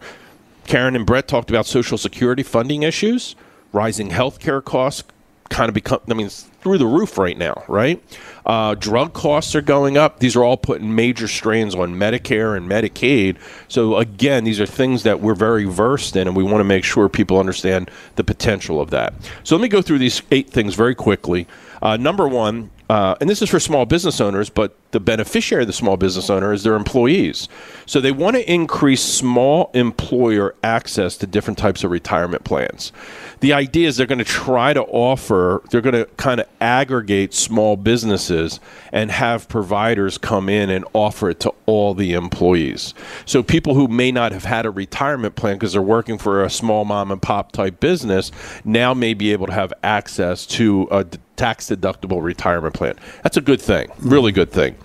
Karen 0.67 0.95
and 0.95 1.05
Brett 1.05 1.27
talked 1.27 1.49
about 1.49 1.65
Social 1.65 1.97
Security 1.97 2.43
funding 2.43 2.83
issues, 2.83 3.35
rising 3.73 4.09
healthcare 4.09 4.63
costs, 4.63 5.03
kind 5.49 5.67
of 5.67 5.73
become. 5.73 5.99
I 6.07 6.13
mean, 6.13 6.29
through 6.61 6.77
the 6.77 6.85
roof 6.85 7.17
right 7.17 7.37
now, 7.37 7.63
right? 7.67 8.01
Uh, 8.45 8.75
drug 8.75 9.13
costs 9.13 9.55
are 9.55 9.61
going 9.61 9.97
up. 9.97 10.19
These 10.19 10.35
are 10.35 10.43
all 10.43 10.57
putting 10.57 10.95
major 10.95 11.27
strains 11.27 11.75
on 11.75 11.95
Medicare 11.95 12.57
and 12.57 12.69
Medicaid. 12.69 13.37
So, 13.67 13.97
again, 13.97 14.43
these 14.43 14.59
are 14.59 14.65
things 14.65 15.03
that 15.03 15.19
we're 15.21 15.35
very 15.35 15.65
versed 15.65 16.15
in, 16.15 16.27
and 16.27 16.35
we 16.35 16.43
want 16.43 16.59
to 16.59 16.63
make 16.63 16.83
sure 16.83 17.09
people 17.09 17.39
understand 17.39 17.91
the 18.15 18.23
potential 18.23 18.81
of 18.81 18.89
that. 18.89 19.13
So, 19.43 19.55
let 19.55 19.61
me 19.61 19.67
go 19.67 19.81
through 19.81 19.99
these 19.99 20.21
eight 20.31 20.49
things 20.49 20.75
very 20.75 20.95
quickly. 20.95 21.47
Uh, 21.81 21.97
number 21.97 22.27
one, 22.27 22.71
uh, 22.89 23.15
and 23.21 23.29
this 23.29 23.41
is 23.41 23.49
for 23.49 23.59
small 23.59 23.85
business 23.85 24.19
owners, 24.19 24.49
but 24.49 24.75
the 24.91 24.99
beneficiary 24.99 25.63
of 25.63 25.67
the 25.67 25.73
small 25.73 25.97
business 25.97 26.29
owner 26.29 26.51
is 26.51 26.63
their 26.63 26.75
employees. 26.75 27.47
So 27.85 28.01
they 28.01 28.11
want 28.11 28.35
to 28.35 28.51
increase 28.51 29.01
small 29.01 29.69
employer 29.73 30.55
access 30.63 31.17
to 31.17 31.27
different 31.27 31.57
types 31.57 31.83
of 31.83 31.91
retirement 31.91 32.43
plans 32.43 32.91
the 33.39 33.53
idea 33.53 33.87
is 33.87 33.97
they're 33.97 34.07
going 34.07 34.19
to 34.19 34.25
try 34.25 34.73
to 34.73 34.83
offer, 34.83 35.61
they're 35.69 35.81
going 35.81 35.95
to 35.95 36.05
kind 36.17 36.41
of 36.41 36.47
aggregate 36.59 37.33
small 37.33 37.77
businesses 37.77 38.59
and 38.91 39.11
have 39.11 39.47
providers 39.47 40.17
come 40.17 40.49
in 40.49 40.69
and 40.69 40.85
offer 40.93 41.29
it 41.29 41.39
to 41.41 41.53
all 41.65 41.93
the 41.93 42.13
employees. 42.13 42.93
So 43.25 43.41
people 43.41 43.75
who 43.75 43.87
may 43.87 44.11
not 44.11 44.31
have 44.31 44.43
had 44.43 44.65
a 44.65 44.71
retirement 44.71 45.35
plan 45.35 45.55
because 45.55 45.73
they're 45.73 45.81
working 45.81 46.17
for 46.17 46.43
a 46.43 46.49
small 46.49 46.85
mom 46.85 47.11
and 47.11 47.21
pop 47.21 47.51
type 47.51 47.79
business 47.79 48.31
now 48.65 48.93
may 48.93 49.13
be 49.13 49.31
able 49.31 49.47
to 49.47 49.53
have 49.53 49.73
access 49.83 50.45
to 50.47 50.87
a 50.91 51.05
tax 51.35 51.69
deductible 51.69 52.21
retirement 52.21 52.75
plan. 52.75 52.95
That's 53.23 53.37
a 53.37 53.41
good 53.41 53.61
thing, 53.61 53.89
really 53.99 54.33
good 54.33 54.51
thing. 54.51 54.75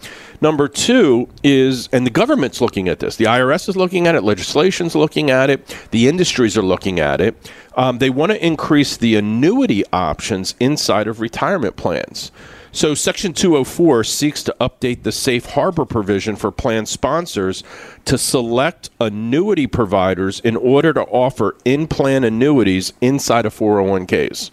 Number 0.41 0.69
two 0.69 1.29
is, 1.43 1.89
and 1.93 2.07
the 2.07 2.11
government's 2.11 2.61
looking 2.61 2.89
at 2.89 2.99
this. 2.99 3.17
The 3.17 3.25
IRS 3.25 3.69
is 3.69 3.77
looking 3.77 4.07
at 4.07 4.15
it. 4.15 4.23
Legislation's 4.23 4.95
looking 4.95 5.31
at 5.31 5.49
it. 5.49 5.77
The 5.91 6.09
industries 6.09 6.59
are 6.59 6.63
looking 6.63 7.01
at 7.01 7.21
it. 7.21 7.35
Um, 7.77 7.99
they 7.99 8.11
want 8.11 8.33
to 8.33 8.45
increase 8.45 8.97
the 8.97 9.17
annuity 9.17 9.85
options 9.93 10.55
inside 10.61 11.09
of 11.09 11.21
retirement 11.21 11.77
plans. 11.77 12.31
So, 12.73 12.95
Section 12.95 13.35
204 13.35 14.03
seeks 14.03 14.43
to 14.43 14.57
update 14.61 15.05
the 15.05 15.13
safe 15.13 15.47
harbor 15.47 15.85
provision 15.85 16.35
for 16.35 16.51
plan 16.51 16.87
sponsors 16.87 17.63
to 18.05 18.19
select 18.19 18.91
annuity 19.01 19.69
providers 19.69 20.41
in 20.41 20.57
order 20.57 20.93
to 20.93 21.03
offer 21.03 21.57
in 21.65 21.87
plan 21.87 22.25
annuities 22.25 22.93
inside 23.01 23.47
of 23.47 23.57
401ks. 23.57 24.51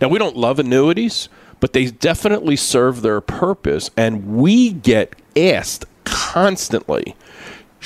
Now, 0.00 0.06
we 0.06 0.20
don't 0.20 0.36
love 0.36 0.60
annuities, 0.60 1.28
but 1.60 1.72
they 1.72 1.86
definitely 1.86 2.56
serve 2.56 3.02
their 3.02 3.20
purpose, 3.20 3.90
and 3.96 4.36
we 4.36 4.72
get 4.72 5.14
asked 5.36 5.84
constantly 6.04 7.14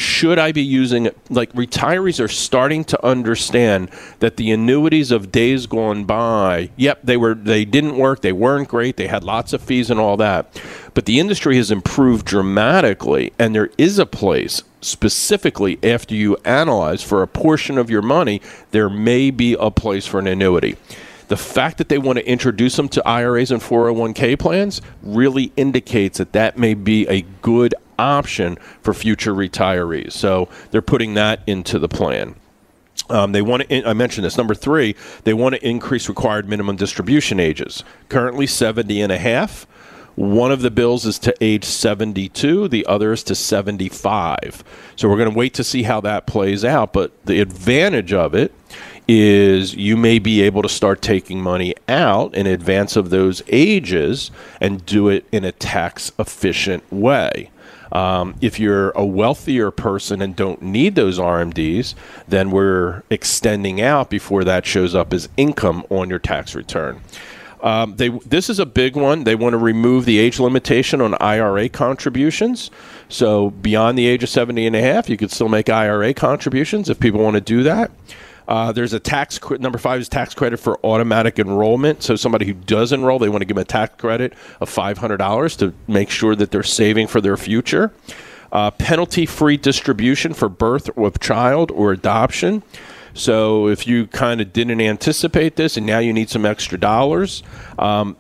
should 0.00 0.38
I 0.38 0.52
be 0.52 0.62
using 0.62 1.04
it? 1.04 1.16
Like 1.28 1.52
retirees 1.52 2.24
are 2.24 2.28
starting 2.28 2.84
to 2.84 3.04
understand 3.04 3.90
that 4.20 4.38
the 4.38 4.50
annuities 4.50 5.10
of 5.10 5.30
days 5.30 5.66
gone 5.66 6.04
by, 6.04 6.70
yep, 6.76 7.00
they 7.04 7.18
were 7.18 7.34
they 7.34 7.66
didn't 7.66 7.98
work, 7.98 8.22
they 8.22 8.32
weren't 8.32 8.68
great, 8.68 8.96
they 8.96 9.08
had 9.08 9.24
lots 9.24 9.52
of 9.52 9.60
fees 9.60 9.90
and 9.90 10.00
all 10.00 10.16
that. 10.16 10.60
But 10.94 11.04
the 11.04 11.20
industry 11.20 11.56
has 11.56 11.70
improved 11.70 12.24
dramatically 12.24 13.32
and 13.38 13.54
there 13.54 13.70
is 13.76 13.98
a 13.98 14.06
place 14.06 14.62
specifically 14.80 15.78
after 15.82 16.14
you 16.14 16.38
analyze 16.46 17.02
for 17.02 17.22
a 17.22 17.28
portion 17.28 17.76
of 17.76 17.90
your 17.90 18.02
money, 18.02 18.40
there 18.70 18.88
may 18.88 19.30
be 19.30 19.54
a 19.60 19.70
place 19.70 20.06
for 20.06 20.18
an 20.18 20.26
annuity. 20.26 20.76
The 21.30 21.36
fact 21.36 21.78
that 21.78 21.88
they 21.88 21.96
want 21.96 22.18
to 22.18 22.28
introduce 22.28 22.74
them 22.74 22.88
to 22.88 23.08
IRAs 23.08 23.52
and 23.52 23.62
401k 23.62 24.36
plans 24.36 24.82
really 25.00 25.52
indicates 25.56 26.18
that 26.18 26.32
that 26.32 26.58
may 26.58 26.74
be 26.74 27.06
a 27.06 27.22
good 27.40 27.72
option 28.00 28.56
for 28.82 28.92
future 28.92 29.32
retirees. 29.32 30.10
So 30.10 30.48
they're 30.72 30.82
putting 30.82 31.14
that 31.14 31.42
into 31.46 31.78
the 31.78 31.86
plan. 31.86 32.34
Um, 33.08 33.30
they 33.30 33.42
want 33.42 33.68
to. 33.68 33.88
I 33.88 33.92
mentioned 33.92 34.24
this. 34.24 34.36
Number 34.36 34.56
three, 34.56 34.96
they 35.22 35.32
want 35.32 35.54
to 35.54 35.64
increase 35.64 36.08
required 36.08 36.48
minimum 36.48 36.74
distribution 36.74 37.38
ages. 37.38 37.84
Currently 38.08 38.48
70 38.48 39.00
and 39.00 39.12
a 39.12 39.18
half. 39.18 39.68
One 40.16 40.50
of 40.50 40.62
the 40.62 40.70
bills 40.72 41.06
is 41.06 41.20
to 41.20 41.34
age 41.40 41.64
72, 41.64 42.66
the 42.66 42.84
other 42.86 43.12
is 43.12 43.22
to 43.24 43.36
75. 43.36 44.64
So 44.96 45.08
we're 45.08 45.16
going 45.16 45.30
to 45.30 45.38
wait 45.38 45.54
to 45.54 45.64
see 45.64 45.84
how 45.84 46.00
that 46.00 46.26
plays 46.26 46.64
out. 46.64 46.92
But 46.92 47.12
the 47.24 47.40
advantage 47.40 48.12
of 48.12 48.34
it 48.34 48.52
is 49.12 49.74
you 49.74 49.96
may 49.96 50.20
be 50.20 50.40
able 50.40 50.62
to 50.62 50.68
start 50.68 51.02
taking 51.02 51.40
money 51.40 51.74
out 51.88 52.32
in 52.32 52.46
advance 52.46 52.94
of 52.94 53.10
those 53.10 53.42
ages 53.48 54.30
and 54.60 54.86
do 54.86 55.08
it 55.08 55.26
in 55.32 55.44
a 55.44 55.50
tax 55.50 56.12
efficient 56.16 56.84
way. 56.92 57.50
Um, 57.90 58.36
if 58.40 58.60
you're 58.60 58.90
a 58.90 59.04
wealthier 59.04 59.72
person 59.72 60.22
and 60.22 60.36
don't 60.36 60.62
need 60.62 60.94
those 60.94 61.18
RMDs, 61.18 61.96
then 62.28 62.52
we're 62.52 63.02
extending 63.10 63.80
out 63.80 64.10
before 64.10 64.44
that 64.44 64.64
shows 64.64 64.94
up 64.94 65.12
as 65.12 65.28
income 65.36 65.84
on 65.90 66.08
your 66.08 66.20
tax 66.20 66.54
return. 66.54 67.00
Um, 67.64 67.96
they, 67.96 68.10
this 68.10 68.48
is 68.48 68.60
a 68.60 68.64
big 68.64 68.94
one. 68.94 69.24
They 69.24 69.34
want 69.34 69.54
to 69.54 69.58
remove 69.58 70.04
the 70.04 70.20
age 70.20 70.38
limitation 70.38 71.00
on 71.00 71.16
IRA 71.20 71.68
contributions. 71.68 72.70
So 73.08 73.50
beyond 73.50 73.98
the 73.98 74.06
age 74.06 74.22
of 74.22 74.28
70 74.28 74.68
and 74.68 74.76
a 74.76 74.80
half, 74.80 75.10
you 75.10 75.16
could 75.16 75.32
still 75.32 75.48
make 75.48 75.68
IRA 75.68 76.14
contributions 76.14 76.88
if 76.88 77.00
people 77.00 77.20
want 77.20 77.34
to 77.34 77.40
do 77.40 77.64
that. 77.64 77.90
Uh, 78.50 78.72
there's 78.72 78.92
a 78.92 78.98
tax 78.98 79.38
cre- 79.38 79.56
number 79.58 79.78
five 79.78 80.00
is 80.00 80.08
tax 80.08 80.34
credit 80.34 80.58
for 80.58 80.84
automatic 80.84 81.38
enrollment. 81.38 82.02
So 82.02 82.16
somebody 82.16 82.46
who 82.46 82.52
does 82.52 82.92
enroll, 82.92 83.20
they 83.20 83.28
want 83.28 83.42
to 83.42 83.44
give 83.44 83.54
them 83.54 83.62
a 83.62 83.64
tax 83.64 83.94
credit 83.96 84.34
of 84.60 84.68
five 84.68 84.98
hundred 84.98 85.18
dollars 85.18 85.56
to 85.58 85.72
make 85.86 86.10
sure 86.10 86.34
that 86.34 86.50
they're 86.50 86.64
saving 86.64 87.06
for 87.06 87.20
their 87.20 87.36
future. 87.36 87.92
Uh, 88.50 88.72
penalty-free 88.72 89.56
distribution 89.56 90.34
for 90.34 90.48
birth 90.48 90.90
of 90.98 91.20
child 91.20 91.70
or 91.70 91.92
adoption. 91.92 92.64
So 93.14 93.68
if 93.68 93.86
you 93.86 94.08
kind 94.08 94.40
of 94.40 94.52
didn't 94.52 94.80
anticipate 94.80 95.54
this 95.54 95.76
and 95.76 95.86
now 95.86 96.00
you 96.00 96.12
need 96.12 96.28
some 96.28 96.44
extra 96.44 96.78
dollars, 96.78 97.44
um, 97.78 98.16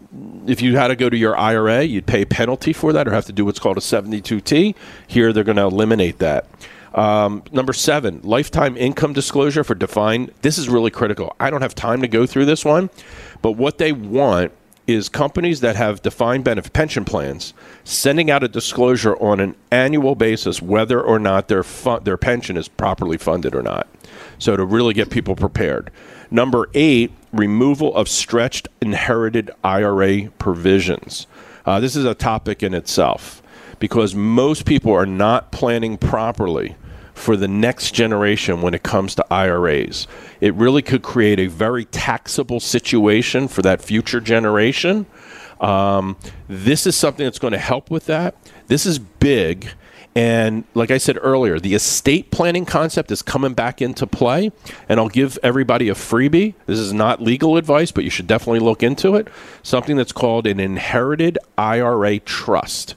if 0.46 0.62
you 0.62 0.76
had 0.76 0.88
to 0.88 0.96
go 0.96 1.10
to 1.10 1.16
your 1.16 1.36
IRA, 1.36 1.82
you'd 1.82 2.06
pay 2.06 2.22
a 2.22 2.26
penalty 2.26 2.72
for 2.72 2.92
that 2.92 3.08
or 3.08 3.12
have 3.12 3.26
to 3.26 3.32
do 3.32 3.44
what's 3.44 3.58
called 3.58 3.76
a 3.76 3.80
72T. 3.80 4.76
Here 5.08 5.32
they're 5.32 5.44
going 5.44 5.56
to 5.56 5.64
eliminate 5.64 6.18
that. 6.18 6.46
Um, 6.94 7.44
number 7.52 7.72
seven, 7.72 8.20
lifetime 8.22 8.76
income 8.76 9.12
disclosure 9.12 9.62
for 9.62 9.74
defined. 9.74 10.32
This 10.42 10.58
is 10.58 10.68
really 10.68 10.90
critical. 10.90 11.34
I 11.38 11.50
don't 11.50 11.62
have 11.62 11.74
time 11.74 12.00
to 12.02 12.08
go 12.08 12.26
through 12.26 12.46
this 12.46 12.64
one, 12.64 12.90
but 13.42 13.52
what 13.52 13.78
they 13.78 13.92
want 13.92 14.52
is 14.86 15.08
companies 15.08 15.60
that 15.60 15.76
have 15.76 16.02
defined 16.02 16.42
benefit 16.42 16.72
pension 16.72 17.04
plans 17.04 17.54
sending 17.84 18.30
out 18.30 18.42
a 18.42 18.48
disclosure 18.48 19.14
on 19.16 19.38
an 19.38 19.54
annual 19.70 20.14
basis 20.16 20.60
whether 20.60 21.00
or 21.00 21.18
not 21.18 21.48
their 21.48 21.64
their 22.02 22.16
pension 22.16 22.56
is 22.56 22.66
properly 22.66 23.16
funded 23.16 23.54
or 23.54 23.62
not. 23.62 23.86
So 24.38 24.56
to 24.56 24.64
really 24.64 24.94
get 24.94 25.10
people 25.10 25.36
prepared. 25.36 25.90
Number 26.30 26.68
eight, 26.74 27.12
removal 27.32 27.94
of 27.94 28.08
stretched 28.08 28.68
inherited 28.80 29.50
IRA 29.62 30.30
provisions. 30.38 31.26
Uh, 31.66 31.78
this 31.78 31.94
is 31.94 32.04
a 32.04 32.14
topic 32.14 32.62
in 32.62 32.74
itself 32.74 33.39
because 33.80 34.14
most 34.14 34.64
people 34.64 34.92
are 34.92 35.06
not 35.06 35.50
planning 35.50 35.98
properly 35.98 36.76
for 37.14 37.36
the 37.36 37.48
next 37.48 37.92
generation 37.92 38.62
when 38.62 38.72
it 38.72 38.82
comes 38.82 39.14
to 39.16 39.26
IRAs. 39.30 40.06
It 40.40 40.54
really 40.54 40.82
could 40.82 41.02
create 41.02 41.40
a 41.40 41.48
very 41.48 41.84
taxable 41.86 42.60
situation 42.60 43.48
for 43.48 43.62
that 43.62 43.82
future 43.82 44.20
generation. 44.20 45.06
Um, 45.60 46.16
this 46.48 46.86
is 46.86 46.96
something 46.96 47.24
that's 47.24 47.38
going 47.38 47.52
to 47.52 47.58
help 47.58 47.90
with 47.90 48.06
that. 48.06 48.36
This 48.68 48.86
is 48.86 48.98
big. 48.98 49.68
And 50.14 50.64
like 50.74 50.90
I 50.90 50.98
said 50.98 51.18
earlier, 51.20 51.60
the 51.60 51.74
estate 51.74 52.30
planning 52.30 52.64
concept 52.64 53.10
is 53.10 53.22
coming 53.22 53.54
back 53.54 53.80
into 53.80 54.06
play. 54.06 54.50
And 54.88 54.98
I'll 54.98 55.08
give 55.08 55.38
everybody 55.42 55.88
a 55.88 55.94
freebie. 55.94 56.54
This 56.66 56.78
is 56.78 56.92
not 56.92 57.22
legal 57.22 57.56
advice, 57.56 57.92
but 57.92 58.04
you 58.04 58.10
should 58.10 58.26
definitely 58.26 58.60
look 58.60 58.82
into 58.82 59.14
it. 59.14 59.28
Something 59.62 59.96
that's 59.96 60.12
called 60.12 60.46
an 60.46 60.58
inherited 60.58 61.38
IRA 61.56 62.18
trust. 62.18 62.94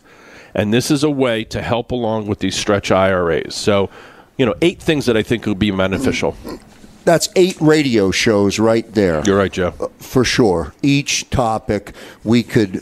And 0.55 0.73
this 0.73 0.91
is 0.91 1.03
a 1.03 1.09
way 1.09 1.43
to 1.45 1.61
help 1.61 1.91
along 1.91 2.27
with 2.27 2.39
these 2.39 2.55
stretch 2.55 2.91
IRAs. 2.91 3.55
So, 3.55 3.89
you 4.37 4.45
know, 4.45 4.55
eight 4.61 4.81
things 4.81 5.05
that 5.05 5.17
I 5.17 5.23
think 5.23 5.45
would 5.45 5.59
be 5.59 5.71
beneficial. 5.71 6.35
That's 7.05 7.27
eight 7.35 7.57
radio 7.59 8.11
shows 8.11 8.59
right 8.59 8.89
there. 8.93 9.23
You're 9.25 9.37
right, 9.37 9.51
Joe. 9.51 9.73
Uh, 9.79 9.87
for 9.99 10.23
sure. 10.23 10.73
Each 10.81 11.29
topic 11.29 11.93
we 12.23 12.43
could 12.43 12.81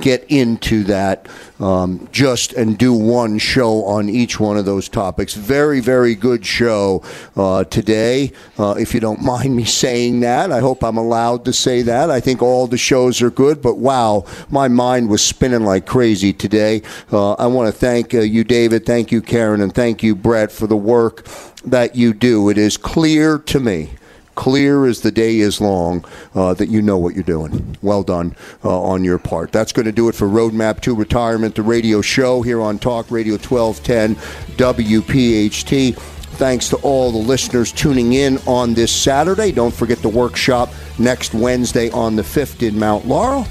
get 0.00 0.24
into 0.30 0.84
that 0.84 1.28
um, 1.60 2.08
just 2.12 2.52
and 2.52 2.76
do 2.76 2.92
one 2.92 3.38
show 3.38 3.84
on 3.84 4.08
each 4.08 4.40
one 4.40 4.56
of 4.56 4.64
those 4.64 4.88
topics. 4.88 5.34
Very, 5.34 5.80
very 5.80 6.14
good 6.14 6.44
show 6.44 7.02
uh, 7.36 7.64
today. 7.64 8.32
Uh, 8.58 8.74
if 8.78 8.94
you 8.94 9.00
don't 9.00 9.22
mind 9.34 9.56
me 9.56 9.64
saying 9.64 10.20
that, 10.20 10.50
I 10.52 10.60
hope 10.60 10.82
I'm 10.82 10.96
allowed 10.96 11.44
to 11.46 11.52
say 11.52 11.82
that. 11.82 12.10
I 12.10 12.20
think 12.20 12.42
all 12.42 12.66
the 12.66 12.78
shows 12.78 13.22
are 13.22 13.30
good, 13.30 13.62
but 13.62 13.76
wow, 13.76 14.24
my 14.50 14.68
mind 14.68 15.08
was 15.08 15.24
spinning 15.24 15.64
like 15.64 15.86
crazy 15.86 16.32
today. 16.32 16.82
Uh, 17.12 17.34
I 17.34 17.46
want 17.46 17.72
to 17.72 17.78
thank 17.78 18.14
uh, 18.14 18.20
you, 18.20 18.44
David. 18.44 18.84
Thank 18.86 19.12
you, 19.12 19.22
Karen, 19.22 19.60
and 19.60 19.74
thank 19.74 20.02
you, 20.02 20.14
Brett, 20.14 20.50
for 20.52 20.66
the 20.66 20.76
work 20.76 21.26
that 21.64 21.96
you 21.96 22.12
do. 22.12 22.48
It 22.48 22.58
is 22.58 22.76
clear 22.76 23.38
to 23.38 23.60
me 23.60 23.90
clear 24.34 24.86
as 24.86 25.00
the 25.00 25.10
day 25.10 25.38
is 25.38 25.60
long 25.60 26.04
uh, 26.34 26.54
that 26.54 26.68
you 26.68 26.82
know 26.82 26.98
what 26.98 27.14
you're 27.14 27.22
doing. 27.22 27.76
Well 27.82 28.02
done 28.02 28.36
uh, 28.64 28.82
on 28.82 29.04
your 29.04 29.18
part. 29.18 29.52
That's 29.52 29.72
going 29.72 29.86
to 29.86 29.92
do 29.92 30.08
it 30.08 30.14
for 30.14 30.26
Roadmap 30.26 30.80
to 30.82 30.94
Retirement, 30.94 31.54
the 31.54 31.62
radio 31.62 32.00
show 32.00 32.42
here 32.42 32.60
on 32.60 32.78
Talk 32.78 33.10
Radio 33.10 33.34
1210 33.34 34.16
WPHT. 34.56 35.96
Thanks 36.34 36.68
to 36.70 36.76
all 36.78 37.12
the 37.12 37.18
listeners 37.18 37.70
tuning 37.70 38.14
in 38.14 38.38
on 38.46 38.74
this 38.74 38.90
Saturday. 38.92 39.52
Don't 39.52 39.72
forget 39.72 39.98
the 39.98 40.08
workshop 40.08 40.68
next 40.98 41.32
Wednesday 41.32 41.90
on 41.90 42.16
the 42.16 42.22
5th 42.22 42.66
in 42.66 42.76
Mount 42.76 43.06
Laurel. 43.06 43.46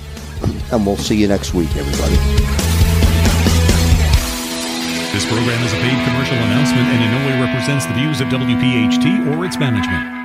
And 0.71 0.85
we'll 0.85 0.97
see 0.97 1.15
you 1.15 1.29
next 1.29 1.53
week, 1.53 1.73
everybody. 1.77 2.15
This 5.13 5.25
program 5.25 5.63
is 5.63 5.71
a 5.71 5.77
paid 5.77 6.05
commercial 6.07 6.35
announcement 6.35 6.87
and 6.87 7.03
in 7.03 7.11
no 7.11 7.27
way 7.27 7.45
represents 7.45 7.85
the 7.85 7.93
views 7.93 8.19
of 8.19 8.27
WPHT 8.27 9.37
or 9.37 9.45
its 9.45 9.57
management. 9.57 10.22